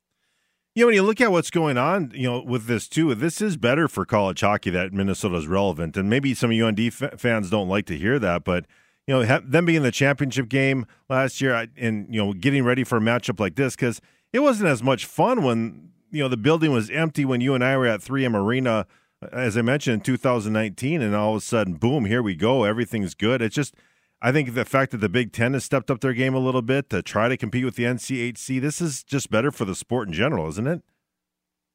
Yeah, 0.82 0.86
when 0.86 0.96
you 0.96 1.04
look 1.04 1.22
at 1.22 1.32
what's 1.32 1.52
going 1.52 1.78
on, 1.78 2.12
you 2.16 2.28
know, 2.28 2.42
with 2.42 2.66
this 2.66 2.88
too, 2.88 3.14
this 3.14 3.40
is 3.40 3.56
better 3.56 3.88
for 3.88 4.04
college 4.04 4.42
hockey 4.42 4.72
that 4.72 4.92
Minnesota 4.92 5.36
is 5.36 5.46
relevant, 5.46 5.96
and 5.96 6.10
maybe 6.10 6.34
some 6.34 6.50
UND 6.50 6.80
f- 6.80 7.20
fans 7.20 7.52
don't 7.52 7.70
like 7.70 7.86
to 7.86 7.96
hear 7.96 8.18
that, 8.18 8.44
but 8.44 8.66
you 9.06 9.14
know, 9.14 9.24
them 9.42 9.66
being 9.66 9.76
in 9.76 9.84
the 9.84 9.92
championship 9.92 10.50
game 10.50 10.88
last 11.08 11.40
year, 11.40 11.68
and 11.78 12.08
you 12.10 12.20
know, 12.20 12.34
getting 12.34 12.64
ready 12.64 12.84
for 12.84 12.98
a 12.98 13.00
matchup 13.00 13.40
like 13.40 13.54
this 13.54 13.76
because 13.76 14.02
it 14.34 14.40
wasn't 14.40 14.70
as 14.70 14.82
much 14.82 15.06
fun 15.06 15.44
when 15.44 15.92
you 16.10 16.24
know 16.24 16.28
the 16.28 16.36
building 16.36 16.72
was 16.72 16.90
empty 16.90 17.26
when 17.26 17.42
you 17.42 17.54
and 17.54 17.64
I 17.64 17.78
were 17.78 17.86
at 17.86 18.02
3M 18.02 18.34
Arena, 18.34 18.88
as 19.32 19.56
I 19.56 19.62
mentioned 19.62 19.94
in 19.94 20.02
2019, 20.02 21.00
and 21.00 21.16
all 21.16 21.36
of 21.36 21.44
a 21.44 21.46
sudden, 21.46 21.76
boom, 21.76 22.06
here 22.06 22.24
we 22.24 22.34
go, 22.34 22.64
everything's 22.64 23.14
good. 23.14 23.44
It's 23.44 23.54
just 23.54 23.76
I 24.22 24.32
think 24.32 24.54
the 24.54 24.66
fact 24.66 24.92
that 24.92 25.00
the 25.00 25.10
Big 25.10 25.32
Ten 25.32 25.54
has 25.54 25.64
stepped 25.64 25.90
up 25.90 26.00
their 26.02 26.14
game 26.14 26.36
a 26.36 26.40
little 26.40 26.62
bit 26.62 26.92
to 26.92 27.02
try 27.02 27.28
to 27.28 27.36
compete 27.36 27.66
with 27.66 27.76
the 27.76 27.86
NCHC, 27.86 28.62
this 28.62 28.80
is 28.80 29.04
just 29.04 29.32
better 29.32 29.50
for 29.52 29.66
the 29.66 29.74
sport 29.74 30.08
in 30.08 30.14
general, 30.14 30.48
isn't 30.50 30.68
it? 30.68 30.84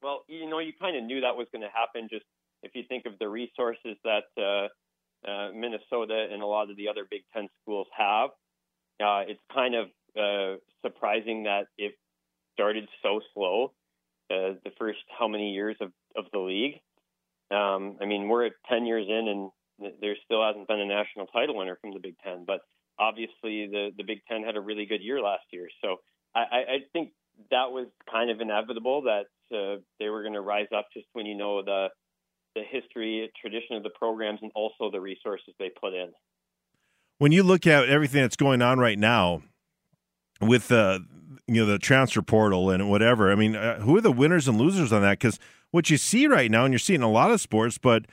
Well, 0.01 0.23
you 0.29 0.49
know, 0.49 0.59
you 0.59 0.71
kind 0.79 0.95
of 0.95 1.03
knew 1.03 1.19
that 1.21 1.35
was 1.35 1.47
going 1.51 1.63
to 1.63 1.69
happen. 1.73 2.07
Just 2.09 2.23
if 2.63 2.71
you 2.73 2.83
think 2.87 3.05
of 3.05 3.19
the 3.19 3.27
resources 3.27 3.97
that 4.05 4.23
uh, 4.37 5.29
uh, 5.29 5.51
Minnesota 5.51 6.27
and 6.31 6.41
a 6.41 6.45
lot 6.45 6.69
of 6.69 6.77
the 6.77 6.87
other 6.87 7.05
Big 7.09 7.23
Ten 7.33 7.49
schools 7.61 7.87
have, 7.97 8.29
uh, 9.01 9.27
it's 9.27 9.41
kind 9.53 9.75
of 9.75 9.87
uh, 10.17 10.57
surprising 10.85 11.43
that 11.43 11.67
it 11.77 11.95
started 12.53 12.87
so 13.03 13.19
slow. 13.33 13.73
Uh, 14.31 14.55
the 14.63 14.71
first 14.77 14.99
how 15.17 15.27
many 15.27 15.51
years 15.51 15.75
of, 15.81 15.91
of 16.15 16.25
the 16.31 16.39
league? 16.39 16.79
Um, 17.51 17.97
I 18.01 18.05
mean, 18.05 18.29
we're 18.29 18.45
at 18.45 18.53
ten 18.69 18.85
years 18.85 19.05
in, 19.07 19.27
and 19.27 19.51
there 19.79 20.15
still 20.25 20.45
hasn't 20.45 20.67
been 20.67 20.79
a 20.79 20.85
national 20.85 21.27
title 21.27 21.57
winner 21.57 21.77
from 21.81 21.93
the 21.93 21.99
Big 21.99 22.15
Ten, 22.23 22.43
but 22.45 22.61
obviously 22.99 23.67
the 23.67 23.89
the 23.97 24.03
Big 24.03 24.19
Ten 24.29 24.43
had 24.43 24.55
a 24.55 24.61
really 24.61 24.85
good 24.85 25.01
year 25.01 25.21
last 25.21 25.45
year. 25.51 25.67
So 25.83 25.97
I, 26.35 26.39
I 26.39 26.77
think 26.93 27.11
that 27.51 27.71
was 27.71 27.87
kind 28.11 28.29
of 28.29 28.41
inevitable 28.41 29.03
that 29.03 29.25
uh, 29.55 29.79
they 29.99 30.09
were 30.09 30.21
going 30.21 30.33
to 30.33 30.41
rise 30.41 30.67
up 30.75 30.87
just 30.93 31.07
when 31.13 31.25
you 31.25 31.35
know 31.35 31.63
the 31.63 31.87
the 32.55 32.63
history, 32.63 33.29
tradition 33.39 33.75
of 33.75 33.83
the 33.83 33.91
programs, 33.91 34.39
and 34.41 34.51
also 34.55 34.89
the 34.91 34.99
resources 34.99 35.53
they 35.59 35.69
put 35.69 35.93
in. 35.93 36.11
When 37.19 37.31
you 37.31 37.43
look 37.43 37.67
at 37.67 37.87
everything 37.87 38.21
that's 38.21 38.35
going 38.35 38.61
on 38.61 38.79
right 38.79 38.97
now 38.97 39.43
with 40.41 40.67
the 40.67 41.05
you 41.47 41.61
know 41.61 41.65
the 41.65 41.79
transfer 41.79 42.21
portal 42.21 42.69
and 42.69 42.89
whatever, 42.89 43.31
I 43.31 43.35
mean, 43.35 43.55
uh, 43.55 43.79
who 43.79 43.95
are 43.97 44.01
the 44.01 44.11
winners 44.11 44.47
and 44.47 44.57
losers 44.57 44.91
on 44.91 45.01
that? 45.03 45.19
Because 45.19 45.39
what 45.71 45.89
you 45.89 45.97
see 45.97 46.27
right 46.27 46.49
now, 46.49 46.65
and 46.65 46.73
you're 46.73 46.79
seeing 46.79 47.01
a 47.01 47.11
lot 47.11 47.31
of 47.31 47.41
sports, 47.41 47.77
but 47.77 48.05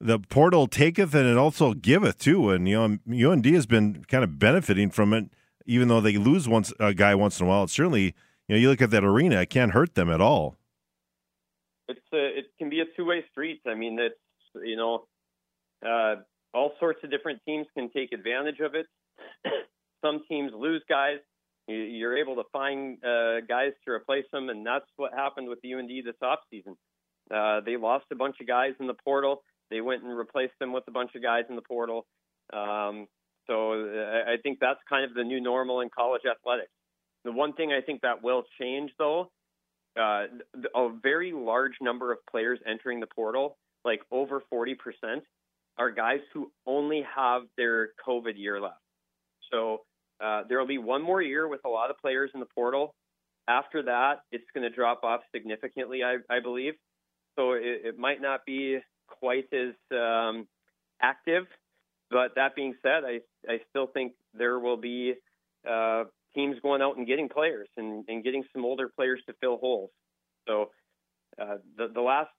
the 0.00 0.18
portal 0.18 0.66
taketh 0.66 1.14
and 1.14 1.28
it 1.28 1.36
also 1.36 1.74
giveth 1.74 2.18
too. 2.18 2.50
And 2.50 2.68
you 2.68 2.76
know, 2.76 3.32
UND 3.32 3.46
has 3.46 3.66
been 3.66 4.04
kind 4.04 4.24
of 4.24 4.38
benefiting 4.38 4.90
from 4.90 5.12
it, 5.12 5.26
even 5.66 5.88
though 5.88 6.00
they 6.00 6.16
lose 6.16 6.48
once 6.48 6.72
a 6.78 6.94
guy 6.94 7.14
once 7.14 7.40
in 7.40 7.46
a 7.46 7.48
while. 7.48 7.64
It's 7.64 7.72
certainly 7.72 8.14
you 8.46 8.54
know 8.54 8.56
you 8.56 8.68
look 8.68 8.82
at 8.82 8.90
that 8.90 9.04
arena, 9.04 9.40
it 9.40 9.50
can't 9.50 9.72
hurt 9.72 9.94
them 9.94 10.10
at 10.10 10.20
all. 10.20 10.56
It's 11.88 12.00
a, 12.12 12.38
it 12.38 12.46
can 12.58 12.68
be 12.68 12.80
a 12.80 12.84
two 12.96 13.04
way 13.04 13.24
street. 13.32 13.60
I 13.66 13.74
mean, 13.74 13.98
it's 13.98 14.14
you 14.62 14.76
know, 14.76 15.04
uh, 15.84 16.16
all 16.54 16.72
sorts 16.78 17.00
of 17.04 17.10
different 17.10 17.40
teams 17.44 17.66
can 17.76 17.90
take 17.90 18.12
advantage 18.12 18.60
of 18.60 18.74
it. 18.74 18.86
Some 20.04 20.22
teams 20.28 20.52
lose 20.54 20.82
guys. 20.88 21.18
You're 21.66 22.16
able 22.16 22.36
to 22.36 22.44
find 22.50 22.96
uh, 23.04 23.40
guys 23.46 23.72
to 23.84 23.90
replace 23.90 24.24
them, 24.32 24.48
and 24.48 24.64
that's 24.64 24.86
what 24.96 25.12
happened 25.12 25.48
with 25.48 25.58
UND 25.62 25.90
this 26.02 26.14
offseason. 26.22 26.76
Uh, 27.30 27.60
they 27.60 27.76
lost 27.76 28.06
a 28.10 28.14
bunch 28.14 28.36
of 28.40 28.46
guys 28.46 28.72
in 28.80 28.86
the 28.86 28.94
portal 28.94 29.42
they 29.70 29.80
went 29.80 30.02
and 30.02 30.16
replaced 30.16 30.54
them 30.60 30.72
with 30.72 30.84
a 30.88 30.90
bunch 30.90 31.14
of 31.14 31.22
guys 31.22 31.44
in 31.48 31.56
the 31.56 31.62
portal. 31.62 32.06
Um, 32.52 33.06
so 33.46 33.72
I 33.72 34.36
think 34.42 34.58
that's 34.60 34.80
kind 34.88 35.04
of 35.04 35.14
the 35.14 35.24
new 35.24 35.40
normal 35.40 35.80
in 35.80 35.88
college 35.88 36.22
athletics. 36.30 36.70
The 37.24 37.32
one 37.32 37.54
thing 37.54 37.72
I 37.72 37.80
think 37.80 38.02
that 38.02 38.22
will 38.22 38.44
change, 38.60 38.90
though, 38.98 39.30
uh, 39.98 40.26
a 40.74 40.88
very 41.02 41.32
large 41.32 41.74
number 41.80 42.12
of 42.12 42.18
players 42.30 42.58
entering 42.66 43.00
the 43.00 43.06
portal, 43.06 43.56
like 43.84 44.00
over 44.10 44.42
40%, 44.52 44.76
are 45.78 45.90
guys 45.90 46.20
who 46.32 46.52
only 46.66 47.04
have 47.14 47.42
their 47.56 47.90
COVID 48.06 48.34
year 48.36 48.60
left. 48.60 48.76
So 49.50 49.82
uh, 50.22 50.42
there 50.48 50.58
will 50.58 50.66
be 50.66 50.78
one 50.78 51.02
more 51.02 51.22
year 51.22 51.48
with 51.48 51.60
a 51.64 51.68
lot 51.68 51.90
of 51.90 51.98
players 51.98 52.30
in 52.34 52.40
the 52.40 52.46
portal. 52.54 52.94
After 53.48 53.82
that, 53.84 54.20
it's 54.30 54.44
going 54.54 54.68
to 54.68 54.74
drop 54.74 55.04
off 55.04 55.20
significantly, 55.34 56.02
I, 56.04 56.16
I 56.30 56.40
believe. 56.40 56.74
So 57.38 57.52
it, 57.52 57.80
it 57.84 57.98
might 57.98 58.20
not 58.20 58.44
be 58.44 58.78
quite 59.08 59.46
as 59.52 59.74
um, 59.92 60.46
active. 61.00 61.44
But 62.10 62.36
that 62.36 62.54
being 62.54 62.74
said, 62.82 63.04
I 63.04 63.20
I 63.48 63.60
still 63.70 63.86
think 63.86 64.12
there 64.34 64.58
will 64.58 64.76
be 64.76 65.14
uh, 65.68 66.04
teams 66.34 66.56
going 66.62 66.82
out 66.82 66.96
and 66.96 67.06
getting 67.06 67.28
players 67.28 67.68
and, 67.76 68.04
and 68.08 68.24
getting 68.24 68.44
some 68.52 68.64
older 68.64 68.88
players 68.88 69.20
to 69.26 69.34
fill 69.40 69.58
holes. 69.58 69.90
So 70.46 70.70
uh, 71.40 71.56
the 71.76 71.88
the 71.92 72.00
last 72.00 72.30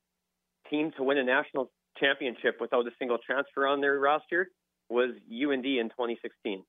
team 0.69 0.91
to 0.97 1.03
win 1.03 1.17
a 1.17 1.23
national 1.23 1.71
championship 1.99 2.57
without 2.59 2.85
a 2.87 2.91
single 2.97 3.17
transfer 3.17 3.67
on 3.67 3.81
their 3.81 3.99
roster 3.99 4.49
was 4.89 5.11
UND 5.29 5.65
in 5.65 5.89
2016. 5.89 6.63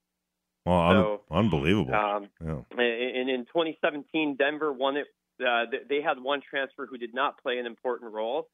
Well, 0.67 0.91
so, 0.91 1.21
un- 1.31 1.45
unbelievable. 1.45 1.95
Um, 1.95 2.29
yeah. 2.45 2.61
And 2.79 3.31
in 3.31 3.47
2017, 3.47 4.37
Denver 4.37 4.73
won 4.73 4.97
it. 4.97 5.07
Uh, 5.41 5.65
they 5.89 6.03
had 6.03 6.21
one 6.21 6.43
transfer 6.49 6.87
who 6.87 6.99
did 6.99 7.15
not 7.15 7.41
play 7.43 7.59
an 7.59 7.65
important 7.65 8.13
role, 8.13 8.49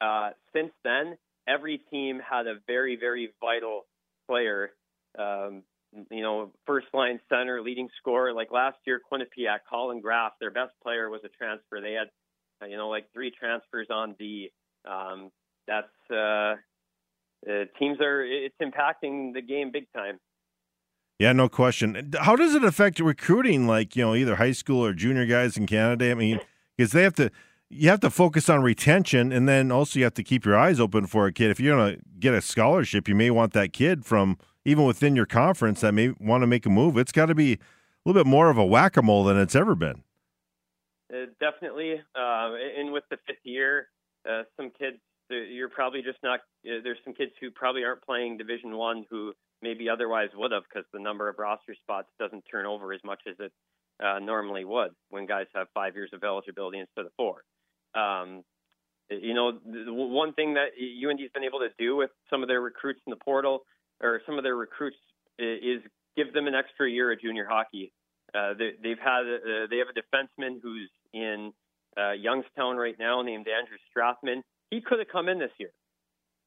uh, 0.00 0.30
since 0.54 0.72
then, 0.84 1.16
every 1.48 1.78
team 1.90 2.20
had 2.20 2.46
a 2.46 2.54
very, 2.66 2.96
very 2.96 3.30
vital 3.40 3.86
player. 4.28 4.70
Um, 5.18 5.62
you 6.10 6.22
know, 6.22 6.52
first 6.66 6.86
line 6.92 7.20
center, 7.28 7.62
leading 7.62 7.88
scorer. 7.98 8.32
Like 8.32 8.52
last 8.52 8.76
year, 8.86 9.00
Quinnipiac, 9.10 9.60
Collin 9.68 10.00
Graf, 10.00 10.32
their 10.40 10.50
best 10.50 10.72
player 10.82 11.08
was 11.08 11.22
a 11.24 11.28
transfer. 11.28 11.80
They 11.80 11.92
had, 11.92 12.08
uh, 12.62 12.66
you 12.66 12.76
know, 12.76 12.88
like 12.88 13.06
three 13.12 13.30
transfers 13.30 13.86
on 13.90 14.14
D. 14.18 14.50
Um, 14.86 15.30
that's 15.66 15.86
uh, 16.10 16.54
uh, 17.48 17.64
teams 17.78 18.00
are. 18.00 18.24
It's 18.24 18.56
impacting 18.62 19.32
the 19.32 19.42
game 19.42 19.70
big 19.72 19.86
time. 19.94 20.18
Yeah, 21.18 21.32
no 21.32 21.48
question. 21.48 22.12
How 22.20 22.36
does 22.36 22.54
it 22.54 22.62
affect 22.62 23.00
recruiting? 23.00 23.66
Like 23.66 23.96
you 23.96 24.04
know, 24.04 24.14
either 24.14 24.36
high 24.36 24.52
school 24.52 24.84
or 24.84 24.92
junior 24.92 25.24
guys 25.26 25.56
in 25.56 25.66
Canada. 25.66 26.10
I 26.10 26.14
mean, 26.14 26.40
because 26.76 26.92
they 26.92 27.02
have 27.02 27.14
to 27.14 27.30
you 27.68 27.88
have 27.88 28.00
to 28.00 28.10
focus 28.10 28.48
on 28.48 28.62
retention 28.62 29.32
and 29.32 29.48
then 29.48 29.72
also 29.72 29.98
you 29.98 30.04
have 30.04 30.14
to 30.14 30.22
keep 30.22 30.44
your 30.44 30.56
eyes 30.56 30.78
open 30.78 31.06
for 31.06 31.26
a 31.26 31.32
kid. 31.32 31.50
If 31.50 31.58
you're 31.58 31.76
going 31.76 31.96
to 31.96 32.02
get 32.18 32.34
a 32.34 32.40
scholarship, 32.40 33.08
you 33.08 33.14
may 33.14 33.30
want 33.30 33.52
that 33.54 33.72
kid 33.72 34.04
from 34.04 34.38
even 34.64 34.84
within 34.84 35.16
your 35.16 35.26
conference 35.26 35.80
that 35.80 35.92
may 35.92 36.10
want 36.20 36.42
to 36.42 36.46
make 36.46 36.66
a 36.66 36.70
move. 36.70 36.96
It's 36.96 37.12
got 37.12 37.26
to 37.26 37.34
be 37.34 37.54
a 37.54 37.58
little 38.04 38.22
bit 38.22 38.28
more 38.28 38.50
of 38.50 38.58
a 38.58 38.64
whack 38.64 38.96
a 38.96 39.02
mole 39.02 39.24
than 39.24 39.36
it's 39.36 39.54
ever 39.54 39.74
been. 39.74 40.02
Uh, 41.12 41.26
definitely. 41.40 41.94
Uh, 42.14 42.52
and 42.78 42.92
with 42.92 43.04
the 43.10 43.16
fifth 43.26 43.44
year, 43.44 43.88
uh, 44.28 44.42
some 44.56 44.70
kids, 44.70 44.98
uh, 45.30 45.34
you're 45.34 45.68
probably 45.68 46.02
just 46.02 46.18
not, 46.22 46.40
uh, 46.40 46.78
there's 46.82 46.98
some 47.04 47.14
kids 47.14 47.32
who 47.40 47.50
probably 47.50 47.84
aren't 47.84 48.02
playing 48.02 48.36
Division 48.36 48.76
One 48.76 49.04
who 49.10 49.32
maybe 49.60 49.88
otherwise 49.88 50.28
would 50.34 50.52
have 50.52 50.62
because 50.64 50.84
the 50.92 51.00
number 51.00 51.28
of 51.28 51.38
roster 51.38 51.74
spots 51.74 52.08
doesn't 52.18 52.44
turn 52.50 52.66
over 52.66 52.92
as 52.92 53.00
much 53.04 53.20
as 53.28 53.34
it 53.40 53.52
uh, 54.02 54.18
normally 54.18 54.64
would 54.64 54.90
when 55.10 55.26
guys 55.26 55.46
have 55.54 55.68
five 55.74 55.94
years 55.94 56.10
of 56.12 56.22
eligibility 56.22 56.78
instead 56.78 57.06
of 57.06 57.12
four. 57.16 57.42
Um, 57.94 58.42
you 59.08 59.34
know, 59.34 59.52
the 59.52 59.92
one 59.92 60.32
thing 60.32 60.54
that 60.54 60.70
UND's 60.76 61.30
been 61.32 61.44
able 61.44 61.60
to 61.60 61.68
do 61.78 61.96
with 61.96 62.10
some 62.28 62.42
of 62.42 62.48
their 62.48 62.60
recruits 62.60 63.00
in 63.06 63.10
the 63.10 63.16
portal 63.24 63.60
or 64.02 64.20
some 64.26 64.36
of 64.36 64.44
their 64.44 64.56
recruits 64.56 64.96
is 65.38 65.80
give 66.16 66.32
them 66.32 66.46
an 66.46 66.54
extra 66.54 66.90
year 66.90 67.12
of 67.12 67.20
junior 67.20 67.46
hockey. 67.48 67.92
Uh, 68.34 68.54
they, 68.58 68.90
have 68.90 68.98
had 68.98 69.20
uh, 69.20 69.66
they 69.70 69.78
have 69.78 69.88
a 69.88 69.94
defenseman 69.94 70.58
who's 70.62 70.90
in 71.12 71.52
uh, 71.96 72.12
Youngstown 72.12 72.76
right 72.76 72.96
now 72.98 73.22
named 73.22 73.46
Andrew 73.48 73.78
Strathmann. 73.90 74.42
He 74.70 74.80
could 74.80 74.98
have 74.98 75.08
come 75.08 75.28
in 75.28 75.38
this 75.38 75.52
year, 75.58 75.70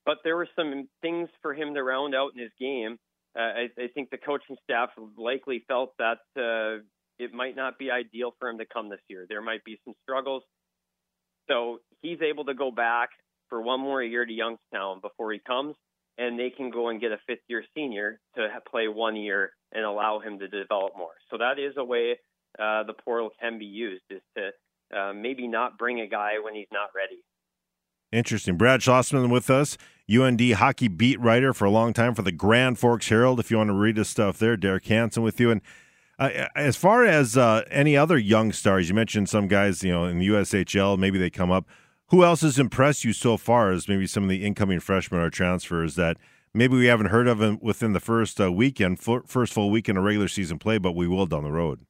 but 0.05 0.17
there 0.23 0.35
were 0.35 0.47
some 0.55 0.89
things 1.01 1.29
for 1.41 1.53
him 1.53 1.73
to 1.75 1.83
round 1.83 2.13
out 2.13 2.31
in 2.35 2.41
his 2.41 2.51
game. 2.59 2.97
Uh, 3.37 3.41
I, 3.41 3.69
I, 3.77 3.87
think 3.93 4.09
the 4.09 4.17
coaching 4.17 4.57
staff 4.63 4.89
likely 5.17 5.63
felt 5.67 5.93
that 5.99 6.17
uh, 6.35 6.83
it 7.19 7.33
might 7.33 7.55
not 7.55 7.77
be 7.77 7.91
ideal 7.91 8.31
for 8.39 8.49
him 8.49 8.57
to 8.57 8.65
come 8.65 8.89
this 8.89 9.01
year. 9.07 9.25
There 9.29 9.41
might 9.41 9.63
be 9.63 9.79
some 9.85 9.93
struggles. 10.03 10.43
So 11.49 11.79
he's 12.01 12.19
able 12.21 12.45
to 12.45 12.53
go 12.53 12.71
back 12.71 13.09
for 13.49 13.61
one 13.61 13.79
more 13.79 14.01
year 14.01 14.25
to 14.25 14.31
Youngstown 14.31 15.01
before 15.01 15.33
he 15.33 15.39
comes, 15.45 15.75
and 16.17 16.39
they 16.39 16.49
can 16.49 16.69
go 16.69 16.89
and 16.89 17.01
get 17.01 17.11
a 17.11 17.17
fifth 17.27 17.43
year 17.47 17.63
senior 17.75 18.19
to 18.35 18.47
play 18.69 18.87
one 18.87 19.15
year 19.15 19.51
and 19.71 19.83
allow 19.83 20.19
him 20.19 20.39
to 20.39 20.47
develop 20.47 20.93
more. 20.97 21.13
So 21.29 21.37
that 21.37 21.59
is 21.59 21.73
a 21.77 21.83
way 21.83 22.17
uh, 22.57 22.83
the 22.83 22.93
portal 22.93 23.29
can 23.39 23.59
be 23.59 23.65
used 23.65 24.03
is 24.09 24.21
to 24.37 24.97
uh, 24.97 25.13
maybe 25.13 25.47
not 25.47 25.77
bring 25.77 26.01
a 26.01 26.07
guy 26.07 26.33
when 26.43 26.55
he's 26.55 26.67
not 26.71 26.89
ready. 26.95 27.21
Interesting. 28.11 28.57
Brad 28.57 28.79
Schlossman 28.79 29.29
with 29.29 29.51
us, 29.51 29.77
UND 30.11 30.41
hockey 30.53 30.87
beat 30.87 31.19
writer 31.19 31.53
for 31.53 31.65
a 31.65 31.69
long 31.69 31.93
time 31.93 32.15
for 32.15 32.23
the 32.23 32.31
Grand 32.31 32.79
Forks 32.79 33.09
Herald. 33.09 33.39
If 33.39 33.51
you 33.51 33.57
want 33.57 33.69
to 33.69 33.75
read 33.75 33.97
his 33.97 34.09
stuff 34.09 34.39
there, 34.39 34.57
Derek 34.57 34.87
Hanson 34.87 35.21
with 35.21 35.39
you. 35.39 35.51
And 35.51 35.61
Uh, 36.19 36.47
as 36.53 36.75
far 36.75 37.05
as 37.05 37.37
uh, 37.37 37.63
any 37.71 37.95
other 37.95 38.17
young 38.17 38.51
stars, 38.51 38.89
you 38.89 38.95
mentioned 38.95 39.29
some 39.29 39.47
guys, 39.47 39.83
you 39.83 39.91
know, 39.91 40.03
in 40.03 40.19
the 40.19 40.27
USHL, 40.27 40.97
maybe 40.97 41.17
they 41.17 41.29
come 41.29 41.49
up. 41.49 41.65
Who 42.07 42.25
else 42.25 42.41
has 42.41 42.59
impressed 42.59 43.05
you 43.05 43.13
so 43.13 43.37
far 43.37 43.71
as 43.71 43.87
maybe 43.87 44.05
some 44.05 44.23
of 44.23 44.29
the 44.29 44.43
incoming 44.45 44.81
freshmen 44.81 45.21
or 45.21 45.29
transfers 45.29 45.95
that 45.95 46.17
maybe 46.53 46.75
we 46.75 46.87
haven't 46.87 47.07
heard 47.07 47.27
of 47.27 47.61
within 47.61 47.93
the 47.93 47.99
first 47.99 48.41
uh, 48.41 48.51
weekend, 48.51 48.99
first 48.99 49.53
full 49.53 49.69
weekend 49.69 49.97
of 49.97 50.03
regular 50.03 50.27
season 50.27 50.59
play, 50.59 50.77
but 50.77 50.93
we 50.93 51.07
will 51.07 51.25
down 51.25 51.43
the 51.43 51.51
road? 51.51 51.85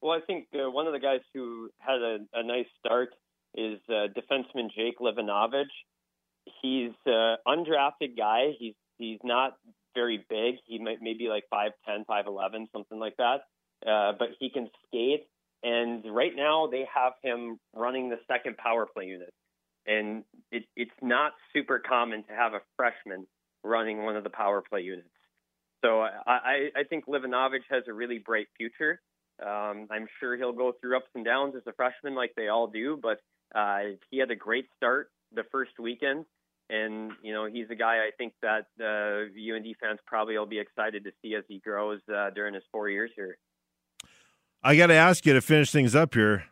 Well, 0.00 0.12
I 0.12 0.20
think 0.24 0.46
uh, 0.54 0.70
one 0.70 0.86
of 0.86 0.92
the 0.92 0.98
guys 0.98 1.20
who 1.34 1.70
had 1.78 2.00
a, 2.00 2.18
a 2.32 2.42
nice 2.42 2.66
start 2.78 3.10
is 3.54 3.80
uh, 3.88 4.08
defenseman 4.16 4.68
Jake 4.74 4.98
Livanavage. 5.00 5.64
He's 6.62 6.92
an 7.06 7.36
undrafted 7.46 8.16
guy. 8.16 8.50
He's 8.58 8.74
he's 8.98 9.18
not 9.24 9.56
very 9.94 10.24
big. 10.28 10.56
He 10.66 10.78
might 10.78 10.98
maybe 11.00 11.28
like 11.28 11.44
5'10", 11.52 12.04
5'11", 12.06 12.66
something 12.72 12.98
like 12.98 13.16
that. 13.18 13.42
Uh, 13.86 14.12
but 14.18 14.28
he 14.38 14.50
can 14.50 14.68
skate. 14.86 15.26
And 15.62 16.04
right 16.14 16.32
now 16.34 16.68
they 16.70 16.86
have 16.94 17.14
him 17.22 17.58
running 17.74 18.10
the 18.10 18.18
second 18.28 18.56
power 18.56 18.86
play 18.86 19.06
unit. 19.06 19.32
And 19.86 20.24
it, 20.50 20.64
it's 20.76 20.90
not 21.02 21.32
super 21.52 21.78
common 21.78 22.24
to 22.24 22.32
have 22.32 22.52
a 22.54 22.60
freshman 22.76 23.26
running 23.62 24.02
one 24.02 24.16
of 24.16 24.24
the 24.24 24.30
power 24.30 24.62
play 24.68 24.80
units. 24.82 25.08
So 25.84 26.00
I, 26.00 26.70
I 26.74 26.84
think 26.88 27.06
Livanavage 27.06 27.64
has 27.70 27.82
a 27.88 27.92
really 27.92 28.18
bright 28.18 28.46
future. 28.56 29.00
Um, 29.42 29.88
I'm 29.90 30.06
sure 30.18 30.36
he'll 30.36 30.52
go 30.52 30.72
through 30.80 30.96
ups 30.96 31.10
and 31.14 31.24
downs 31.24 31.54
as 31.56 31.62
a 31.66 31.72
freshman, 31.74 32.14
like 32.14 32.32
they 32.36 32.48
all 32.48 32.68
do. 32.68 32.98
But 33.00 33.20
uh, 33.54 33.96
he 34.10 34.18
had 34.18 34.30
a 34.30 34.36
great 34.36 34.66
start 34.76 35.10
the 35.34 35.42
first 35.52 35.72
weekend, 35.78 36.24
and 36.70 37.12
you 37.22 37.32
know 37.32 37.46
he's 37.46 37.68
a 37.70 37.74
guy 37.74 37.96
I 37.96 38.10
think 38.16 38.32
that 38.42 38.66
uh, 38.80 39.26
UND 39.34 39.66
fans 39.80 40.00
probably 40.06 40.38
will 40.38 40.46
be 40.46 40.58
excited 40.58 41.04
to 41.04 41.10
see 41.22 41.34
as 41.34 41.44
he 41.48 41.58
grows 41.58 42.00
uh, 42.14 42.30
during 42.30 42.54
his 42.54 42.64
four 42.72 42.88
years 42.88 43.10
here. 43.14 43.38
I 44.62 44.76
got 44.76 44.86
to 44.86 44.94
ask 44.94 45.26
you 45.26 45.34
to 45.34 45.42
finish 45.42 45.70
things 45.70 45.94
up 45.94 46.14
here. 46.14 46.44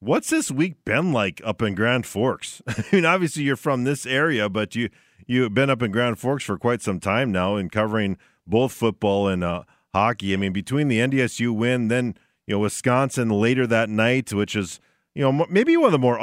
What's 0.00 0.28
this 0.28 0.50
week 0.50 0.84
been 0.84 1.12
like 1.12 1.40
up 1.44 1.62
in 1.62 1.74
Grand 1.74 2.04
Forks? 2.04 2.60
I 2.68 2.84
mean, 2.92 3.06
obviously 3.06 3.42
you're 3.42 3.56
from 3.56 3.84
this 3.84 4.04
area, 4.04 4.50
but 4.50 4.74
you 4.74 4.90
you've 5.26 5.54
been 5.54 5.70
up 5.70 5.82
in 5.82 5.90
Grand 5.90 6.18
Forks 6.18 6.44
for 6.44 6.58
quite 6.58 6.82
some 6.82 7.00
time 7.00 7.32
now 7.32 7.56
and 7.56 7.72
covering 7.72 8.18
both 8.46 8.72
football 8.72 9.28
and 9.28 9.42
uh, 9.42 9.62
hockey. 9.94 10.34
I 10.34 10.36
mean, 10.36 10.52
between 10.52 10.88
the 10.88 10.98
NDSU 10.98 11.56
win, 11.56 11.88
then 11.88 12.16
you 12.46 12.54
know 12.54 12.58
Wisconsin 12.60 13.30
later 13.30 13.66
that 13.66 13.88
night, 13.88 14.32
which 14.34 14.54
is 14.54 14.78
you 15.14 15.22
know 15.22 15.46
maybe 15.48 15.74
one 15.76 15.86
of 15.86 15.92
the 15.92 15.98
more 15.98 16.18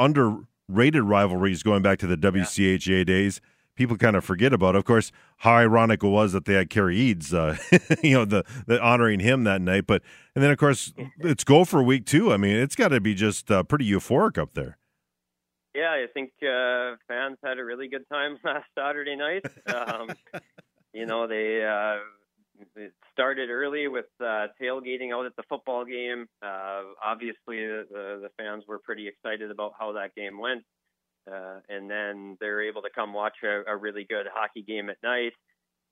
underrated 0.72 1.04
rivalries 1.04 1.64
going 1.64 1.82
back 1.82 2.00
to 2.00 2.08
the 2.08 2.16
WCHA 2.16 3.06
days. 3.06 3.42
People 3.76 3.98
kind 3.98 4.16
of 4.16 4.24
forget 4.24 4.54
about. 4.54 4.76
It. 4.76 4.80
Of 4.80 4.86
course, 4.86 5.12
how 5.38 5.54
ironic 5.54 6.04
it 6.04 6.08
was 6.08 6.34
that 6.34 6.46
they 6.46 6.54
had 6.54 6.70
Kerry 6.70 6.98
Eads, 6.98 7.34
uh, 7.34 7.58
you 8.04 8.14
know, 8.14 8.26
the, 8.26 8.44
the 8.68 8.82
honoring 8.82 9.20
him 9.20 9.44
that 9.46 9.62
night. 9.62 9.88
But 9.88 10.02
and 10.36 10.44
then 10.44 10.52
of 10.52 10.58
course 10.58 10.94
it's 11.20 11.44
Gopher 11.44 11.82
week 11.82 12.06
too. 12.06 12.32
I 12.32 12.38
mean, 12.38 12.56
it's 12.56 12.76
got 12.76 12.90
to 12.90 13.00
be 13.00 13.14
just 13.14 13.50
uh, 13.50 13.64
pretty 13.64 13.90
euphoric 13.90 14.38
up 14.38 14.54
there. 14.54 14.78
Yeah, 15.74 15.92
I 15.92 16.06
think 16.14 16.32
uh, 16.42 16.98
fans 17.08 17.38
had 17.44 17.60
a 17.60 17.64
really 17.64 17.88
good 17.88 18.08
time 18.12 18.38
last 18.46 18.66
Saturday 18.78 19.16
night. 19.16 19.46
Um, 19.74 20.10
you 20.94 21.06
know, 21.06 21.28
they 21.28 21.64
uh, 21.64 22.00
it 22.76 22.93
started 23.12 23.50
early 23.50 23.88
with 23.88 24.06
uh, 24.19 24.47
tailgating 24.62 25.13
out 25.13 25.26
at 25.26 25.36
the 25.36 25.43
football 25.50 25.86
game. 25.86 26.28
Uh, 26.41 26.84
obviously, 27.04 27.65
the, 27.65 27.86
the 28.21 28.30
fans 28.38 28.63
were 28.67 28.80
pretty 28.80 29.08
excited 29.08 29.52
about 29.52 29.74
how 29.80 29.93
that 29.93 30.15
game 30.15 30.39
went, 30.39 30.63
uh, 31.32 31.60
and 31.69 31.89
then 31.89 32.38
they 32.39 32.47
were 32.47 32.62
able 32.62 32.82
to 32.82 32.89
come 32.93 33.13
watch 33.13 33.36
a, 33.43 33.71
a 33.71 33.76
really 33.76 34.06
good 34.10 34.26
hockey 34.34 34.63
game 34.63 34.89
at 34.89 34.97
night. 35.04 35.34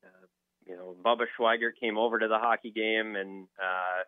Uh, 0.04 0.26
you 0.66 0.76
know, 0.76 0.96
Bubba 1.04 1.26
Schweigert 1.38 1.80
came 1.80 1.98
over 1.98 2.20
to 2.20 2.28
the 2.28 2.38
hockey 2.38 2.72
game, 2.72 3.16
and 3.16 3.48
uh, 3.62 4.04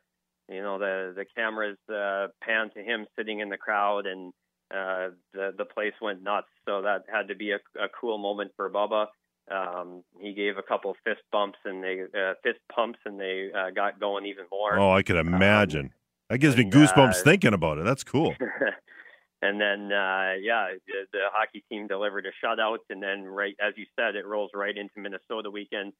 you 0.49 0.61
know 0.61 0.77
the 0.77 1.13
the 1.15 1.25
cameras 1.35 1.77
uh, 1.89 2.27
panned 2.43 2.71
to 2.75 2.83
him 2.83 3.05
sitting 3.17 3.39
in 3.39 3.49
the 3.49 3.57
crowd, 3.57 4.05
and 4.05 4.33
uh, 4.73 5.09
the 5.33 5.51
the 5.57 5.65
place 5.65 5.93
went 6.01 6.21
nuts. 6.21 6.47
So 6.67 6.83
that 6.83 7.03
had 7.11 7.27
to 7.29 7.35
be 7.35 7.51
a, 7.51 7.59
a 7.79 7.87
cool 7.99 8.17
moment 8.17 8.51
for 8.55 8.69
Bubba. 8.69 9.07
Um, 9.51 10.03
he 10.19 10.33
gave 10.33 10.57
a 10.57 10.63
couple 10.63 10.95
fist 11.03 11.21
bumps 11.31 11.59
and 11.65 11.83
they 11.83 12.01
uh, 12.01 12.33
fist 12.43 12.59
pumps 12.73 12.99
and 13.05 13.19
they 13.19 13.49
uh, 13.53 13.71
got 13.71 13.99
going 13.99 14.25
even 14.25 14.45
more. 14.49 14.79
Oh, 14.79 14.91
I 14.91 15.03
could 15.03 15.17
um, 15.17 15.33
imagine. 15.33 15.85
Um, 15.85 15.91
that 16.29 16.37
gives 16.37 16.55
and, 16.55 16.65
me 16.65 16.71
goosebumps 16.71 17.19
uh, 17.19 17.23
thinking 17.23 17.53
about 17.53 17.77
it. 17.77 17.85
That's 17.85 18.03
cool. 18.03 18.33
and 19.41 19.59
then, 19.59 19.91
uh, 19.91 20.33
yeah, 20.41 20.69
the, 20.87 21.05
the, 21.11 21.19
hockey 21.33 21.63
team 21.69 21.87
delivered 21.87 22.25
a 22.25 22.45
shutout, 22.45 22.77
and 22.89 23.03
then 23.03 23.23
right 23.23 23.55
as 23.59 23.73
you 23.75 23.85
said, 23.99 24.15
it 24.15 24.25
rolls 24.25 24.51
right 24.53 24.75
into 24.75 24.93
Minnesota 24.97 25.49
weekend. 25.51 25.91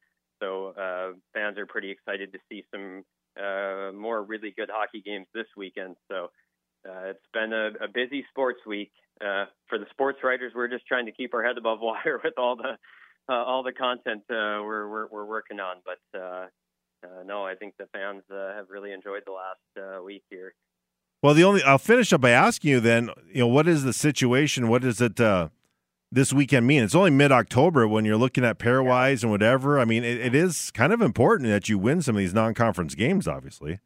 So 0.41 0.67
uh, 0.67 1.17
fans 1.33 1.57
are 1.57 1.65
pretty 1.65 1.91
excited 1.91 2.31
to 2.31 2.39
see 2.49 2.63
some 2.73 3.03
uh, 3.37 3.91
more 3.91 4.23
really 4.23 4.53
good 4.57 4.69
hockey 4.71 5.01
games 5.05 5.27
this 5.33 5.47
weekend. 5.57 5.97
So 6.09 6.31
it's 6.85 7.19
been 7.33 7.53
a, 7.53 7.83
a, 7.83 7.87
busy 7.93 8.25
sports 8.29 8.61
week. 8.65 8.91
for 9.19 9.77
the 9.77 9.85
sports 9.91 10.19
writers, 10.23 10.53
we're 10.55 10.69
just 10.69 10.87
trying 10.87 11.05
to 11.05 11.11
keep 11.11 11.33
our 11.33 11.43
head 11.43 11.57
above 11.57 11.79
water 11.81 12.21
with 12.23 12.33
all 12.37 12.55
the 12.55 12.77
uh, 13.31 13.43
all 13.45 13.63
the 13.63 13.71
content 13.71 14.23
uh, 14.29 14.59
we're, 14.63 14.87
we're, 14.89 15.07
we're 15.07 15.25
working 15.25 15.59
on. 15.59 15.77
But 15.85 16.19
uh, 16.19 16.47
uh 17.03 17.23
no, 17.25 17.45
I 17.45 17.55
think 17.55 17.75
the 17.77 17.87
fans 17.93 18.23
uh, 18.31 18.53
have 18.55 18.69
really 18.69 18.91
enjoyed 18.91 19.23
the 19.25 19.31
last 19.31 19.97
uh, 19.97 20.03
week 20.03 20.23
here. 20.29 20.53
Well, 21.23 21.33
the 21.33 21.43
only 21.43 21.63
I'll 21.63 21.77
finish 21.77 22.11
up 22.11 22.21
by 22.21 22.31
asking 22.31 22.71
you 22.71 22.79
then, 22.79 23.09
you 23.31 23.41
know, 23.41 23.47
what 23.47 23.67
is 23.67 23.83
the 23.83 23.93
situation? 23.93 24.67
What 24.67 24.81
does 24.81 24.99
it 24.99 25.19
this 26.11 26.33
weekend 26.33 26.67
mean? 26.67 26.83
It's 26.83 26.95
only 26.95 27.11
mid 27.11 27.31
October 27.31 27.87
when 27.87 28.05
you're 28.05 28.17
looking 28.17 28.43
at 28.43 28.59
pairwise 28.59 29.21
and 29.21 29.31
whatever. 29.31 29.79
I 29.79 29.85
mean, 29.85 30.03
it, 30.03 30.19
it 30.19 30.35
is 30.35 30.71
kind 30.71 30.91
of 30.91 31.01
important 31.01 31.49
that 31.49 31.69
you 31.69 31.77
win 31.77 32.01
some 32.01 32.15
of 32.15 32.19
these 32.19 32.33
non 32.33 32.53
conference 32.53 32.95
games, 32.95 33.27
obviously. 33.27 33.79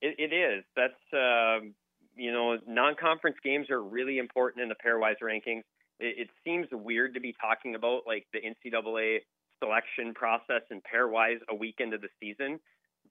It, 0.00 0.16
it 0.18 0.34
is. 0.34 0.64
That's 0.74 0.94
um, 1.12 1.74
you 2.16 2.32
know, 2.32 2.56
non 2.66 2.94
conference 2.98 3.36
games 3.44 3.68
are 3.70 3.82
really 3.82 4.18
important 4.18 4.62
in 4.62 4.70
the 4.70 4.74
pairwise 4.74 5.16
rankings 5.22 5.62
it, 6.00 6.28
it 6.28 6.28
seems 6.44 6.66
weird 6.72 7.14
to 7.14 7.20
be 7.20 7.34
talking 7.40 7.74
about 7.74 8.02
like 8.06 8.26
the 8.32 8.40
NCAA 8.40 9.18
selection 9.62 10.14
process 10.14 10.62
and 10.70 10.80
pairwise 10.82 11.38
a 11.50 11.54
week 11.54 11.76
into 11.78 11.98
the 11.98 12.08
season. 12.20 12.60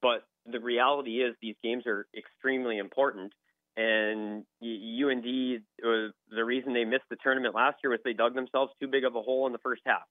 But 0.02 0.23
the 0.45 0.60
reality 0.60 1.21
is 1.21 1.36
these 1.41 1.56
games 1.63 1.86
are 1.88 2.08
extremely 2.15 2.78
important. 2.78 3.34
And 3.76 4.43
UND, 4.62 5.62
uh, 5.86 6.12
the 6.30 6.43
reason 6.43 6.73
they 6.73 6.86
missed 6.86 7.06
the 7.10 7.17
tournament 7.21 7.54
last 7.54 7.78
year 7.84 7.91
was 7.91 8.00
they 8.04 8.13
dug 8.13 8.34
themselves 8.34 8.71
too 8.82 8.88
big 8.88 9.04
of 9.04 9.15
a 9.15 9.21
hole 9.21 9.45
in 9.45 9.54
the 9.54 9.60
first 9.60 9.82
half. 9.86 10.04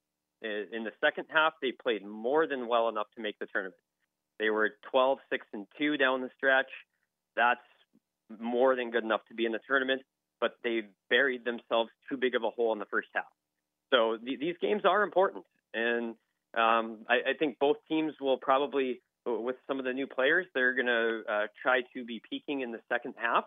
In 0.43 0.85
the 0.85 0.93
second 1.01 1.25
half, 1.31 1.55
they 1.62 1.73
played 1.73 2.05
more 2.05 2.47
than 2.47 2.69
well 2.69 2.89
enough 2.89 3.07
to 3.17 3.23
make 3.23 3.39
the 3.39 3.47
tournament. 3.47 3.81
They 4.39 4.51
were 4.51 4.77
12, 4.91 5.19
6, 5.31 5.47
and 5.55 5.67
2 5.79 5.97
down 5.97 6.21
the 6.21 6.29
stretch. 6.37 6.71
That's 7.35 7.61
more 8.39 8.77
than 8.77 8.91
good 8.91 9.03
enough 9.03 9.23
to 9.29 9.35
be 9.35 9.47
in 9.47 9.53
the 9.53 9.61
tournament 9.67 10.03
but 10.40 10.57
they 10.62 10.83
buried 11.11 11.44
themselves 11.44 11.90
too 12.09 12.16
big 12.16 12.35
of 12.35 12.44
a 12.44 12.51
hole 12.51 12.72
in 12.72 12.79
the 12.79 12.87
first 12.87 13.09
half. 13.14 13.25
So 13.92 14.16
th- 14.22 14.40
these 14.40 14.57
games 14.61 14.83
are 14.85 15.03
important, 15.03 15.44
and 15.75 16.14
um, 16.57 16.99
I, 17.09 17.31
I, 17.31 17.33
think 17.38 17.59
both 17.59 17.77
teams 17.88 18.14
will 18.20 18.38
probably, 18.38 19.03
with 19.27 19.57
some 19.66 19.79
of 19.79 19.85
the 19.85 19.92
new 19.92 20.07
players, 20.07 20.46
they're 20.55 20.75
going 20.75 20.87
to 20.87 21.22
uh, 21.31 21.46
try 21.62 21.83
to 21.94 22.05
be 22.05 22.20
peaking 22.29 22.62
in 22.62 22.72
the 22.72 22.81
second 22.88 23.14
half. 23.16 23.44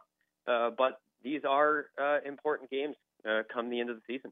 Uh, 0.47 0.69
but 0.77 1.01
these 1.23 1.41
are 1.47 1.85
uh, 2.01 2.19
important 2.25 2.69
games 2.69 2.95
uh, 3.27 3.41
come 3.51 3.69
the 3.69 3.79
end 3.79 3.89
of 3.89 3.97
the 3.97 4.01
season. 4.07 4.31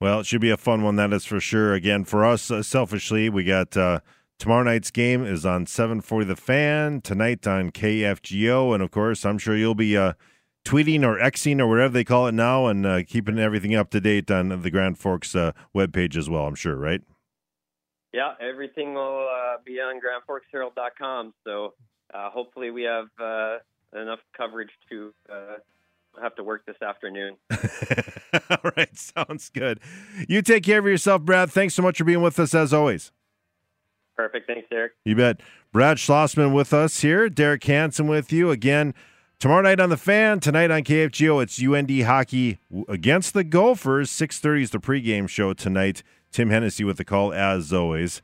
Well, 0.00 0.20
it 0.20 0.26
should 0.26 0.40
be 0.40 0.50
a 0.50 0.56
fun 0.56 0.82
one, 0.82 0.96
that 0.96 1.12
is 1.12 1.24
for 1.24 1.40
sure. 1.40 1.74
Again, 1.74 2.04
for 2.04 2.24
us, 2.24 2.50
uh, 2.50 2.62
selfishly, 2.62 3.28
we 3.28 3.44
got 3.44 3.76
uh, 3.76 4.00
tomorrow 4.38 4.64
night's 4.64 4.90
game 4.90 5.24
is 5.24 5.44
on 5.44 5.66
740 5.66 6.26
The 6.26 6.36
Fan, 6.36 7.00
tonight 7.00 7.46
on 7.46 7.70
KFGO, 7.70 8.74
and 8.74 8.82
of 8.82 8.90
course, 8.90 9.24
I'm 9.24 9.38
sure 9.38 9.56
you'll 9.56 9.74
be 9.74 9.96
tweeting 10.64 11.04
or 11.04 11.18
Xing 11.18 11.60
or 11.60 11.66
whatever 11.66 11.92
they 11.92 12.04
call 12.04 12.26
it 12.26 12.32
now, 12.32 12.66
and 12.66 12.86
uh, 12.86 13.02
keeping 13.04 13.38
everything 13.38 13.74
up 13.74 13.90
to 13.90 14.00
date 14.00 14.30
on 14.30 14.62
the 14.62 14.70
Grand 14.70 14.98
Forks 14.98 15.34
uh, 15.34 15.52
webpage 15.74 16.16
as 16.16 16.28
well. 16.28 16.46
I'm 16.46 16.54
sure, 16.54 16.76
right? 16.76 17.02
Yeah, 18.12 18.34
everything 18.40 18.94
will 18.94 19.28
uh, 19.28 19.56
be 19.64 19.80
on 19.80 20.00
GrandForksHerald.com. 20.00 21.32
So 21.44 21.74
uh, 22.12 22.30
hopefully, 22.30 22.70
we 22.70 22.82
have 22.82 23.06
uh, 23.18 23.58
enough 23.98 24.20
coverage 24.36 24.70
to 24.90 25.14
uh, 25.32 25.56
have 26.20 26.34
to 26.36 26.44
work 26.44 26.66
this 26.66 26.80
afternoon. 26.82 27.36
All 28.50 28.70
right, 28.76 28.96
sounds 28.96 29.48
good. 29.48 29.80
You 30.28 30.42
take 30.42 30.64
care 30.64 30.78
of 30.78 30.86
yourself, 30.86 31.22
Brad. 31.22 31.50
Thanks 31.50 31.74
so 31.74 31.82
much 31.82 31.98
for 31.98 32.04
being 32.04 32.22
with 32.22 32.38
us 32.38 32.54
as 32.54 32.72
always. 32.72 33.12
Perfect. 34.14 34.46
Thanks, 34.46 34.68
Derek. 34.68 34.92
You 35.04 35.16
bet. 35.16 35.40
Brad 35.72 35.96
Schlossman 35.96 36.54
with 36.54 36.74
us 36.74 37.00
here. 37.00 37.30
Derek 37.30 37.64
Hanson 37.64 38.06
with 38.06 38.30
you 38.30 38.50
again. 38.50 38.94
Tomorrow 39.42 39.62
night 39.62 39.80
on 39.80 39.88
the 39.88 39.96
Fan, 39.96 40.38
tonight 40.38 40.70
on 40.70 40.84
KFGO, 40.84 41.42
it's 41.42 41.60
UND 41.60 42.06
hockey 42.06 42.60
against 42.86 43.34
the 43.34 43.42
Gophers. 43.42 44.08
Six 44.08 44.38
thirty 44.38 44.62
is 44.62 44.70
the 44.70 44.78
pregame 44.78 45.28
show 45.28 45.52
tonight. 45.52 46.04
Tim 46.30 46.50
Hennessy 46.50 46.84
with 46.84 46.96
the 46.96 47.04
call 47.04 47.32
as 47.32 47.72
always. 47.72 48.22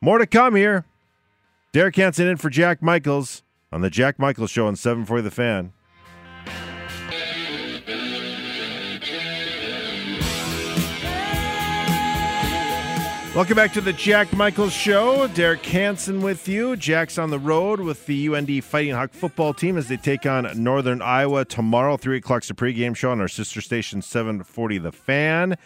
More 0.00 0.16
to 0.16 0.26
come 0.26 0.54
here. 0.54 0.86
Derek 1.72 1.96
Hanson 1.96 2.28
in 2.28 2.38
for 2.38 2.48
Jack 2.48 2.80
Michaels 2.80 3.42
on 3.70 3.82
the 3.82 3.90
Jack 3.90 4.18
Michaels 4.18 4.50
Show 4.50 4.66
on 4.66 4.74
Seven 4.74 5.04
for 5.04 5.20
the 5.20 5.30
Fan. 5.30 5.74
Welcome 13.36 13.56
back 13.56 13.74
to 13.74 13.82
the 13.82 13.92
Jack 13.92 14.32
Michaels 14.32 14.72
Show. 14.72 15.26
Derek 15.26 15.62
Hanson 15.66 16.22
with 16.22 16.48
you. 16.48 16.74
Jack's 16.74 17.18
on 17.18 17.28
the 17.28 17.38
road 17.38 17.80
with 17.80 18.06
the 18.06 18.34
UND 18.34 18.64
Fighting 18.64 18.94
Hawk 18.94 19.12
football 19.12 19.52
team 19.52 19.76
as 19.76 19.88
they 19.88 19.98
take 19.98 20.24
on 20.24 20.50
Northern 20.54 21.02
Iowa 21.02 21.44
tomorrow. 21.44 21.98
Three 21.98 22.16
o'clock's 22.16 22.48
the 22.48 22.54
pregame 22.54 22.96
show 22.96 23.10
on 23.10 23.20
our 23.20 23.28
sister 23.28 23.60
station, 23.60 24.00
seven 24.00 24.42
forty. 24.42 24.78
The 24.78 24.90
Fan. 24.90 25.58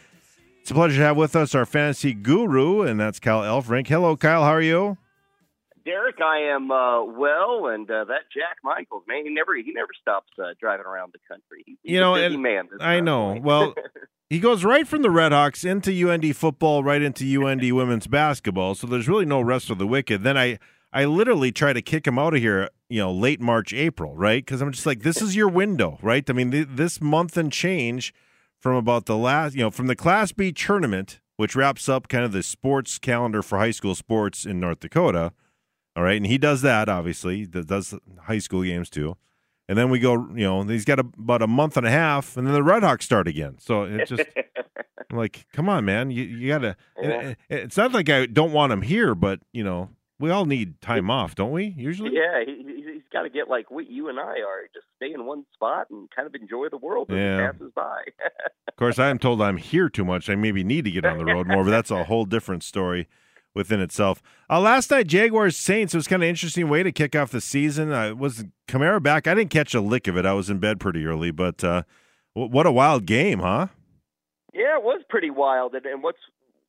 It's 0.61 0.73
a 0.73 0.75
pleasure 0.75 0.97
to 0.97 1.05
have 1.05 1.17
with 1.17 1.37
us 1.37 1.55
our 1.55 1.65
fantasy 1.65 2.13
guru, 2.13 2.83
and 2.83 2.99
that's 2.99 3.21
Kyle 3.21 3.43
Elfrink. 3.43 3.87
Hello, 3.87 4.17
Kyle. 4.17 4.43
How 4.43 4.51
are 4.51 4.61
you? 4.61 4.99
Derek, 5.85 6.21
I 6.21 6.53
am 6.55 6.71
uh, 6.71 7.05
well, 7.05 7.69
and 7.69 7.91
uh, 7.91 8.05
that 8.05 8.23
Jack 8.33 8.59
Michaels 8.63 9.05
man, 9.09 9.25
he 9.25 9.33
never 9.33 9.55
he 9.57 9.73
never 9.73 9.91
stops 10.01 10.29
uh, 10.39 10.55
driving 10.61 10.87
around 10.87 11.13
the 11.13 11.21
country. 11.29 11.63
He's, 11.67 11.77
You 11.83 12.01
know, 12.01 12.15
and 12.15 12.43
man. 12.43 12.69
I 12.81 13.01
know. 13.01 13.39
Well, 13.43 13.75
he 14.31 14.41
goes 14.41 14.65
right 14.65 14.87
from 14.87 15.03
the 15.03 15.09
Redhawks 15.09 15.65
into 15.65 16.09
UND 16.09 16.37
football, 16.37 16.85
right 16.85 17.03
into 17.03 17.25
UND 17.25 17.73
women's 17.77 18.07
basketball. 18.07 18.75
So 18.75 18.87
there's 18.87 19.09
really 19.09 19.27
no 19.27 19.41
rest 19.41 19.69
for 19.69 19.75
the 19.75 19.87
wicked. 19.87 20.23
Then 20.23 20.37
I, 20.37 20.59
I 20.93 21.05
literally 21.05 21.53
try 21.53 21.73
to 21.73 21.83
kick 21.83 22.07
him 22.07 22.19
out 22.19 22.35
of 22.35 22.41
here, 22.41 22.69
you 22.89 23.01
know, 23.01 23.13
late 23.13 23.41
March, 23.41 23.73
April, 23.73 24.15
right? 24.15 24.45
Because 24.45 24.61
I'm 24.61 24.73
just 24.73 24.87
like, 24.87 25.03
this 25.03 25.23
is 25.23 25.37
your 25.37 25.49
window, 25.49 25.99
right? 26.03 26.29
I 26.29 26.33
mean, 26.33 26.51
th- 26.51 26.69
this 26.71 27.01
month 27.01 27.37
and 27.37 27.53
change 27.53 28.13
from 28.59 28.77
about 28.77 29.07
the 29.07 29.17
last, 29.17 29.55
you 29.55 29.63
know, 29.63 29.71
from 29.71 29.87
the 29.87 29.97
Class 29.97 30.33
B 30.33 30.53
tournament, 30.53 31.21
which 31.37 31.57
wraps 31.57 31.89
up 31.89 32.09
kind 32.09 32.25
of 32.25 32.33
the 32.33 32.43
sports 32.43 32.99
calendar 32.99 33.43
for 33.43 33.59
high 33.59 33.71
school 33.71 33.95
sports 33.95 34.45
in 34.45 34.61
North 34.61 34.81
Dakota. 34.81 35.33
All 35.97 36.03
right, 36.03 36.17
and 36.17 36.27
he 36.27 36.39
does 36.39 36.63
that 36.63 36.89
obviously. 36.89 37.39
He 37.39 37.47
does 37.47 37.95
high 38.23 38.39
school 38.39 38.63
games 38.63 38.89
too. 38.91 39.17
And 39.69 39.79
then 39.79 39.89
we 39.89 40.01
go, 40.01 40.15
you 40.35 40.45
know, 40.45 40.63
he's 40.65 40.85
got 40.85 40.99
a, 40.99 41.07
about 41.17 41.43
a 41.43 41.47
month 41.47 41.77
and 41.77 41.87
a 41.87 41.91
half, 41.91 42.37
and 42.37 42.45
then 42.45 42.55
the 42.55 42.61
Redhawks 42.61 43.03
start 43.05 43.29
again. 43.29 43.57
So 43.61 43.85
it 43.85 44.09
just, 44.09 44.23
I'm 45.11 45.17
like, 45.17 45.47
come 45.53 45.69
on, 45.69 45.85
man, 45.85 46.11
you 46.11 46.25
you 46.25 46.49
gotta. 46.49 46.77
Yeah. 47.01 47.21
it- 47.31 47.39
it's 47.49 47.77
not 47.77 47.93
like 47.93 48.09
I 48.09 48.27
don't 48.27 48.53
want 48.53 48.73
him 48.73 48.83
here, 48.83 49.15
but 49.15 49.39
you 49.53 49.63
know, 49.63 49.91
we 50.19 50.31
all 50.31 50.45
need 50.45 50.81
time 50.81 51.09
off, 51.11 51.35
don't 51.37 51.53
we? 51.53 51.73
Usually, 51.77 52.11
yeah, 52.15 52.43
he, 52.45 52.65
he- 52.67 52.93
he's 52.95 53.03
got 53.13 53.23
to 53.23 53.31
get 53.31 53.49
like 53.49 53.71
what 53.71 53.89
you 53.89 54.09
and 54.09 54.19
I 54.19 54.41
are, 54.41 54.67
just 54.75 54.87
stay 54.97 55.13
in 55.13 55.25
one 55.25 55.45
spot 55.55 55.87
and 55.91 56.09
kind 56.11 56.27
of 56.27 56.35
enjoy 56.35 56.69
the 56.69 56.77
world 56.79 57.11
as 57.13 57.17
Yeah. 57.17 57.49
it 57.49 57.53
passes 57.53 57.73
by. 57.75 58.01
Of 58.69 58.77
course, 58.77 58.99
I 58.99 59.09
am 59.09 59.19
told 59.21 59.41
I'm 59.43 59.57
here 59.57 59.89
too 59.89 60.05
much. 60.05 60.29
I 60.29 60.35
maybe 60.35 60.65
need 60.65 60.85
to 60.87 60.91
get 60.91 61.05
on 61.05 61.19
the 61.19 61.25
road 61.25 61.47
more, 61.47 61.63
but 61.65 61.71
that's 61.71 61.91
a 61.93 62.05
whole 62.05 62.25
different 62.25 62.63
story 62.65 63.07
within 63.55 63.81
itself. 63.81 64.23
Uh, 64.49 64.61
last 64.61 64.91
night, 64.91 65.07
Jaguars 65.07 65.57
Saints. 65.57 65.95
Was 65.95 66.07
kind 66.07 66.23
of 66.23 66.29
interesting 66.29 66.69
way 66.69 66.83
to 66.83 66.93
kick 66.93 67.15
off 67.17 67.31
the 67.31 67.41
season. 67.41 67.93
Uh, 67.93 68.15
was 68.15 68.45
Kamara 68.69 69.03
back? 69.03 69.27
I 69.27 69.35
didn't 69.35 69.51
catch 69.51 69.75
a 69.75 69.81
lick 69.81 70.07
of 70.07 70.17
it. 70.17 70.27
I 70.27 70.33
was 70.33 70.51
in 70.51 70.59
bed 70.59 70.81
pretty 70.81 71.05
early, 71.07 71.31
but 71.31 71.63
uh, 71.65 71.83
w- 72.35 72.53
what 72.53 72.67
a 72.67 72.73
wild 72.73 73.07
game, 73.07 73.41
huh? 73.41 73.69
Yeah, 74.53 74.77
it 74.77 74.83
was 74.83 75.03
pretty 75.09 75.31
wild. 75.31 75.75
And, 75.75 75.87
and 75.87 76.03
what's 76.03 76.19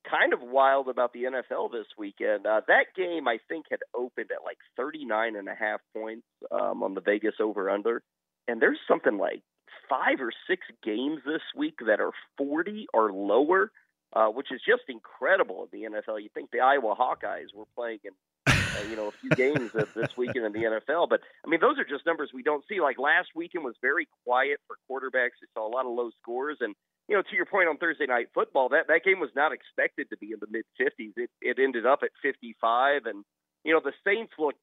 kind 0.10 0.34
of 0.34 0.40
wild 0.42 0.88
about 0.88 1.14
the 1.14 1.24
NFL 1.24 1.72
this 1.72 1.88
weekend, 1.98 2.46
uh, 2.46 2.62
that 2.68 2.86
game 2.96 3.28
I 3.28 3.38
think 3.48 3.66
had 3.70 3.80
opened 3.96 4.32
at 4.32 4.44
like 4.44 4.58
39 4.78 5.36
and 5.36 5.48
a 5.48 5.56
half 5.56 5.80
points 5.96 6.26
um, 6.52 6.84
on 6.84 6.94
the 6.94 7.02
Vegas 7.02 7.36
over 7.40 7.70
under. 7.70 8.04
And 8.48 8.62
there's 8.62 8.80
something 8.88 9.18
like 9.18 9.42
five 9.90 10.20
or 10.20 10.32
six 10.50 10.62
games 10.84 11.20
this 11.26 11.42
week 11.56 11.76
that 11.86 12.00
are 12.00 12.12
40 12.38 12.88
or 12.94 13.12
lower, 13.12 13.72
uh, 14.14 14.28
which 14.28 14.52
is 14.52 14.62
just 14.68 14.84
incredible 14.90 15.68
in 15.72 15.80
the 15.80 15.90
NFL. 15.90 16.22
You 16.22 16.30
think 16.34 16.52
the 16.52 16.60
Iowa 16.60 16.96
Hawkeyes 16.96 17.54
were 17.56 17.66
playing 17.76 18.00
in 18.04 18.12
uh, 18.48 18.84
you 18.90 18.96
know, 18.96 19.08
a 19.08 19.12
few 19.12 19.30
games 19.32 19.72
this 19.96 20.18
weekend 20.18 20.46
in 20.46 20.54
the 20.54 20.64
NFL. 20.64 21.10
But 21.10 21.22
I 21.46 21.50
mean, 21.50 21.60
those 21.60 21.78
are 21.78 21.86
just 21.86 22.06
numbers 22.06 22.32
we 22.34 22.44
don't 22.44 22.64
see. 22.68 22.80
Like 22.82 22.98
last 22.98 23.30
weekend 23.36 23.64
was 23.64 23.76
very 23.82 24.08
quiet 24.26 24.60
for 24.68 24.78
quarterbacks. 24.90 25.40
We 25.42 25.48
saw 25.54 25.68
a 25.68 25.72
lot 25.72 25.86
of 25.86 25.94
low 25.94 26.10
scores, 26.22 26.58
and 26.62 26.76
you 27.08 27.16
know, 27.16 27.22
to 27.22 27.36
your 27.36 27.46
point 27.46 27.68
on 27.68 27.78
Thursday 27.78 28.06
night 28.06 28.28
football, 28.34 28.70
that 28.70 28.88
that 28.88 29.04
game 29.04 29.20
was 29.20 29.32
not 29.36 29.52
expected 29.52 30.10
to 30.10 30.18
be 30.18 30.28
in 30.28 30.40
the 30.40 30.48
mid 30.50 30.66
50s. 30.80 31.14
It 31.18 31.30
it 31.42 31.60
ended 31.60 31.86
up 31.86 32.00
at 32.04 32.12
55, 32.22 33.06
and 33.06 33.24
you 33.64 33.74
know, 33.74 33.82
the 33.84 33.94
Saints 34.06 34.34
looked 34.40 34.60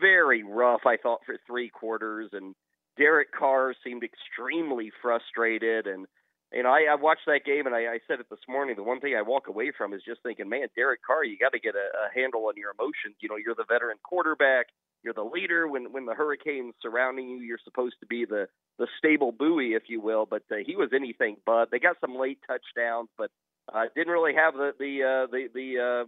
very 0.00 0.42
rough. 0.42 0.82
I 0.86 0.96
thought 0.96 1.20
for 1.26 1.36
three 1.46 1.68
quarters, 1.68 2.30
and 2.32 2.54
Derek 2.96 3.32
Carr 3.32 3.74
seemed 3.84 4.02
extremely 4.04 4.90
frustrated 5.02 5.86
and. 5.86 6.06
You 6.52 6.62
know, 6.62 6.70
I, 6.70 6.84
I 6.90 6.94
watched 6.96 7.24
that 7.26 7.44
game 7.46 7.66
and 7.66 7.74
I, 7.74 7.96
I 7.96 7.98
said 8.06 8.20
it 8.20 8.28
this 8.28 8.44
morning. 8.48 8.76
The 8.76 8.82
one 8.82 9.00
thing 9.00 9.14
I 9.16 9.22
walk 9.22 9.48
away 9.48 9.72
from 9.76 9.94
is 9.94 10.02
just 10.06 10.22
thinking, 10.22 10.48
man, 10.48 10.68
Derek 10.76 11.00
Carr, 11.02 11.24
you 11.24 11.38
got 11.38 11.52
to 11.52 11.58
get 11.58 11.74
a, 11.74 11.88
a 12.06 12.12
handle 12.14 12.46
on 12.46 12.54
your 12.56 12.72
emotions. 12.76 13.16
You 13.20 13.28
know, 13.28 13.36
you're 13.36 13.54
the 13.54 13.64
veteran 13.68 13.96
quarterback, 14.02 14.66
you're 15.02 15.14
the 15.14 15.22
leader. 15.24 15.66
When 15.66 15.92
when 15.92 16.04
the 16.06 16.14
hurricanes 16.14 16.74
surrounding 16.82 17.28
you, 17.28 17.38
you're 17.38 17.62
supposed 17.64 17.96
to 18.00 18.06
be 18.06 18.24
the 18.24 18.48
the 18.78 18.86
stable 18.98 19.32
buoy, 19.32 19.72
if 19.74 19.84
you 19.88 20.00
will. 20.00 20.26
But 20.26 20.42
uh, 20.50 20.56
he 20.64 20.76
was 20.76 20.90
anything 20.94 21.36
but. 21.46 21.70
They 21.70 21.78
got 21.78 21.96
some 22.00 22.16
late 22.16 22.38
touchdowns, 22.46 23.08
but 23.16 23.30
uh, 23.72 23.84
didn't 23.96 24.12
really 24.12 24.34
have 24.34 24.54
the 24.54 24.72
the 24.78 25.02
uh, 25.02 25.26
the 25.30 25.48
the 25.54 25.68
uh, 25.78 26.04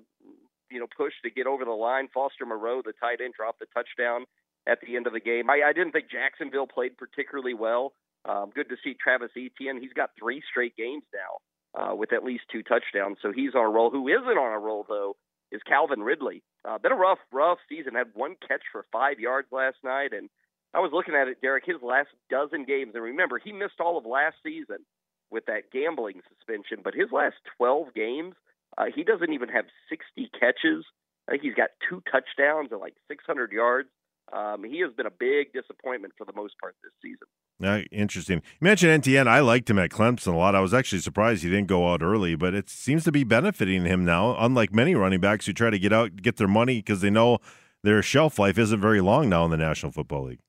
you 0.71 0.79
know 0.79 0.87
push 0.97 1.13
to 1.25 1.31
get 1.31 1.47
over 1.47 1.65
the 1.65 1.71
line. 1.71 2.09
Foster 2.13 2.47
Moreau, 2.47 2.83
the 2.85 2.93
tight 3.01 3.21
end, 3.25 3.35
dropped 3.35 3.61
the 3.61 3.67
touchdown 3.75 4.27
at 4.67 4.79
the 4.81 4.97
end 4.97 5.07
of 5.07 5.13
the 5.13 5.21
game. 5.21 5.51
I, 5.51 5.63
I 5.69 5.73
didn't 5.73 5.93
think 5.93 6.11
Jacksonville 6.11 6.67
played 6.67 6.97
particularly 6.97 7.55
well. 7.55 7.93
Um, 8.25 8.51
good 8.55 8.69
to 8.71 8.77
see 8.83 8.95
Travis 8.95 9.31
Etienne. 9.37 9.81
He's 9.81 9.93
got 9.93 10.11
three 10.19 10.43
straight 10.51 10.77
games 10.77 11.05
now 11.13 11.81
uh, 11.81 11.95
with 11.95 12.13
at 12.13 12.25
least 12.25 12.45
two 12.51 12.63
touchdowns, 12.63 13.19
so 13.21 13.33
he's 13.33 13.55
on 13.55 13.65
a 13.65 13.69
roll. 13.69 13.91
Who 13.91 14.09
isn't 14.09 14.39
on 14.39 14.53
a 14.53 14.59
roll 14.59 14.87
though 14.89 15.17
is 15.53 15.61
Calvin 15.67 16.01
Ridley. 16.01 16.43
Uh, 16.65 16.79
been 16.79 16.93
a 16.93 16.97
rough, 16.97 17.19
rough 17.33 17.59
season. 17.69 17.95
Had 17.95 18.09
one 18.15 18.37
catch 18.47 18.63
for 18.73 18.85
five 18.93 19.21
yards 19.21 19.49
last 19.53 19.77
night, 19.85 20.13
and 20.13 20.31
I 20.73 20.81
was 20.81 20.91
looking 20.93 21.15
at 21.15 21.29
it, 21.29 21.41
Derek. 21.43 21.65
His 21.67 21.83
last 21.83 22.09
dozen 22.31 22.65
games, 22.65 22.93
and 22.95 23.05
remember 23.05 23.39
he 23.39 23.53
missed 23.53 23.81
all 23.81 23.99
of 23.99 24.07
last 24.07 24.37
season 24.43 24.79
with 25.31 25.47
that 25.47 25.71
gambling 25.73 26.21
suspension, 26.29 26.79
but 26.83 26.95
his 26.95 27.11
last 27.13 27.37
12 27.57 27.95
games, 27.95 28.35
uh, 28.79 28.87
he 28.95 29.03
doesn't 29.05 29.33
even 29.33 29.49
have 29.49 29.65
60 29.89 30.31
catches. 30.39 30.85
I 31.29 31.33
think 31.33 31.43
he's 31.43 31.55
got 31.55 31.71
two 31.89 32.03
touchdowns 32.11 32.71
and 32.71 32.81
like 32.81 32.95
600 33.09 33.53
yards. 33.53 33.89
Um, 34.33 34.65
he 34.65 34.81
has 34.81 34.93
been 34.93 35.07
a 35.07 35.11
big 35.11 35.53
disappointment 35.53 36.15
for 36.17 36.25
the 36.25 36.33
most 36.35 36.55
part 36.61 36.75
this 36.83 36.93
season. 37.03 37.29
Uh, 37.63 37.83
interesting. 37.93 38.43
You 38.61 38.65
mentioned 38.65 38.93
Etienne. 38.93 39.29
I 39.29 39.41
liked 39.41 39.71
him 39.71 39.79
at 39.79 39.91
Clemson 39.91 40.35
a 40.35 40.37
lot. 40.37 40.55
I 40.55 40.61
was 40.61 40.75
actually 40.75 41.01
surprised 41.01 41.43
he 41.43 41.51
didn't 41.51 41.69
go 41.69 41.93
out 41.93 42.03
early, 42.03 42.35
but 42.35 42.53
it 42.53 42.69
seems 42.69 43.05
to 43.05 43.13
be 43.13 43.25
benefiting 43.25 43.85
him 43.85 44.05
now. 44.05 44.37
Unlike 44.39 44.75
many 44.75 44.95
running 44.95 45.21
backs 45.21 45.47
who 45.47 45.53
try 45.53 45.71
to 45.71 45.79
get 45.79 45.93
out, 45.93 46.17
get 46.17 46.37
their 46.37 46.49
money 46.49 46.79
because 46.79 47.01
they 47.01 47.11
know 47.11 47.39
their 47.83 48.03
shelf 48.03 48.39
life 48.39 48.59
isn't 48.59 48.81
very 48.81 49.01
long 49.01 49.29
now 49.29 49.45
in 49.45 49.51
the 49.51 49.57
National 49.57 49.93
Football 49.93 50.25
League. 50.25 50.41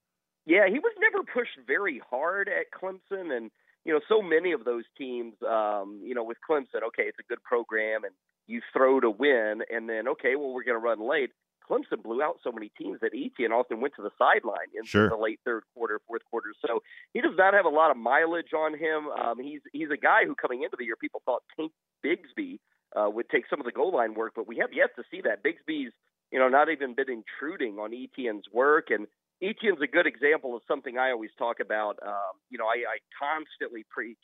Yeah, 0.45 0.67
he 0.67 0.79
was 0.79 0.93
never 0.99 1.23
pushed 1.23 1.57
very 1.67 2.01
hard 2.09 2.49
at 2.49 2.71
Clemson, 2.71 3.35
and 3.35 3.51
you 3.83 3.93
know, 3.93 3.99
so 4.09 4.21
many 4.21 4.51
of 4.51 4.63
those 4.63 4.83
teams, 4.97 5.35
um, 5.47 6.01
you 6.03 6.15
know, 6.15 6.23
with 6.23 6.37
Clemson, 6.47 6.81
okay, 6.87 7.03
it's 7.03 7.19
a 7.19 7.29
good 7.29 7.41
program, 7.43 8.03
and 8.03 8.13
you 8.47 8.61
throw 8.73 8.99
to 8.99 9.09
win, 9.09 9.61
and 9.71 9.87
then 9.87 10.07
okay, 10.07 10.35
well, 10.35 10.53
we're 10.53 10.63
going 10.63 10.79
to 10.79 10.83
run 10.83 11.07
late. 11.07 11.29
Clemson 11.69 12.03
blew 12.03 12.21
out 12.21 12.39
so 12.43 12.51
many 12.51 12.71
teams 12.77 12.99
that 13.01 13.11
Etienne 13.13 13.51
often 13.51 13.81
went 13.81 13.93
to 13.95 14.01
the 14.01 14.11
sideline 14.17 14.69
in 14.77 14.85
Sure. 14.85 15.09
the 15.09 15.15
late 15.17 15.39
third 15.45 15.63
quarter, 15.73 15.99
fourth 16.07 16.23
quarter. 16.29 16.53
So 16.65 16.81
he 17.13 17.21
does 17.21 17.35
not 17.37 17.53
have 17.53 17.65
a 17.65 17.69
lot 17.69 17.91
of 17.91 17.97
mileage 17.97 18.53
on 18.53 18.77
him. 18.77 19.07
Um, 19.09 19.39
he's 19.39 19.61
he's 19.73 19.89
a 19.91 19.97
guy 19.97 20.25
who 20.25 20.35
coming 20.35 20.63
into 20.63 20.75
the 20.77 20.85
year 20.85 20.95
people 20.95 21.21
thought 21.25 21.43
Tank 21.57 21.71
Bigsby 22.05 22.59
uh, 22.95 23.09
would 23.09 23.29
take 23.29 23.45
some 23.49 23.59
of 23.59 23.65
the 23.65 23.71
goal 23.71 23.91
line 23.93 24.13
work, 24.13 24.33
but 24.35 24.47
we 24.47 24.57
have 24.57 24.69
yet 24.73 24.95
to 24.95 25.03
see 25.09 25.21
that. 25.21 25.43
Bigsby's 25.43 25.91
you 26.31 26.39
know 26.39 26.49
not 26.49 26.69
even 26.69 26.93
been 26.95 27.09
intruding 27.09 27.75
on 27.79 27.93
Etienne's 27.93 28.45
work, 28.53 28.89
and 28.89 29.07
Etienne's 29.41 29.81
a 29.81 29.87
good 29.87 30.07
example 30.07 30.55
of 30.55 30.61
something 30.67 30.97
I 30.97 31.11
always 31.11 31.31
talk 31.37 31.59
about. 31.59 31.97
Um, 32.05 32.39
you 32.49 32.57
know, 32.57 32.65
I, 32.65 32.83
I 32.87 32.97
constantly 33.19 33.85
preach, 33.89 34.17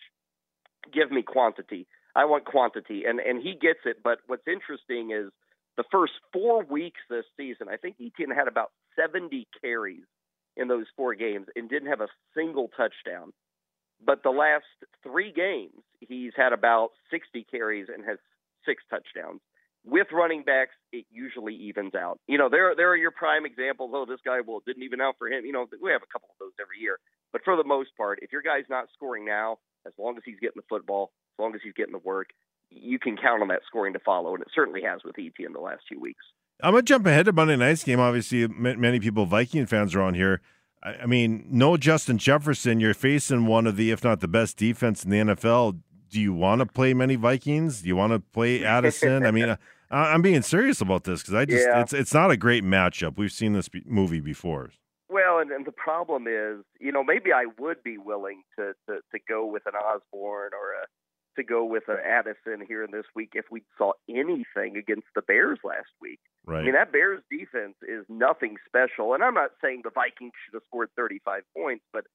give 0.94 1.12
me 1.12 1.22
quantity. 1.22 1.88
I 2.16 2.26
want 2.26 2.46
quantity, 2.46 3.04
and 3.06 3.20
and 3.20 3.42
he 3.42 3.54
gets 3.54 3.80
it. 3.86 3.98
But 4.04 4.20
what's 4.28 4.48
interesting 4.48 5.12
is 5.12 5.32
the 5.82 5.88
first 5.92 6.14
four 6.32 6.64
weeks 6.64 7.00
this 7.10 7.26
season, 7.36 7.68
I 7.68 7.78
think 7.78 7.96
Etienne 8.00 8.36
had 8.36 8.48
about 8.48 8.72
70 8.96 9.48
carries 9.62 10.04
in 10.56 10.68
those 10.68 10.86
four 10.96 11.16
games 11.16 11.48
and 11.56 11.68
didn't 11.68 11.90
have 11.90 12.02
a 12.02 12.08
single 12.38 12.70
touchdown. 12.78 13.34
But 14.06 14.22
the 14.22 14.30
last 14.30 14.66
three 15.02 15.32
games, 15.32 15.82
he's 16.00 16.34
had 16.38 16.54
about 16.54 16.90
60 17.10 17.48
carries 17.50 17.88
and 17.92 18.06
has 18.06 18.20
six 18.64 18.84
touchdowns. 18.92 19.42
With 19.84 20.08
running 20.12 20.44
backs, 20.44 20.76
it 20.92 21.06
usually 21.10 21.56
evens 21.56 21.96
out. 21.96 22.20
You 22.28 22.38
know, 22.38 22.50
there 22.50 22.76
there 22.76 22.92
are 22.92 22.96
your 22.96 23.10
prime 23.10 23.48
examples. 23.48 23.90
Oh, 23.96 24.06
this 24.06 24.20
guy 24.24 24.38
well 24.46 24.58
it 24.58 24.66
didn't 24.68 24.84
even 24.84 25.02
out 25.02 25.16
for 25.18 25.28
him. 25.28 25.44
You 25.44 25.52
know, 25.52 25.66
we 25.82 25.90
have 25.90 26.04
a 26.04 26.14
couple 26.14 26.30
of 26.30 26.38
those 26.38 26.54
every 26.62 26.78
year. 26.78 27.00
But 27.32 27.42
for 27.44 27.56
the 27.58 27.64
most 27.64 27.90
part, 27.98 28.20
if 28.22 28.32
your 28.32 28.44
guy's 28.44 28.70
not 28.70 28.86
scoring 28.94 29.26
now, 29.26 29.58
as 29.88 29.94
long 29.98 30.18
as 30.18 30.24
he's 30.24 30.40
getting 30.40 30.62
the 30.62 30.70
football, 30.70 31.10
as 31.34 31.42
long 31.42 31.56
as 31.56 31.62
he's 31.64 31.74
getting 31.74 31.94
the 31.94 32.06
work, 32.06 32.30
you 32.72 32.98
can 33.00 33.18
count 33.18 33.42
on 33.42 33.50
that 33.50 33.62
scoring 33.68 33.94
to 33.94 34.00
follow, 34.00 34.34
and 34.34 34.42
it 34.42 34.48
certainly 34.54 34.82
has 34.84 35.02
with 35.04 35.18
ET 35.20 35.34
in 35.40 35.54
the 35.54 35.60
last 35.60 35.84
few 35.88 36.00
weeks. 36.00 36.24
I'm 36.64 36.72
gonna 36.74 36.84
jump 36.84 37.06
ahead 37.06 37.26
to 37.26 37.34
Monday 37.34 37.56
night's 37.56 37.84
game. 37.84 38.00
Obviously, 38.00 38.48
many 38.48 39.00
people, 39.00 39.26
Viking 39.26 39.66
fans, 39.66 39.96
are 39.96 40.02
on 40.02 40.14
here. 40.14 40.42
I, 40.84 41.06
mean, 41.06 41.46
no 41.50 41.78
Justin 41.78 42.18
Jefferson. 42.18 42.80
You're 42.80 42.94
facing 42.96 43.46
one 43.46 43.68
of 43.68 43.78
the, 43.78 43.92
if 43.92 44.04
not 44.04 44.20
the 44.20 44.28
best 44.28 44.58
defense 44.58 45.04
in 45.04 45.12
the 45.12 45.18
NFL. 45.18 45.80
Do 46.10 46.20
you 46.20 46.34
want 46.34 46.60
to 46.60 46.66
play 46.66 46.94
many 46.94 47.16
Vikings? 47.16 47.82
Do 47.84 47.88
you 47.88 47.96
want 47.96 48.14
to 48.14 48.20
play 48.20 48.64
Addison? 48.66 49.26
I 49.26 49.32
mean, 49.32 49.50
I, 49.92 50.14
I'm 50.14 50.22
being 50.24 50.42
serious 50.42 50.82
about 50.82 51.04
this 51.04 51.22
because 51.22 51.36
I 51.36 51.46
just 51.46 51.68
Yeah. 51.68 51.82
it's 51.82 51.94
it's 51.94 52.14
not 52.14 52.32
a 52.32 52.38
great 52.38 52.64
matchup. 52.64 53.18
We've 53.18 53.32
seen 53.32 53.54
this 53.54 53.70
movie 53.86 54.22
before. 54.22 54.72
Well, 55.10 55.40
and, 55.40 55.52
and 55.52 55.66
the 55.66 55.72
problem 55.74 56.26
is, 56.28 56.64
you 56.80 56.92
know, 56.92 57.04
maybe 57.04 57.34
I 57.34 57.46
would 57.60 57.84
be 57.84 57.98
willing 57.98 58.44
to, 58.58 58.74
to, 58.88 59.02
to 59.12 59.20
go 59.28 59.46
with 59.46 59.64
an 59.66 59.74
Osborne 59.76 60.52
or 60.54 60.72
a 60.82 60.86
to 61.36 61.44
go 61.44 61.64
with 61.66 61.84
uh, 61.88 61.96
Addison 62.06 62.66
here 62.68 62.84
in 62.84 62.92
this 62.92 63.06
week 63.16 63.32
if 63.34 63.46
we 63.52 63.64
saw 63.78 63.94
anything 64.10 64.78
against 64.78 65.08
the 65.16 65.22
Bears 65.22 65.60
last 65.64 65.92
week. 66.02 66.20
Right. 66.46 66.62
I 66.62 66.64
mean, 66.64 66.74
that 66.74 66.92
Bears 66.92 67.22
defense 67.32 67.76
is 67.88 68.06
nothing 68.10 68.58
special. 68.68 69.14
And 69.14 69.24
I'm 69.24 69.34
not 69.34 69.52
saying 69.62 69.82
the 69.84 69.92
Vikings 69.92 70.34
should 70.46 70.56
have 70.56 70.64
scored 70.68 70.90
35 70.96 71.44
points, 71.56 71.86
but 71.94 72.06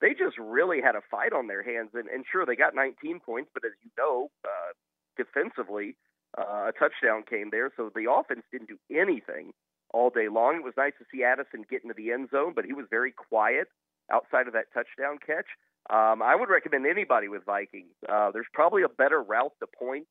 they 0.00 0.10
just 0.10 0.36
really 0.38 0.80
had 0.80 0.96
a 0.96 1.00
fight 1.10 1.32
on 1.32 1.46
their 1.46 1.62
hands. 1.62 1.90
And, 1.94 2.08
and 2.08 2.24
sure, 2.30 2.44
they 2.44 2.56
got 2.56 2.74
19 2.74 3.20
points, 3.20 3.50
but 3.54 3.64
as 3.64 3.72
you 3.82 3.90
know, 3.96 4.28
uh, 4.44 4.72
defensively, 5.16 5.96
uh, 6.36 6.68
a 6.68 6.72
touchdown 6.72 7.24
came 7.28 7.50
there. 7.50 7.70
So 7.76 7.90
the 7.94 8.10
offense 8.10 8.42
didn't 8.52 8.68
do 8.68 8.78
anything 8.90 9.52
all 9.92 10.10
day 10.10 10.28
long. 10.28 10.56
It 10.56 10.64
was 10.64 10.74
nice 10.76 10.92
to 10.98 11.06
see 11.10 11.24
Addison 11.24 11.64
get 11.70 11.82
into 11.82 11.94
the 11.96 12.12
end 12.12 12.28
zone, 12.30 12.52
but 12.54 12.64
he 12.64 12.72
was 12.72 12.86
very 12.90 13.12
quiet 13.12 13.68
outside 14.12 14.46
of 14.46 14.52
that 14.52 14.72
touchdown 14.74 15.18
catch. 15.24 15.46
Um, 15.88 16.20
I 16.22 16.34
would 16.34 16.48
recommend 16.48 16.86
anybody 16.86 17.28
with 17.28 17.44
Vikings. 17.44 17.94
Uh, 18.08 18.30
there's 18.32 18.46
probably 18.52 18.82
a 18.82 18.88
better 18.88 19.22
route 19.22 19.52
to 19.60 19.66
point. 19.78 20.06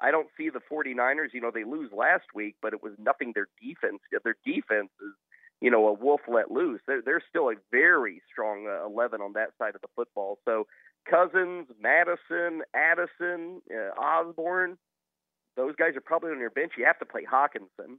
I 0.00 0.10
don't 0.10 0.28
see 0.36 0.50
the 0.50 0.60
49ers. 0.70 1.32
You 1.32 1.40
know, 1.40 1.50
they 1.52 1.64
lose 1.64 1.90
last 1.92 2.24
week, 2.34 2.56
but 2.60 2.72
it 2.72 2.82
was 2.82 2.92
nothing 2.98 3.32
their 3.34 3.48
defense. 3.62 4.00
Their 4.24 4.36
defense 4.44 4.90
is, 5.00 5.14
you 5.60 5.70
know, 5.70 5.86
a 5.88 5.92
wolf 5.92 6.22
let 6.26 6.50
loose. 6.50 6.80
They're, 6.86 7.02
they're 7.02 7.22
still 7.28 7.50
a 7.50 7.54
very 7.70 8.22
strong 8.32 8.66
uh, 8.66 8.86
11 8.86 9.20
on 9.20 9.34
that 9.34 9.50
side 9.58 9.74
of 9.74 9.82
the 9.82 9.88
football. 9.94 10.38
So 10.44 10.66
Cousins, 11.08 11.68
Mattison, 11.80 12.62
Addison, 12.74 13.62
uh, 13.70 14.00
Osborne, 14.00 14.78
those 15.56 15.76
guys 15.76 15.96
are 15.96 16.00
probably 16.00 16.30
on 16.30 16.38
your 16.38 16.50
bench. 16.50 16.72
You 16.78 16.86
have 16.86 16.98
to 16.98 17.04
play 17.04 17.26
Hockenson, 17.30 17.98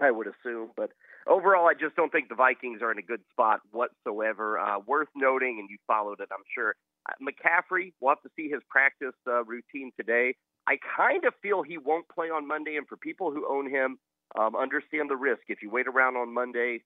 I 0.00 0.10
would 0.10 0.26
assume. 0.26 0.70
But 0.76 0.90
overall, 1.26 1.66
I 1.66 1.74
just 1.74 1.96
don't 1.96 2.10
think 2.10 2.28
the 2.28 2.34
Vikings 2.34 2.82
are 2.82 2.92
in 2.92 2.98
a 2.98 3.02
good 3.02 3.20
spot 3.30 3.60
whatsoever. 3.70 4.58
Uh, 4.58 4.78
worth 4.86 5.08
noting, 5.14 5.58
and 5.60 5.68
you 5.70 5.78
followed 5.86 6.20
it, 6.20 6.28
I'm 6.32 6.44
sure. 6.54 6.74
Uh, 7.08 7.14
McCaffrey, 7.22 7.92
we'll 8.00 8.10
have 8.10 8.22
to 8.22 8.30
see 8.36 8.48
his 8.48 8.60
practice 8.68 9.14
uh, 9.26 9.44
routine 9.44 9.90
today. 9.96 10.34
I 10.66 10.76
kind 10.96 11.24
of 11.24 11.34
feel 11.42 11.62
he 11.62 11.78
won't 11.78 12.08
play 12.08 12.26
on 12.26 12.46
Monday, 12.46 12.76
and 12.76 12.86
for 12.86 12.96
people 12.96 13.30
who 13.30 13.46
own 13.48 13.68
him, 13.70 13.98
um, 14.38 14.54
understand 14.54 15.10
the 15.10 15.16
risk. 15.16 15.42
If 15.48 15.62
you 15.62 15.70
wait 15.70 15.86
around 15.86 16.16
on 16.16 16.32
Monday, 16.32 16.82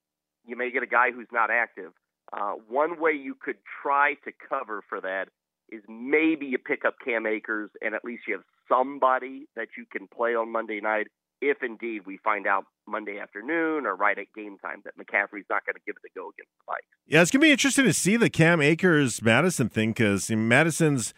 you 0.46 0.56
may 0.56 0.70
get 0.70 0.82
a 0.82 0.86
guy 0.86 1.10
who's 1.12 1.28
not 1.32 1.50
active. 1.50 1.92
Uh, 2.32 2.54
one 2.68 3.00
way 3.00 3.12
you 3.12 3.34
could 3.34 3.56
try 3.82 4.14
to 4.24 4.32
cover 4.48 4.82
for 4.88 5.00
that 5.00 5.28
is 5.70 5.82
maybe 5.88 6.46
you 6.46 6.58
pick 6.58 6.84
up 6.84 6.94
Cam 7.04 7.26
Akers, 7.26 7.70
and 7.82 7.94
at 7.94 8.04
least 8.04 8.22
you 8.26 8.34
have 8.34 8.44
somebody 8.68 9.46
that 9.56 9.68
you 9.76 9.84
can 9.90 10.06
play 10.08 10.34
on 10.34 10.50
Monday 10.50 10.80
night 10.80 11.08
if 11.40 11.58
indeed 11.62 12.02
we 12.06 12.18
find 12.18 12.46
out 12.46 12.64
Monday 12.86 13.18
afternoon 13.18 13.86
or 13.86 13.94
right 13.96 14.18
at 14.18 14.26
game 14.34 14.56
time 14.58 14.82
that 14.84 14.94
McCaffrey's 14.98 15.46
not 15.50 15.64
going 15.66 15.74
to 15.74 15.80
give 15.86 15.94
it 16.02 16.10
a 16.10 16.18
go 16.18 16.30
against 16.30 16.50
the 16.58 16.72
Vikes. 16.72 16.96
Yeah, 17.06 17.22
it's 17.22 17.30
going 17.30 17.40
to 17.40 17.46
be 17.46 17.52
interesting 17.52 17.84
to 17.84 17.92
see 17.92 18.16
the 18.16 18.30
Cam 18.30 18.60
Akers 18.60 19.22
Mattison 19.22 19.68
thing 19.68 19.90
because 19.90 20.30
Mattison's, 20.30 21.14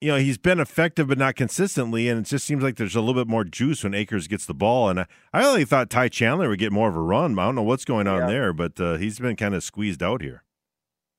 you 0.00 0.08
know, 0.08 0.16
he's 0.18 0.38
been 0.38 0.60
effective 0.60 1.08
but 1.08 1.18
not 1.18 1.34
consistently, 1.36 2.08
and 2.08 2.20
it 2.20 2.28
just 2.28 2.46
seems 2.46 2.62
like 2.62 2.76
there's 2.76 2.94
a 2.96 3.00
little 3.00 3.20
bit 3.20 3.28
more 3.28 3.44
juice 3.44 3.82
when 3.84 3.94
Akers 3.94 4.28
gets 4.28 4.46
the 4.46 4.54
ball. 4.54 4.88
And 4.88 5.00
I, 5.00 5.06
I 5.32 5.40
really 5.40 5.64
thought 5.64 5.90
Ty 5.90 6.08
Chandler 6.08 6.48
would 6.48 6.58
get 6.58 6.72
more 6.72 6.88
of 6.88 6.96
a 6.96 7.00
run. 7.00 7.34
But 7.34 7.42
I 7.42 7.44
don't 7.46 7.54
know 7.56 7.62
what's 7.62 7.84
going 7.84 8.06
on 8.06 8.20
Yeah. 8.22 8.26
there, 8.26 8.52
but 8.52 8.80
uh, 8.80 8.96
he's 8.96 9.18
been 9.18 9.36
kind 9.36 9.54
of 9.54 9.62
squeezed 9.64 10.02
out 10.02 10.22
here. 10.22 10.44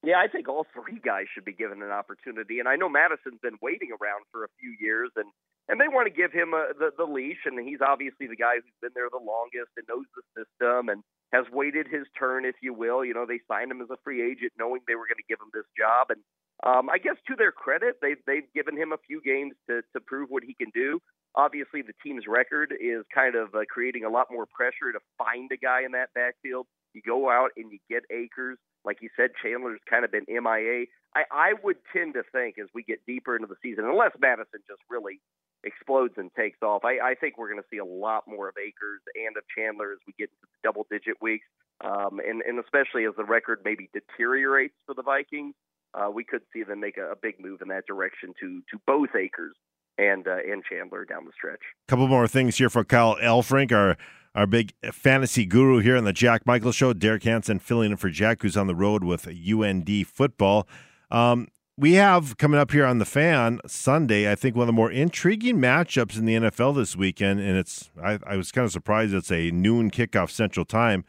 Yeah, 0.02 0.16
I 0.18 0.28
think 0.30 0.48
all 0.48 0.66
three 0.74 0.98
guys 1.04 1.26
should 1.34 1.44
be 1.44 1.52
given 1.52 1.82
an 1.82 1.92
opportunity, 1.92 2.60
and 2.60 2.70
I 2.70 2.78
know 2.78 2.88
Mattison's 2.88 3.42
been 3.44 3.58
waiting 3.62 3.90
around 3.92 4.24
for 4.32 4.46
a 4.46 4.48
few 4.58 4.74
years, 4.80 5.10
and 5.18 5.26
and 5.70 5.80
they 5.80 5.88
want 5.88 6.10
to 6.10 6.14
give 6.14 6.34
him 6.34 6.54
a, 6.54 6.74
the 6.78 6.90
the 6.98 7.06
leash, 7.06 7.46
and 7.46 7.62
he's 7.62 7.80
obviously 7.80 8.26
the 8.26 8.36
guy 8.36 8.58
who's 8.58 8.82
been 8.82 8.92
there 8.98 9.08
the 9.10 9.22
longest 9.22 9.70
and 9.78 9.86
knows 9.88 10.10
the 10.18 10.26
system 10.34 10.90
and 10.90 11.06
has 11.32 11.46
waited 11.54 11.86
his 11.86 12.10
turn, 12.18 12.44
if 12.44 12.56
you 12.62 12.74
will. 12.74 13.06
You 13.06 13.14
know, 13.14 13.26
they 13.30 13.40
signed 13.48 13.70
him 13.70 13.82
as 13.82 13.94
a 13.94 14.02
free 14.04 14.26
agent, 14.26 14.52
knowing 14.58 14.82
they 14.90 14.98
were 14.98 15.06
going 15.06 15.22
to 15.22 15.30
give 15.30 15.40
him 15.40 15.54
this 15.54 15.70
job, 15.78 16.10
and 16.10 16.20
um, 16.66 16.90
I 16.90 16.98
guess 16.98 17.16
to 17.28 17.36
their 17.38 17.54
credit, 17.54 18.02
they 18.02 18.16
they've 18.28 18.52
given 18.54 18.76
him 18.76 18.92
a 18.92 19.00
few 19.06 19.22
games 19.22 19.54
to 19.70 19.82
to 19.94 20.02
prove 20.02 20.30
what 20.30 20.44
he 20.44 20.54
can 20.54 20.74
do. 20.74 21.00
Obviously, 21.36 21.82
the 21.82 21.94
team's 22.04 22.26
record 22.28 22.74
is 22.74 23.06
kind 23.14 23.36
of 23.36 23.54
uh, 23.54 23.62
creating 23.70 24.04
a 24.04 24.10
lot 24.10 24.28
more 24.32 24.48
pressure 24.50 24.92
to 24.92 25.00
find 25.18 25.52
a 25.54 25.58
guy 25.58 25.86
in 25.86 25.94
that 25.94 26.10
backfield. 26.16 26.66
You 26.94 27.02
go 27.06 27.30
out 27.30 27.52
and 27.56 27.72
you 27.72 27.78
get 27.88 28.04
Akers. 28.10 28.58
Like 28.84 28.98
you 29.02 29.10
said, 29.16 29.30
Chandler's 29.42 29.80
kind 29.88 30.04
of 30.04 30.12
been 30.12 30.26
MIA. 30.28 30.86
I, 31.16 31.24
I 31.32 31.54
would 31.64 31.78
tend 31.94 32.16
to 32.16 32.24
think 32.32 32.58
as 32.58 32.68
we 32.74 32.82
get 32.82 33.06
deeper 33.06 33.36
into 33.36 33.48
the 33.48 33.60
season, 33.62 33.86
unless 33.86 34.12
Mattison 34.20 34.62
just 34.68 34.82
really 34.90 35.22
explodes 35.64 36.14
and 36.18 36.32
takes 36.36 36.60
off, 36.62 36.84
I, 36.84 37.12
I 37.12 37.16
think 37.16 37.38
we're 37.38 37.50
going 37.50 37.62
to 37.62 37.68
see 37.70 37.78
a 37.78 37.86
lot 37.86 38.24
more 38.28 38.50
of 38.50 38.56
Akers 38.58 39.02
and 39.16 39.36
of 39.38 39.44
Chandler 39.56 39.94
as 39.94 40.00
we 40.08 40.14
get 40.18 40.30
into 40.30 40.48
the 40.48 40.60
double 40.64 40.88
digit 40.90 41.22
weeks. 41.22 41.46
Um, 41.82 42.20
and, 42.20 42.42
and 42.42 42.60
especially 42.60 43.06
as 43.06 43.14
the 43.16 43.24
record 43.24 43.60
maybe 43.64 43.90
deteriorates 43.94 44.76
for 44.86 44.94
the 44.94 45.04
Vikings, 45.04 45.56
uh, 45.94 46.10
we 46.12 46.24
could 46.24 46.42
see 46.54 46.64
them 46.64 46.80
make 46.80 46.98
a, 46.98 47.12
a 47.12 47.16
big 47.22 47.36
move 47.40 47.62
in 47.62 47.70
that 47.70 47.86
direction 47.88 48.34
to 48.40 48.62
to 48.72 48.80
both 48.86 49.10
Akers 49.16 49.56
and 49.98 50.28
uh, 50.28 50.38
and 50.38 50.64
Chandler 50.70 51.06
down 51.06 51.26
the 51.26 51.32
stretch. 51.36 51.62
A 51.88 51.90
couple 51.90 52.08
more 52.08 52.28
things 52.28 52.58
here 52.58 52.70
for 52.70 52.84
Kyle 52.84 53.16
Elfrink, 53.16 53.72
our 53.72 53.98
our 54.36 54.46
big 54.46 54.74
fantasy 54.92 55.46
guru 55.46 55.80
here 55.80 55.98
on 55.98 56.04
the 56.04 56.14
Jack 56.14 56.46
Michael 56.46 56.72
Show. 56.72 56.94
Derek 56.94 57.24
Hanson 57.24 57.60
filling 57.60 57.92
in 57.92 57.98
for 57.98 58.10
Jack, 58.10 58.42
who's 58.42 58.56
on 58.56 58.68
the 58.68 58.76
road 58.76 59.04
with 59.04 59.28
UND 59.28 59.90
football. 60.08 60.68
Um, 61.10 61.48
we 61.80 61.94
have 61.94 62.38
coming 62.38 62.60
up 62.60 62.72
here 62.72 62.86
on 62.86 63.00
the 63.00 63.06
fan 63.06 63.62
Sunday. 63.66 64.30
I 64.30 64.36
think 64.36 64.54
one 64.54 64.64
of 64.64 64.68
the 64.68 64.74
more 64.74 64.92
intriguing 64.92 65.60
matchups 65.60 66.18
in 66.18 66.26
the 66.26 66.36
NFL 66.36 66.76
this 66.76 66.98
weekend, 66.98 67.40
and 67.40 67.58
it's 67.58 67.90
I, 68.04 68.20
I 68.28 68.36
was 68.36 68.52
kind 68.52 68.66
of 68.66 68.72
surprised 68.74 69.14
it's 69.14 69.32
a 69.32 69.50
noon 69.52 69.90
kickoff 69.90 70.30
Central 70.30 70.66
Time. 70.66 71.06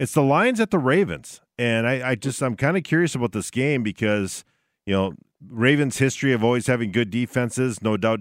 It's 0.00 0.14
the 0.14 0.22
Lions 0.22 0.58
at 0.58 0.70
the 0.70 0.78
Ravens, 0.78 1.42
and 1.58 1.86
I, 1.86 2.10
I 2.10 2.14
just 2.14 2.42
I'm 2.42 2.56
kind 2.56 2.78
of 2.78 2.82
curious 2.82 3.14
about 3.14 3.32
this 3.32 3.50
game 3.50 3.82
because 3.82 4.42
you 4.86 4.94
know 4.94 5.12
Ravens' 5.46 5.98
history 5.98 6.32
of 6.32 6.42
always 6.42 6.66
having 6.66 6.92
good 6.92 7.10
defenses, 7.10 7.82
no 7.82 7.98
doubt 7.98 8.20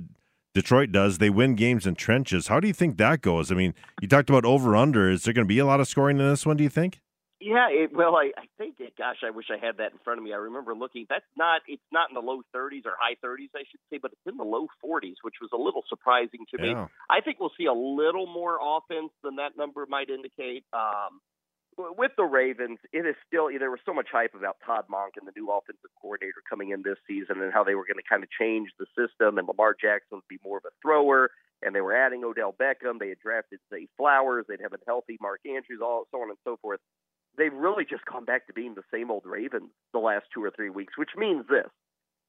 Detroit 0.54 0.92
does. 0.92 1.20
They 1.20 1.30
win 1.30 1.56
games 1.56 1.88
in 1.88 1.96
trenches. 1.96 2.48
How 2.48 2.60
do 2.60 2.68
you 2.68 2.74
think 2.74 2.98
that 2.98 3.22
goes? 3.22 3.54
I 3.54 3.56
mean, 3.56 3.74
you 4.02 4.10
talked 4.10 4.30
about 4.30 4.44
over 4.44 4.76
under. 4.76 5.10
Is 5.10 5.24
there 5.24 5.34
going 5.34 5.46
to 5.46 5.54
be 5.54 5.60
a 5.60 5.66
lot 5.66 5.80
of 5.80 5.88
scoring 5.88 6.20
in 6.20 6.28
this 6.28 6.46
one? 6.46 6.58
Do 6.58 6.64
you 6.64 6.70
think? 6.70 7.00
Yeah, 7.46 7.70
it, 7.70 7.94
well, 7.94 8.18
I, 8.18 8.34
I 8.34 8.50
think 8.58 8.82
it. 8.82 8.98
Gosh, 8.98 9.22
I 9.22 9.30
wish 9.30 9.54
I 9.54 9.64
had 9.64 9.78
that 9.78 9.94
in 9.94 10.00
front 10.02 10.18
of 10.18 10.26
me. 10.26 10.34
I 10.34 10.42
remember 10.50 10.74
looking. 10.74 11.06
That's 11.08 11.30
not. 11.38 11.62
It's 11.70 11.86
not 11.94 12.10
in 12.10 12.18
the 12.18 12.26
low 12.26 12.42
30s 12.50 12.90
or 12.90 12.98
high 12.98 13.14
30s, 13.22 13.54
I 13.54 13.70
should 13.70 13.86
say, 13.94 14.00
but 14.02 14.14
it's 14.18 14.26
in 14.26 14.38
the 14.38 14.44
low 14.44 14.66
40s, 14.82 15.22
which 15.22 15.38
was 15.38 15.54
a 15.54 15.62
little 15.62 15.84
surprising 15.88 16.50
to 16.50 16.58
me. 16.58 16.74
I 17.08 17.22
think 17.22 17.38
we'll 17.40 17.54
see 17.54 17.70
a 17.70 17.78
little 17.78 18.26
more 18.26 18.58
offense 18.58 19.14
than 19.22 19.36
that 19.36 19.54
number 19.62 19.86
might 19.86 20.10
indicate. 20.10 20.66
Um, 20.74 21.22
with 21.78 22.18
the 22.18 22.26
Ravens, 22.26 22.80
it 22.92 23.06
is 23.06 23.14
still 23.28 23.54
there 23.54 23.70
was 23.70 23.84
so 23.86 23.94
much 23.94 24.08
hype 24.12 24.34
about 24.34 24.58
Todd 24.66 24.86
Monken 24.90 25.30
the 25.30 25.34
new 25.38 25.52
offensive 25.52 25.94
coordinator 26.02 26.42
coming 26.50 26.72
in 26.72 26.82
this 26.82 26.98
season 27.06 27.46
and 27.46 27.54
how 27.54 27.64
they 27.64 27.76
were 27.76 27.86
going 27.86 28.02
to 28.02 28.10
kind 28.10 28.24
of 28.24 28.30
change 28.34 28.72
the 28.80 28.90
system 28.98 29.38
and 29.38 29.46
Lamar 29.46 29.76
Jackson 29.78 30.18
would 30.18 30.32
be 30.34 30.42
more 30.42 30.58
of 30.58 30.66
a 30.66 30.74
thrower 30.82 31.30
and 31.62 31.76
they 31.76 31.82
were 31.82 31.96
adding 31.96 32.24
Odell 32.24 32.54
Beckham. 32.54 33.00
They 33.00 33.10
had 33.10 33.20
drafted 33.20 33.60
Zay 33.74 33.88
Flowers. 33.98 34.46
They'd 34.48 34.62
have 34.62 34.74
a 34.74 34.82
healthy 34.86 35.18
Mark 35.22 35.42
Andrews, 35.46 35.82
all 35.82 36.06
so 36.12 36.22
on 36.22 36.30
and 36.30 36.40
so 36.44 36.58
forth. 36.62 36.80
They've 37.38 37.54
really 37.54 37.86
just 37.86 38.06
come 38.06 38.26
back 38.26 38.48
to 38.48 38.54
being 38.54 38.76
the 38.76 38.84
same 38.94 39.12
old 39.12 39.24
Ravens 39.26 39.72
the 39.94 40.00
last 40.00 40.26
two 40.34 40.44
or 40.44 40.52
three 40.52 40.70
weeks, 40.70 40.98
which 40.98 41.12
means 41.18 41.46
this. 41.50 41.70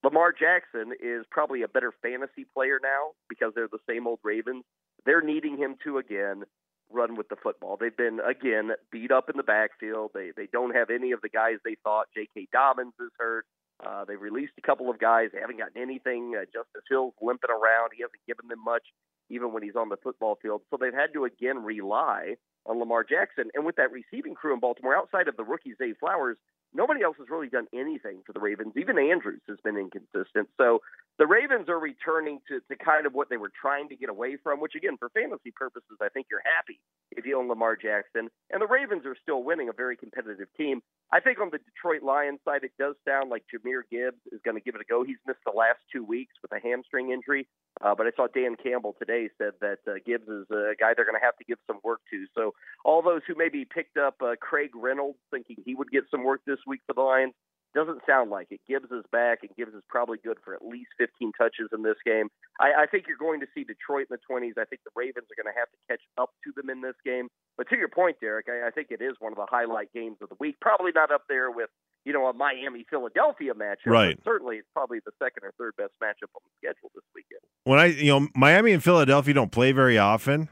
Lamar 0.05 0.33
Jackson 0.33 0.93
is 1.01 1.25
probably 1.31 1.63
a 1.63 1.69
better 1.69 1.93
fantasy 2.03 2.47
player 2.55 2.79
now 2.83 3.13
because 3.29 3.53
they're 3.55 3.69
the 3.71 3.83
same 3.89 4.07
old 4.07 4.21
Ravens. 4.23 4.65
They're 5.05 5.23
needing 5.23 5.57
him 5.57 5.77
to 5.85 5.99
again 5.99 6.45
run 6.91 7.17
with 7.17 7.29
the 7.29 7.37
football. 7.37 7.77
They've 7.77 7.97
been 7.97 8.21
again 8.21 8.71
beat 8.93 9.11
up 9.11 9.29
in 9.31 9.37
the 9.37 9.43
backfield. 9.43 10.13
They 10.15 10.31
they 10.37 10.49
don't 10.53 10.75
have 10.75 10.91
any 10.91 11.13
of 11.13 11.21
the 11.23 11.29
guys 11.29 11.57
they 11.65 11.77
thought. 11.83 12.07
J.K. 12.15 12.49
Dobbins 12.53 12.95
is 13.01 13.11
hurt. 13.19 13.47
Uh, 13.85 14.05
they've 14.05 14.21
released 14.21 14.53
a 14.59 14.63
couple 14.63 14.89
of 14.91 14.99
guys. 14.99 15.31
They 15.33 15.41
haven't 15.41 15.59
gotten 15.59 15.81
anything. 15.81 16.35
Uh, 16.37 16.45
Justice 16.47 16.87
Hill's 16.89 17.15
limping 17.21 17.51
around. 17.51 17.91
He 17.95 18.03
hasn't 18.03 18.25
given 18.27 18.49
them 18.49 18.63
much, 18.65 18.85
even 19.29 19.53
when 19.53 19.63
he's 19.63 19.77
on 19.77 19.89
the 19.89 19.99
football 20.03 20.39
field. 20.41 20.63
So 20.71 20.79
they've 20.81 20.95
had 20.95 21.13
to 21.15 21.25
again 21.25 21.63
rely 21.63 22.37
on 22.69 22.79
Lamar 22.79 23.05
Jackson. 23.05 23.51
And 23.55 23.65
with 23.65 23.77
that 23.77 23.93
receiving 23.93 24.35
crew 24.35 24.55
in 24.55 24.61
Baltimore, 24.61 24.97
outside 24.97 25.29
of 25.29 25.37
the 25.37 25.45
rookie 25.45 25.75
Zay 25.79 25.95
Flowers, 25.99 26.37
nobody 26.75 27.03
else 27.03 27.17
has 27.19 27.29
really 27.31 27.49
done 27.49 27.67
anything 27.73 28.23
for 28.27 28.33
the 28.33 28.41
Ravens. 28.41 28.75
Even 28.77 28.99
Andrews 28.99 29.41
has 29.49 29.59
been 29.65 29.77
inconsistent. 29.77 30.49
So 30.57 30.81
the 31.19 31.27
Ravens 31.27 31.69
are 31.69 31.79
returning 31.79 32.41
to, 32.49 32.61
to 32.61 32.77
kind 32.77 33.07
of 33.07 33.15
what 33.15 33.31
they 33.31 33.39
were 33.39 33.53
trying 33.59 33.89
to 33.89 33.97
get 33.97 34.11
away 34.11 34.37
from, 34.43 34.61
which 34.61 34.75
again, 34.75 34.97
for 34.99 35.09
fantasy 35.11 35.53
purposes, 35.55 35.97
I 36.03 36.09
think 36.11 36.27
you're 36.31 36.45
happy 36.45 36.81
if 37.13 37.25
you 37.25 37.39
own 37.39 37.49
Lamar 37.49 37.77
Jackson. 37.77 38.29
And 38.51 38.61
the 38.61 38.67
Ravens 38.67 39.07
are 39.07 39.17
still 39.23 39.43
winning 39.43 39.69
a 39.69 39.73
very 39.73 39.97
competitive 39.97 40.49
team. 40.57 40.83
I 41.13 41.21
think 41.21 41.41
on 41.41 41.51
the 41.51 41.59
Detroit 41.59 42.03
Lions 42.03 42.41
side, 42.45 42.65
it 42.65 42.73
does 42.79 42.97
sound 43.07 43.31
like 43.31 43.45
Jahmyr 43.49 43.83
Gibbs 43.91 44.21
is 44.33 44.41
going 44.45 44.57
to 44.57 44.63
give 44.63 44.75
it 44.75 44.81
a 44.81 44.89
go. 44.89 45.05
He's 45.05 45.23
missed 45.27 45.45
the 45.47 45.57
last 45.57 45.79
two 45.93 46.05
weeks 46.05 46.35
with 46.43 46.53
a 46.53 46.61
hamstring 46.61 47.11
injury. 47.11 47.47
Uh, 47.81 47.95
but 47.95 48.07
I 48.07 48.11
saw 48.17 48.27
Dan 48.27 48.57
Campbell 48.57 48.97
today 48.99 49.29
said 49.39 49.53
that 49.61 49.79
uh, 49.87 50.01
Gibbs 50.05 50.29
is 50.29 50.51
a 50.51 50.75
guy 50.81 50.93
they're 50.97 51.05
going 51.05 51.19
to 51.19 51.25
have 51.25 51.37
to 51.37 51.45
give 51.45 51.59
some 51.67 51.79
work 51.85 52.01
to. 52.11 52.27
So 52.35 52.53
all 52.85 53.03
those 53.03 53.23
who 53.27 53.35
maybe 53.37 53.65
picked 53.65 53.97
up 53.97 54.17
uh, 54.23 54.37
Craig 54.41 54.71
Reynolds 54.75 55.19
thinking 55.31 55.57
he 55.65 55.75
would 55.75 55.91
get 55.91 56.05
some 56.11 56.25
work 56.25 56.41
this 56.47 56.59
week 56.67 56.81
for 56.87 56.95
the 56.95 57.01
Lions, 57.03 57.35
Doesn't 57.75 58.01
sound 58.07 58.31
like 58.31 58.47
it. 58.51 58.61
Gibbs 58.69 58.91
is 58.91 59.05
back, 59.11 59.41
and 59.43 59.51
Gibbs 59.57 59.75
is 59.75 59.83
probably 59.89 60.19
good 60.23 60.39
for 60.45 60.55
at 60.55 60.65
least 60.65 60.91
15 60.97 61.33
touches 61.37 61.69
in 61.75 61.83
this 61.83 61.99
game. 62.07 62.29
I, 62.61 62.85
I 62.85 62.87
think 62.87 63.05
you're 63.09 63.19
going 63.19 63.41
to 63.41 63.47
see 63.55 63.65
Detroit 63.65 64.07
in 64.09 64.17
the 64.17 64.23
20s. 64.25 64.55
I 64.57 64.65
think 64.65 64.81
the 64.85 64.95
Ravens 64.95 65.27
are 65.29 65.37
going 65.37 65.53
to 65.53 65.59
have 65.59 65.69
to 65.69 65.79
catch 65.91 66.01
up 66.17 66.31
to 66.45 66.53
them 66.55 66.71
in 66.71 66.81
this 66.81 66.97
game. 67.05 67.29
But 67.59 67.69
to 67.71 67.77
your 67.77 67.89
point, 67.89 68.17
Derek, 68.21 68.47
I, 68.49 68.69
I 68.69 68.71
think 68.71 68.89
it 68.91 69.03
is 69.03 69.17
one 69.19 69.33
of 69.33 69.37
the 69.37 69.47
highlight 69.51 69.93
games 69.93 70.19
of 70.23 70.29
the 70.29 70.37
week. 70.39 70.57
Probably 70.61 70.93
not 70.95 71.11
up 71.11 71.23
there 71.29 71.51
with 71.51 71.69
you 72.05 72.13
know 72.13 72.27
a 72.29 72.33
Miami 72.33 72.87
Philadelphia 72.89 73.53
matchup. 73.53 73.87
Right. 73.93 74.19
certainly, 74.25 74.57
it's 74.57 74.69
probably 74.73 75.01
the 75.05 75.13
second 75.19 75.43
or 75.43 75.53
third 75.59 75.75
best 75.77 75.93
matchup 76.01 76.31
on 76.33 76.43
the 76.47 76.53
schedule 76.63 76.91
this 76.95 77.05
weekend. 77.15 77.41
When 77.65 77.79
I, 77.79 77.87
you 77.87 78.13
know, 78.13 78.29
Miami 78.35 78.73
and 78.73 78.83
Philadelphia 78.83 79.35
don't 79.35 79.51
play 79.51 79.73
very 79.73 79.99
often, 79.99 80.49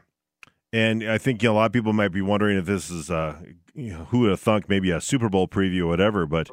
and 0.75 1.09
I 1.09 1.17
think 1.17 1.41
you 1.41 1.47
know, 1.47 1.53
a 1.53 1.55
lot 1.55 1.65
of 1.67 1.71
people 1.71 1.93
might 1.93 2.09
be 2.09 2.21
wondering 2.21 2.57
if 2.57 2.65
this 2.65 2.89
is, 2.89 3.09
uh, 3.09 3.37
you 3.73 3.93
know, 3.93 4.05
who 4.05 4.19
would 4.19 4.31
have 4.31 4.41
thunk 4.41 4.67
maybe 4.67 4.91
a 4.91 4.99
Super 4.99 5.29
Bowl 5.29 5.47
preview 5.47 5.83
or 5.83 5.87
whatever. 5.87 6.25
But 6.25 6.49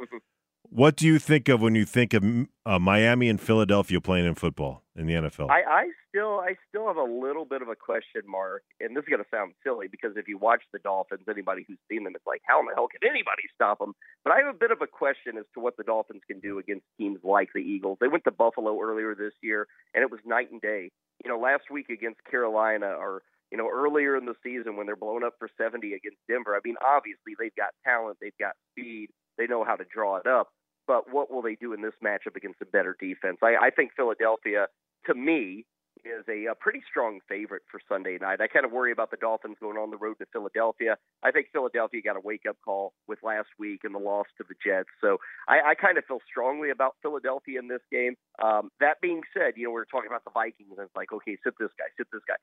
what 0.69 0.95
do 0.95 1.09
you 1.09 1.19
think 1.19 1.49
of 1.49 1.61
when 1.61 1.75
you 1.75 1.85
think 1.85 2.15
of 2.15 2.25
uh, 2.65 2.79
Miami 2.79 3.29
and 3.29 3.41
Philadelphia 3.41 4.01
playing 4.01 4.27
in 4.27 4.37
football 4.37 4.85
in 4.95 5.07
the 5.09 5.15
NFL? 5.15 5.51
I, 5.51 5.63
I 5.69 5.89
still 6.09 6.39
I 6.39 6.55
still 6.69 6.87
have 6.87 6.99
a 6.99 7.03
little 7.03 7.45
bit 7.45 7.63
of 7.63 7.69
a 7.69 7.75
question 7.75 8.23
mark, 8.29 8.63
and 8.81 8.97
this 8.97 9.03
is 9.03 9.09
going 9.09 9.25
to 9.25 9.29
sound 9.29 9.55
silly 9.65 9.89
because 9.89 10.13
if 10.15 10.29
you 10.29 10.39
watch 10.39 10.63
the 10.73 10.79
Dolphins, 10.79 11.25
anybody 11.29 11.65
who's 11.67 11.79
seen 11.91 12.05
them, 12.05 12.13
it's 12.15 12.25
like 12.25 12.43
how 12.47 12.61
in 12.61 12.67
the 12.67 12.75
hell 12.77 12.87
can 12.87 13.03
anybody 13.03 13.43
stop 13.53 13.81
them? 13.81 13.93
But 14.23 14.35
I 14.35 14.39
have 14.39 14.55
a 14.55 14.57
bit 14.57 14.71
of 14.71 14.83
a 14.83 14.87
question 14.87 15.37
as 15.37 15.47
to 15.55 15.61
what 15.61 15.77
the 15.77 15.83
Dolphins 15.83 16.23
can 16.29 16.39
do 16.39 16.61
against 16.61 16.85
teams 16.97 17.19
like 17.25 17.49
the 17.53 17.61
Eagles. 17.61 17.99
They 18.01 18.07
went 18.07 18.23
to 18.25 18.31
Buffalo 18.31 18.81
earlier 18.81 19.17
this 19.17 19.35
year, 19.43 19.67
and 19.95 20.03
it 20.03 20.13
was 20.13 20.21
night 20.25 20.53
and 20.53 20.61
day. 20.61 20.93
You 21.25 21.29
know, 21.29 21.41
last 21.41 21.65
week 21.73 21.91
against 21.91 22.23
Carolina, 22.31 22.87
or 22.87 23.23
you 23.53 23.59
know 23.59 23.71
earlier 23.73 24.17
in 24.17 24.25
the 24.25 24.35
season 24.43 24.77
when 24.77 24.87
they're 24.87 24.97
blown 24.97 25.23
up 25.23 25.35
for 25.39 25.49
70 25.57 25.93
against 25.93 26.19
Denver. 26.29 26.57
I 26.57 26.61
mean, 26.65 26.75
obviously 26.85 27.37
they've 27.39 27.55
got 27.55 27.71
talent, 27.85 28.17
they've 28.21 28.33
got 28.41 28.55
speed, 28.73 29.11
they 29.39 29.47
know 29.47 29.63
how 29.63 29.77
to 29.77 29.85
draw 29.95 30.17
it 30.17 30.27
up 30.27 30.49
but 30.87 31.13
what 31.13 31.31
will 31.31 31.43
they 31.43 31.55
do 31.55 31.73
in 31.73 31.83
this 31.83 31.95
matchup 32.05 32.37
against 32.37 32.61
a 32.61 32.67
better 32.67 32.97
defense? 32.99 33.39
I, 33.43 33.55
I 33.55 33.71
think 33.71 33.93
Philadelphia, 33.97 34.67
to 35.07 35.15
me, 35.15 35.65
is 36.05 36.25
a, 36.29 36.51
a 36.51 36.55
pretty 36.55 36.83
strong 36.89 37.21
favorite 37.29 37.63
for 37.71 37.79
Sunday 37.89 38.19
night. 38.21 38.41
I 38.41 38.49
kind 38.49 38.65
of 38.65 38.73
worry 38.73 38.91
about 38.91 39.11
the 39.11 39.17
Dolphins 39.17 39.57
going 39.61 39.77
on 39.77 39.91
the 39.91 39.97
road 39.97 40.17
to 40.19 40.27
Philadelphia. 40.33 40.97
I 41.23 41.31
think 41.31 41.49
Philadelphia 41.53 42.01
got 42.03 42.17
a 42.17 42.21
wake 42.21 42.43
up 42.49 42.57
call 42.65 42.93
with 43.07 43.21
last 43.23 43.49
week 43.59 43.81
and 43.85 43.95
the 43.95 44.01
loss 44.01 44.27
to 44.39 44.45
the 44.49 44.55
Jets. 44.65 44.89
So 45.01 45.19
I, 45.49 45.73
I 45.73 45.75
kind 45.75 45.99
of 45.99 46.05
feel 46.07 46.19
strongly 46.29 46.71
about 46.71 46.97
Philadelphia 47.03 47.59
in 47.59 47.69
this 47.69 47.83
game. 47.93 48.17
Um, 48.43 48.71
that 48.81 49.01
being 49.01 49.21
said, 49.33 49.55
you 49.57 49.65
know, 49.65 49.71
we 49.71 49.81
are 49.81 49.87
talking 49.87 50.09
about 50.09 50.25
the 50.25 50.35
Vikings, 50.35 50.75
and 50.77 50.85
it's 50.85 50.97
like, 50.97 51.13
okay, 51.13 51.37
sit 51.45 51.55
this 51.61 51.71
guy, 51.79 51.87
sit 51.97 52.09
this 52.13 52.23
guy. 52.27 52.41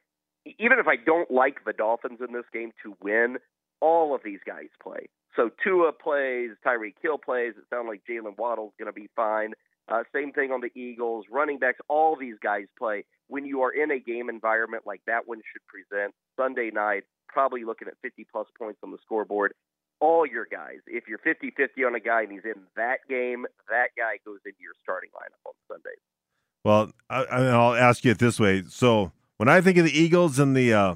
Even 0.59 0.79
if 0.79 0.87
I 0.87 0.95
don't 0.97 1.31
like 1.31 1.63
the 1.65 1.73
Dolphins 1.73 2.19
in 2.25 2.33
this 2.33 2.45
game 2.51 2.71
to 2.83 2.95
win, 3.01 3.37
all 3.81 4.13
of 4.13 4.21
these 4.23 4.39
guys 4.45 4.67
play. 4.81 5.07
So 5.35 5.49
Tua 5.63 5.93
plays, 5.93 6.51
Tyreek 6.65 6.95
Hill 7.01 7.17
plays. 7.17 7.53
It 7.57 7.63
sounds 7.69 7.87
like 7.87 8.01
Jaylen 8.09 8.37
Waddle's 8.37 8.73
going 8.77 8.87
to 8.87 8.93
be 8.93 9.09
fine. 9.15 9.53
Uh, 9.87 10.03
same 10.13 10.31
thing 10.31 10.51
on 10.51 10.61
the 10.61 10.71
Eagles. 10.79 11.25
Running 11.31 11.59
backs, 11.59 11.79
all 11.87 12.15
these 12.15 12.35
guys 12.41 12.65
play. 12.77 13.05
When 13.27 13.45
you 13.45 13.61
are 13.61 13.71
in 13.71 13.91
a 13.91 13.99
game 13.99 14.29
environment 14.29 14.83
like 14.85 15.01
that 15.07 15.27
one 15.27 15.39
should 15.51 15.65
present 15.67 16.13
Sunday 16.37 16.71
night, 16.73 17.03
probably 17.27 17.63
looking 17.63 17.87
at 17.87 17.95
50 18.01 18.27
plus 18.31 18.47
points 18.57 18.79
on 18.83 18.91
the 18.91 18.97
scoreboard. 19.01 19.53
All 20.01 20.25
your 20.25 20.47
guys, 20.49 20.77
if 20.87 21.05
you're 21.07 21.17
50 21.19 21.51
50 21.57 21.83
on 21.83 21.95
a 21.95 21.99
guy 21.99 22.21
and 22.21 22.31
he's 22.31 22.45
in 22.45 22.61
that 22.77 22.99
game, 23.09 23.45
that 23.69 23.89
guy 23.97 24.17
goes 24.25 24.39
into 24.45 24.57
your 24.61 24.73
starting 24.81 25.09
lineup 25.09 25.45
on 25.45 25.53
Sunday. 25.67 25.95
Well, 26.63 26.91
I, 27.09 27.39
will 27.41 27.75
ask 27.75 28.05
you 28.05 28.11
it 28.11 28.19
this 28.19 28.39
way. 28.39 28.63
So 28.69 29.11
when 29.39 29.47
I 29.47 29.61
think 29.61 29.77
of 29.77 29.85
the 29.85 29.97
Eagles 29.97 30.37
and 30.37 30.53
the, 30.53 30.73
uh, 30.73 30.95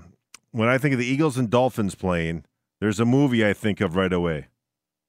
when 0.51 0.67
I 0.67 0.77
think 0.77 0.91
of 0.91 0.99
the 0.99 1.05
Eagles 1.05 1.37
and 1.37 1.49
Dolphins 1.49 1.95
playing, 1.95 2.43
there's 2.81 2.99
a 2.99 3.05
movie 3.05 3.45
I 3.45 3.53
think 3.53 3.79
of 3.79 3.95
right 3.95 4.11
away 4.11 4.47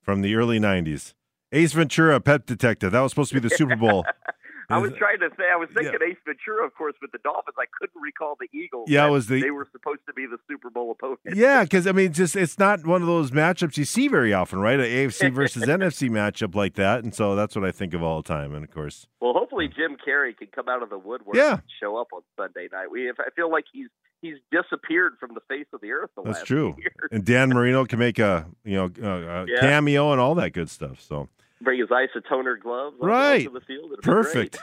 from 0.01 0.23
the 0.23 0.37
early 0.37 0.61
90s. 0.61 1.15
Ace 1.51 1.73
Ventura, 1.73 2.21
Pet 2.21 2.47
Detective. 2.47 2.93
That 2.93 3.01
was 3.01 3.11
supposed 3.11 3.31
to 3.31 3.41
be 3.41 3.49
the 3.49 3.55
Super 3.55 3.75
Bowl. 3.75 4.05
I 4.71 4.79
was 4.79 4.93
trying 4.99 5.19
to 5.21 5.31
say, 5.37 5.45
I 5.53 5.57
was 5.57 5.69
thinking 5.75 5.99
yeah. 6.01 6.09
Ace 6.09 6.17
Ventura, 6.25 6.67
of 6.67 6.75
course, 6.75 6.95
but 7.01 7.13
the 7.13 7.19
Dolphins. 7.19 7.57
I 7.59 7.67
couldn't 7.79 8.01
recall 8.01 8.37
the 8.39 8.49
Eagles. 8.57 8.89
Yeah, 8.89 9.07
it 9.07 9.11
was 9.11 9.27
the 9.27 9.41
they 9.41 9.51
were 9.51 9.69
supposed 9.73 10.01
to 10.07 10.13
be 10.13 10.27
the 10.27 10.39
Super 10.49 10.71
Bowl 10.71 10.91
opponent. 10.91 11.21
Yeah, 11.35 11.65
because 11.65 11.87
I 11.87 11.93
mean, 11.93 12.13
just 12.13 12.37
it's 12.37 12.59
not 12.59 12.87
one 12.87 13.03
of 13.03 13.07
those 13.07 13.31
matchups 13.31 13.77
you 13.77 13.85
see 13.85 14.09
very 14.09 14.33
often, 14.33 14.61
right? 14.61 14.79
An 14.79 14.87
AFC 14.87 15.33
versus 15.35 15.65
NFC 15.65 16.09
matchup 16.11 16.55
like 16.55 16.75
that, 16.75 17.05
and 17.05 17.15
so 17.15 17.35
that's 17.35 17.55
what 17.55 17.65
I 17.65 17.73
think 17.73 17.95
of 17.95 18.03
all 18.03 18.23
the 18.23 18.29
time. 18.29 18.55
And 18.55 18.65
of 18.65 18.71
course, 18.71 19.07
well, 19.21 19.33
hopefully 19.33 19.69
Jim 19.69 19.97
Carrey 20.07 20.37
can 20.37 20.49
come 20.49 20.69
out 20.69 20.83
of 20.83 20.91
the 20.91 20.99
woodwork 20.99 21.37
yeah. 21.37 21.53
and 21.53 21.63
show 21.81 21.97
up 21.97 22.09
on 22.13 22.23
Sunday 22.37 22.69
night. 22.73 22.91
We, 22.91 23.11
I 23.11 23.31
feel 23.37 23.51
like 23.51 23.65
he's 23.73 23.89
he's 24.21 24.37
disappeared 24.51 25.15
from 25.21 25.35
the 25.35 25.41
face 25.49 25.67
of 25.73 25.81
the 25.81 25.93
earth. 25.93 26.11
The 26.17 26.23
That's 26.23 26.43
true. 26.43 26.77
And 27.11 27.25
Dan 27.25 27.51
Marino 27.51 27.85
can 27.85 27.99
make 27.99 28.19
a 28.19 28.47
you 28.65 28.77
know 28.77 28.91
a, 29.03 29.47
yeah. 29.47 29.61
cameo 29.61 30.13
and 30.13 30.21
all 30.21 30.35
that 30.37 30.53
good 30.53 30.71
stuff. 30.71 31.01
So 31.01 31.29
bring 31.61 31.81
his 31.81 31.89
isotoner 31.89 32.61
gloves 32.61 32.97
right 33.01 33.53
the 33.53 33.61
field. 33.61 33.93
Perfect. 34.03 34.59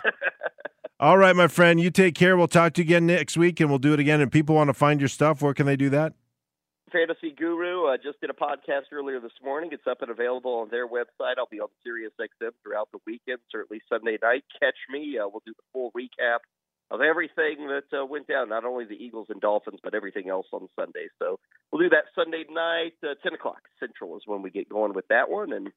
all 0.99 1.17
right, 1.17 1.35
my 1.35 1.47
friend. 1.47 1.79
You 1.79 1.91
take 1.91 2.15
care. 2.15 2.37
We'll 2.37 2.47
talk 2.47 2.73
to 2.73 2.81
you 2.81 2.85
again 2.85 3.05
next 3.05 3.37
week, 3.37 3.59
and 3.59 3.69
we'll 3.69 3.79
do 3.79 3.93
it 3.93 3.99
again. 3.99 4.21
And 4.21 4.31
people 4.31 4.55
want 4.55 4.69
to 4.69 4.73
find 4.73 4.99
your 4.99 5.09
stuff. 5.09 5.41
Where 5.41 5.53
can 5.53 5.65
they 5.65 5.75
do 5.75 5.89
that? 5.89 6.13
Fantasy 6.91 7.31
Guru 7.31 7.85
uh, 7.87 7.97
just 7.97 8.19
did 8.19 8.29
a 8.29 8.33
podcast 8.33 8.91
earlier 8.91 9.19
this 9.21 9.31
morning. 9.43 9.69
It's 9.71 9.87
up 9.89 10.01
and 10.01 10.11
available 10.11 10.55
on 10.55 10.69
their 10.69 10.87
website. 10.87 11.35
I'll 11.37 11.47
be 11.49 11.61
on 11.61 11.69
Sirius 11.83 12.11
XM 12.19 12.51
throughout 12.63 12.89
the 12.91 12.99
weekend, 13.07 13.39
certainly 13.49 13.81
Sunday 13.87 14.17
night. 14.21 14.43
Catch 14.59 14.75
me. 14.89 15.17
Uh, 15.17 15.29
we'll 15.29 15.43
do 15.45 15.53
the 15.55 15.63
full 15.71 15.91
recap 15.91 16.39
of 16.91 16.99
everything 16.99 17.67
that 17.67 17.87
uh, 17.97 18.05
went 18.05 18.27
down, 18.27 18.49
not 18.49 18.65
only 18.65 18.83
the 18.83 19.01
Eagles 19.01 19.27
and 19.29 19.39
Dolphins, 19.39 19.79
but 19.81 19.95
everything 19.95 20.29
else 20.29 20.47
on 20.51 20.67
Sunday. 20.77 21.07
So 21.19 21.39
we'll 21.71 21.81
do 21.81 21.89
that 21.89 22.11
Sunday 22.13 22.43
night, 22.51 22.93
uh, 23.03 23.15
10 23.23 23.33
o'clock 23.33 23.61
Central 23.79 24.17
is 24.17 24.23
when 24.25 24.41
we 24.41 24.49
get 24.51 24.67
going 24.67 24.93
with 24.93 25.07
that 25.07 25.29
one. 25.29 25.53
And 25.53 25.71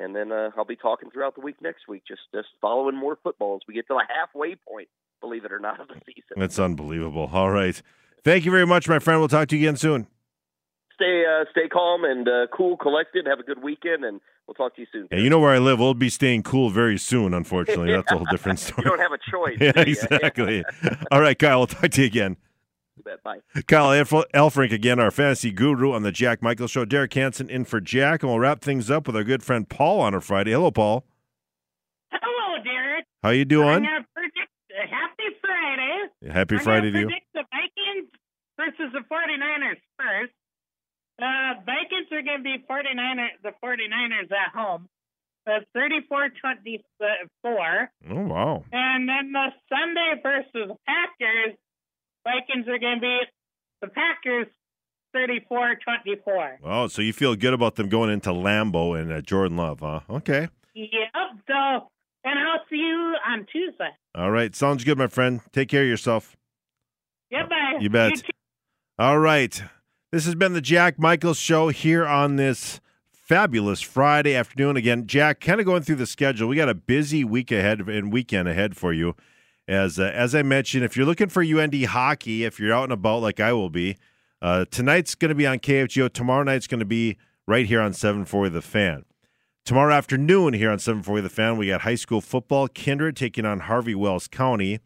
and 0.00 0.16
then 0.16 0.32
uh, 0.32 0.50
I'll 0.56 0.64
be 0.64 0.76
talking 0.76 1.10
throughout 1.10 1.34
the 1.34 1.42
week 1.42 1.56
next 1.60 1.86
week, 1.86 2.02
just 2.08 2.22
just 2.34 2.48
following 2.60 2.96
more 2.96 3.18
football 3.22 3.56
as 3.56 3.60
we 3.68 3.74
get 3.74 3.86
to 3.88 3.94
the 3.94 4.04
halfway 4.08 4.56
point, 4.56 4.88
believe 5.20 5.44
it 5.44 5.52
or 5.52 5.60
not, 5.60 5.80
of 5.80 5.88
the 5.88 6.00
season. 6.06 6.36
That's 6.36 6.58
unbelievable. 6.58 7.30
All 7.32 7.50
right. 7.50 7.80
Thank 8.24 8.44
you 8.44 8.50
very 8.50 8.66
much, 8.66 8.88
my 8.88 8.98
friend. 8.98 9.20
We'll 9.20 9.28
talk 9.28 9.48
to 9.48 9.56
you 9.56 9.68
again 9.68 9.76
soon. 9.76 10.06
Stay 10.94 11.24
uh, 11.24 11.44
stay 11.50 11.68
calm 11.68 12.04
and 12.04 12.28
uh, 12.28 12.46
cool, 12.52 12.76
collected. 12.76 13.26
Have 13.26 13.38
a 13.40 13.42
good 13.42 13.62
weekend, 13.62 14.04
and 14.04 14.20
we'll 14.46 14.54
talk 14.54 14.74
to 14.76 14.82
you 14.82 14.86
soon. 14.92 15.08
Yeah, 15.10 15.18
you 15.18 15.30
know 15.30 15.38
where 15.38 15.54
I 15.54 15.58
live. 15.58 15.78
We'll 15.78 15.94
be 15.94 16.10
staying 16.10 16.42
cool 16.42 16.70
very 16.70 16.98
soon. 16.98 17.32
Unfortunately, 17.32 17.92
that's 17.92 18.10
a 18.10 18.16
whole 18.16 18.26
different 18.30 18.58
story. 18.58 18.84
you 18.84 18.90
don't 18.90 19.00
have 19.00 19.12
a 19.12 19.30
choice. 19.30 19.56
yeah, 19.60 19.72
exactly. 19.76 20.64
All 21.10 21.20
right, 21.20 21.38
Kyle. 21.38 21.60
We'll 21.60 21.66
talk 21.68 21.90
to 21.90 22.00
you 22.00 22.06
again. 22.06 22.36
Bye. 23.24 23.38
Kyle 23.66 23.90
Elfrink 23.90 24.72
again, 24.72 24.98
our 25.00 25.10
fantasy 25.10 25.50
guru 25.50 25.92
on 25.92 26.02
the 26.02 26.12
Jack 26.12 26.42
Michael 26.42 26.66
Show. 26.66 26.84
Derek 26.84 27.12
Hanson 27.14 27.50
in 27.50 27.64
for 27.64 27.80
Jack, 27.80 28.22
and 28.22 28.30
we'll 28.30 28.40
wrap 28.40 28.60
things 28.62 28.90
up 28.90 29.06
with 29.06 29.16
our 29.16 29.24
good 29.24 29.42
friend 29.42 29.68
Paul 29.68 30.00
on 30.00 30.14
a 30.14 30.20
Friday. 30.20 30.52
Hello, 30.52 30.70
Paul. 30.70 31.04
Hello, 32.12 32.62
Derek. 32.62 33.04
How 33.22 33.30
you 33.30 33.44
doing? 33.44 33.86
I'm 33.86 34.06
predict 34.14 34.50
uh, 34.70 34.86
Happy 34.88 35.36
Friday. 35.40 36.32
Happy 36.32 36.56
I'm 36.56 36.62
Friday 36.62 36.90
to 36.90 36.98
you. 37.00 37.08
The 37.34 37.44
Vikings 37.50 38.10
versus 38.56 38.92
the 38.92 39.00
49ers 39.10 39.80
first. 39.98 40.32
Uh, 41.20 41.60
Vikings 41.66 42.08
are 42.12 42.22
going 42.22 42.38
to 42.38 42.44
be 42.44 42.64
49er, 42.68 43.28
the 43.42 43.52
49ers 43.62 44.32
at 44.32 44.54
home. 44.54 44.88
That's 45.46 45.64
34-24. 45.76 46.80
Oh, 48.10 48.20
wow. 48.26 48.64
And 48.72 49.08
then 49.08 49.32
the 49.32 49.48
Sunday 49.68 50.20
versus 50.22 50.76
Packers, 50.86 51.56
Vikings 52.24 52.68
are 52.68 52.78
going 52.78 52.96
to 52.96 53.00
be 53.00 53.18
the 53.80 53.88
Packers 53.88 54.46
34-24. 55.14 56.58
Oh, 56.62 56.86
so 56.88 57.02
you 57.02 57.12
feel 57.12 57.34
good 57.34 57.54
about 57.54 57.76
them 57.76 57.88
going 57.88 58.10
into 58.10 58.30
Lambeau 58.30 58.98
and 59.00 59.12
uh, 59.12 59.20
Jordan 59.20 59.56
Love, 59.56 59.80
huh? 59.80 60.00
Okay. 60.08 60.48
Yep. 60.74 60.90
So, 61.46 61.88
and 62.24 62.38
I'll 62.38 62.64
see 62.68 62.76
you 62.76 63.16
on 63.28 63.46
Tuesday. 63.52 63.90
All 64.14 64.30
right. 64.30 64.54
Sounds 64.54 64.84
good, 64.84 64.98
my 64.98 65.08
friend. 65.08 65.40
Take 65.52 65.68
care 65.68 65.82
of 65.82 65.88
yourself. 65.88 66.36
Yeah, 67.30 67.46
bye. 67.46 67.78
You 67.80 67.90
bet. 67.90 68.18
You 68.18 68.22
All 68.98 69.18
right. 69.18 69.62
This 70.12 70.24
has 70.26 70.34
been 70.34 70.52
the 70.52 70.60
Jack 70.60 70.98
Michaels 70.98 71.38
Show 71.38 71.68
here 71.68 72.06
on 72.06 72.36
this 72.36 72.80
fabulous 73.12 73.80
Friday 73.80 74.34
afternoon. 74.34 74.76
Again, 74.76 75.06
Jack, 75.06 75.40
kind 75.40 75.60
of 75.60 75.66
going 75.66 75.82
through 75.82 75.96
the 75.96 76.06
schedule. 76.06 76.48
We 76.48 76.56
got 76.56 76.68
a 76.68 76.74
busy 76.74 77.22
week 77.22 77.52
ahead 77.52 77.80
and 77.80 78.12
weekend 78.12 78.48
ahead 78.48 78.76
for 78.76 78.92
you. 78.92 79.14
As 79.70 79.98
uh, 79.98 80.10
as 80.14 80.34
I 80.34 80.42
mentioned, 80.42 80.84
if 80.84 80.96
you're 80.96 81.06
looking 81.06 81.28
for 81.28 81.42
UND 81.42 81.84
hockey, 81.84 82.44
if 82.44 82.58
you're 82.58 82.74
out 82.74 82.84
and 82.84 82.92
about 82.92 83.22
like 83.22 83.40
I 83.40 83.52
will 83.52 83.70
be, 83.70 83.96
uh, 84.42 84.64
tonight's 84.70 85.14
going 85.14 85.28
to 85.28 85.34
be 85.34 85.46
on 85.46 85.58
KFGO. 85.58 86.12
Tomorrow 86.12 86.42
night's 86.42 86.66
going 86.66 86.80
to 86.80 86.84
be 86.84 87.16
right 87.46 87.66
here 87.66 87.80
on 87.80 87.92
740 87.92 88.50
The 88.50 88.62
Fan. 88.62 89.04
Tomorrow 89.64 89.94
afternoon 89.94 90.54
here 90.54 90.70
on 90.70 90.78
740 90.78 91.22
The 91.22 91.28
Fan, 91.28 91.56
we 91.56 91.68
got 91.68 91.82
high 91.82 91.94
school 91.94 92.20
football. 92.20 92.66
Kindred 92.68 93.16
taking 93.16 93.46
on 93.46 93.60
Harvey 93.60 93.94
Wells 93.94 94.26
County. 94.26 94.80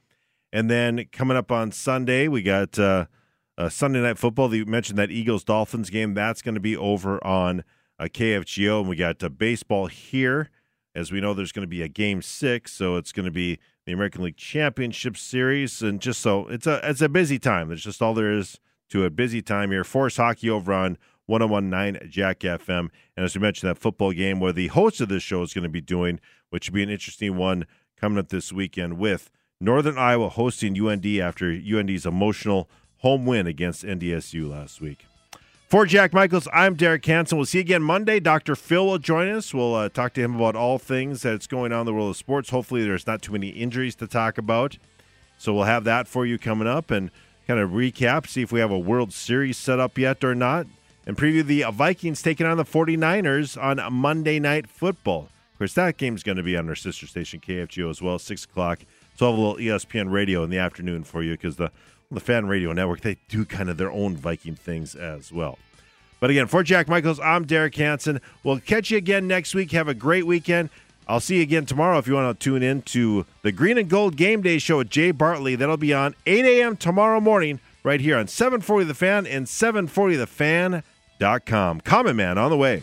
And 0.52 0.70
then 0.70 1.06
coming 1.10 1.36
up 1.36 1.50
on 1.50 1.72
Sunday, 1.72 2.28
we 2.28 2.42
got 2.42 2.78
uh,– 2.78 3.06
uh, 3.56 3.68
Sunday 3.68 4.00
night 4.00 4.18
football. 4.18 4.54
You 4.54 4.66
mentioned 4.66 4.98
that 4.98 5.10
Eagles 5.10 5.44
Dolphins 5.44 5.90
game. 5.90 6.14
That's 6.14 6.42
going 6.42 6.54
to 6.54 6.60
be 6.60 6.76
over 6.76 7.24
on 7.24 7.64
uh, 7.98 8.04
KFGO, 8.04 8.80
and 8.80 8.88
we 8.88 8.96
got 8.96 9.22
uh, 9.22 9.28
baseball 9.28 9.86
here. 9.86 10.50
As 10.94 11.10
we 11.10 11.20
know, 11.20 11.34
there's 11.34 11.52
going 11.52 11.64
to 11.64 11.68
be 11.70 11.82
a 11.82 11.88
game 11.88 12.22
six, 12.22 12.72
so 12.72 12.96
it's 12.96 13.12
going 13.12 13.26
to 13.26 13.32
be 13.32 13.58
the 13.86 13.92
American 13.92 14.22
League 14.22 14.36
Championship 14.36 15.16
Series, 15.16 15.82
and 15.82 16.00
just 16.00 16.20
so 16.20 16.46
it's 16.48 16.66
a 16.66 16.80
it's 16.88 17.00
a 17.00 17.08
busy 17.08 17.38
time. 17.38 17.68
That's 17.68 17.82
just 17.82 18.02
all 18.02 18.14
there 18.14 18.32
is 18.32 18.58
to 18.90 19.04
a 19.04 19.10
busy 19.10 19.42
time 19.42 19.70
here. 19.70 19.84
Force 19.84 20.16
hockey 20.16 20.50
over 20.50 20.72
on 20.72 20.98
1019 21.26 22.10
Jack 22.10 22.40
FM, 22.40 22.90
and 23.16 23.24
as 23.24 23.34
we 23.34 23.40
mentioned, 23.40 23.70
that 23.70 23.78
football 23.78 24.12
game 24.12 24.40
where 24.40 24.52
the 24.52 24.68
host 24.68 25.00
of 25.00 25.08
this 25.08 25.22
show 25.22 25.42
is 25.42 25.54
going 25.54 25.62
to 25.62 25.68
be 25.68 25.80
doing 25.80 26.20
which 26.54 26.66
should 26.66 26.74
be 26.74 26.84
an 26.84 26.88
interesting 26.88 27.36
one 27.36 27.66
coming 27.96 28.16
up 28.16 28.28
this 28.28 28.52
weekend 28.52 28.96
with 28.96 29.28
Northern 29.60 29.98
Iowa 29.98 30.28
hosting 30.28 30.80
UND 30.80 31.04
after 31.18 31.50
UND's 31.50 32.06
emotional 32.06 32.70
home 32.98 33.26
win 33.26 33.48
against 33.48 33.82
NDSU 33.82 34.48
last 34.48 34.80
week. 34.80 35.04
For 35.68 35.86
Jack 35.86 36.12
Michaels, 36.12 36.46
I'm 36.52 36.74
Derek 36.74 37.04
Hanson. 37.04 37.36
We'll 37.36 37.46
see 37.46 37.58
you 37.58 37.62
again 37.62 37.82
Monday. 37.82 38.20
Dr. 38.20 38.54
Phil 38.54 38.86
will 38.86 38.98
join 38.98 39.28
us. 39.28 39.52
We'll 39.52 39.74
uh, 39.74 39.88
talk 39.88 40.12
to 40.14 40.20
him 40.20 40.36
about 40.36 40.54
all 40.54 40.78
things 40.78 41.22
that's 41.22 41.46
going 41.46 41.72
on 41.72 41.80
in 41.80 41.86
the 41.86 41.92
world 41.92 42.10
of 42.10 42.16
sports. 42.16 42.50
Hopefully, 42.50 42.84
there's 42.84 43.06
not 43.06 43.22
too 43.22 43.32
many 43.32 43.48
injuries 43.48 43.96
to 43.96 44.06
talk 44.06 44.38
about. 44.38 44.78
So 45.36 45.52
we'll 45.52 45.64
have 45.64 45.84
that 45.84 46.06
for 46.06 46.26
you 46.26 46.38
coming 46.38 46.68
up 46.68 46.90
and 46.90 47.10
kind 47.48 47.58
of 47.58 47.70
recap, 47.70 48.28
see 48.28 48.42
if 48.42 48.52
we 48.52 48.60
have 48.60 48.70
a 48.70 48.78
World 48.78 49.12
Series 49.12 49.56
set 49.56 49.80
up 49.80 49.98
yet 49.98 50.22
or 50.22 50.34
not, 50.34 50.66
and 51.06 51.16
preview 51.16 51.44
the 51.44 51.64
Vikings 51.72 52.22
taking 52.22 52.46
on 52.46 52.56
the 52.56 52.64
49ers 52.64 53.60
on 53.60 53.92
Monday 53.92 54.38
Night 54.38 54.68
Football. 54.68 55.28
Of 55.54 55.58
course, 55.58 55.74
that 55.74 55.96
game's 55.96 56.22
going 56.22 56.36
to 56.36 56.42
be 56.42 56.56
on 56.56 56.68
our 56.68 56.74
sister 56.74 57.06
station, 57.06 57.40
KFGO, 57.40 57.90
as 57.90 58.00
well, 58.00 58.18
6 58.18 58.44
o'clock. 58.44 58.80
So 59.16 59.26
I'll 59.26 59.32
have 59.32 59.38
a 59.38 59.42
little 59.42 59.78
ESPN 59.78 60.12
radio 60.12 60.44
in 60.44 60.50
the 60.50 60.58
afternoon 60.58 61.04
for 61.04 61.22
you 61.22 61.32
because 61.32 61.56
the 61.56 61.70
the 62.10 62.20
Fan 62.20 62.46
Radio 62.46 62.72
Network, 62.72 63.00
they 63.00 63.16
do 63.28 63.44
kind 63.44 63.68
of 63.68 63.76
their 63.76 63.90
own 63.90 64.16
Viking 64.16 64.54
things 64.54 64.94
as 64.94 65.32
well. 65.32 65.58
But 66.20 66.30
again, 66.30 66.46
for 66.46 66.62
Jack 66.62 66.88
Michaels, 66.88 67.18
I'm 67.20 67.44
Derek 67.44 67.74
Hanson. 67.74 68.20
We'll 68.42 68.60
catch 68.60 68.90
you 68.90 68.98
again 68.98 69.26
next 69.26 69.54
week. 69.54 69.72
Have 69.72 69.88
a 69.88 69.94
great 69.94 70.26
weekend. 70.26 70.70
I'll 71.06 71.20
see 71.20 71.36
you 71.36 71.42
again 71.42 71.66
tomorrow 71.66 71.98
if 71.98 72.06
you 72.06 72.14
want 72.14 72.40
to 72.40 72.44
tune 72.44 72.62
in 72.62 72.80
to 72.82 73.26
the 73.42 73.52
Green 73.52 73.76
and 73.76 73.90
Gold 73.90 74.16
Game 74.16 74.40
Day 74.40 74.56
Show 74.58 74.78
with 74.78 74.88
Jay 74.88 75.10
Bartley. 75.10 75.54
That'll 75.54 75.76
be 75.76 75.92
on 75.92 76.14
8 76.24 76.46
a.m. 76.46 76.78
tomorrow 76.78 77.20
morning 77.20 77.60
right 77.82 78.00
here 78.00 78.16
on 78.16 78.26
740 78.26 78.86
The 78.86 78.94
Fan 78.94 79.26
and 79.26 79.46
740thefan.com. 79.46 81.80
Common 81.82 82.16
Man 82.16 82.38
on 82.38 82.50
the 82.50 82.56
way. 82.56 82.82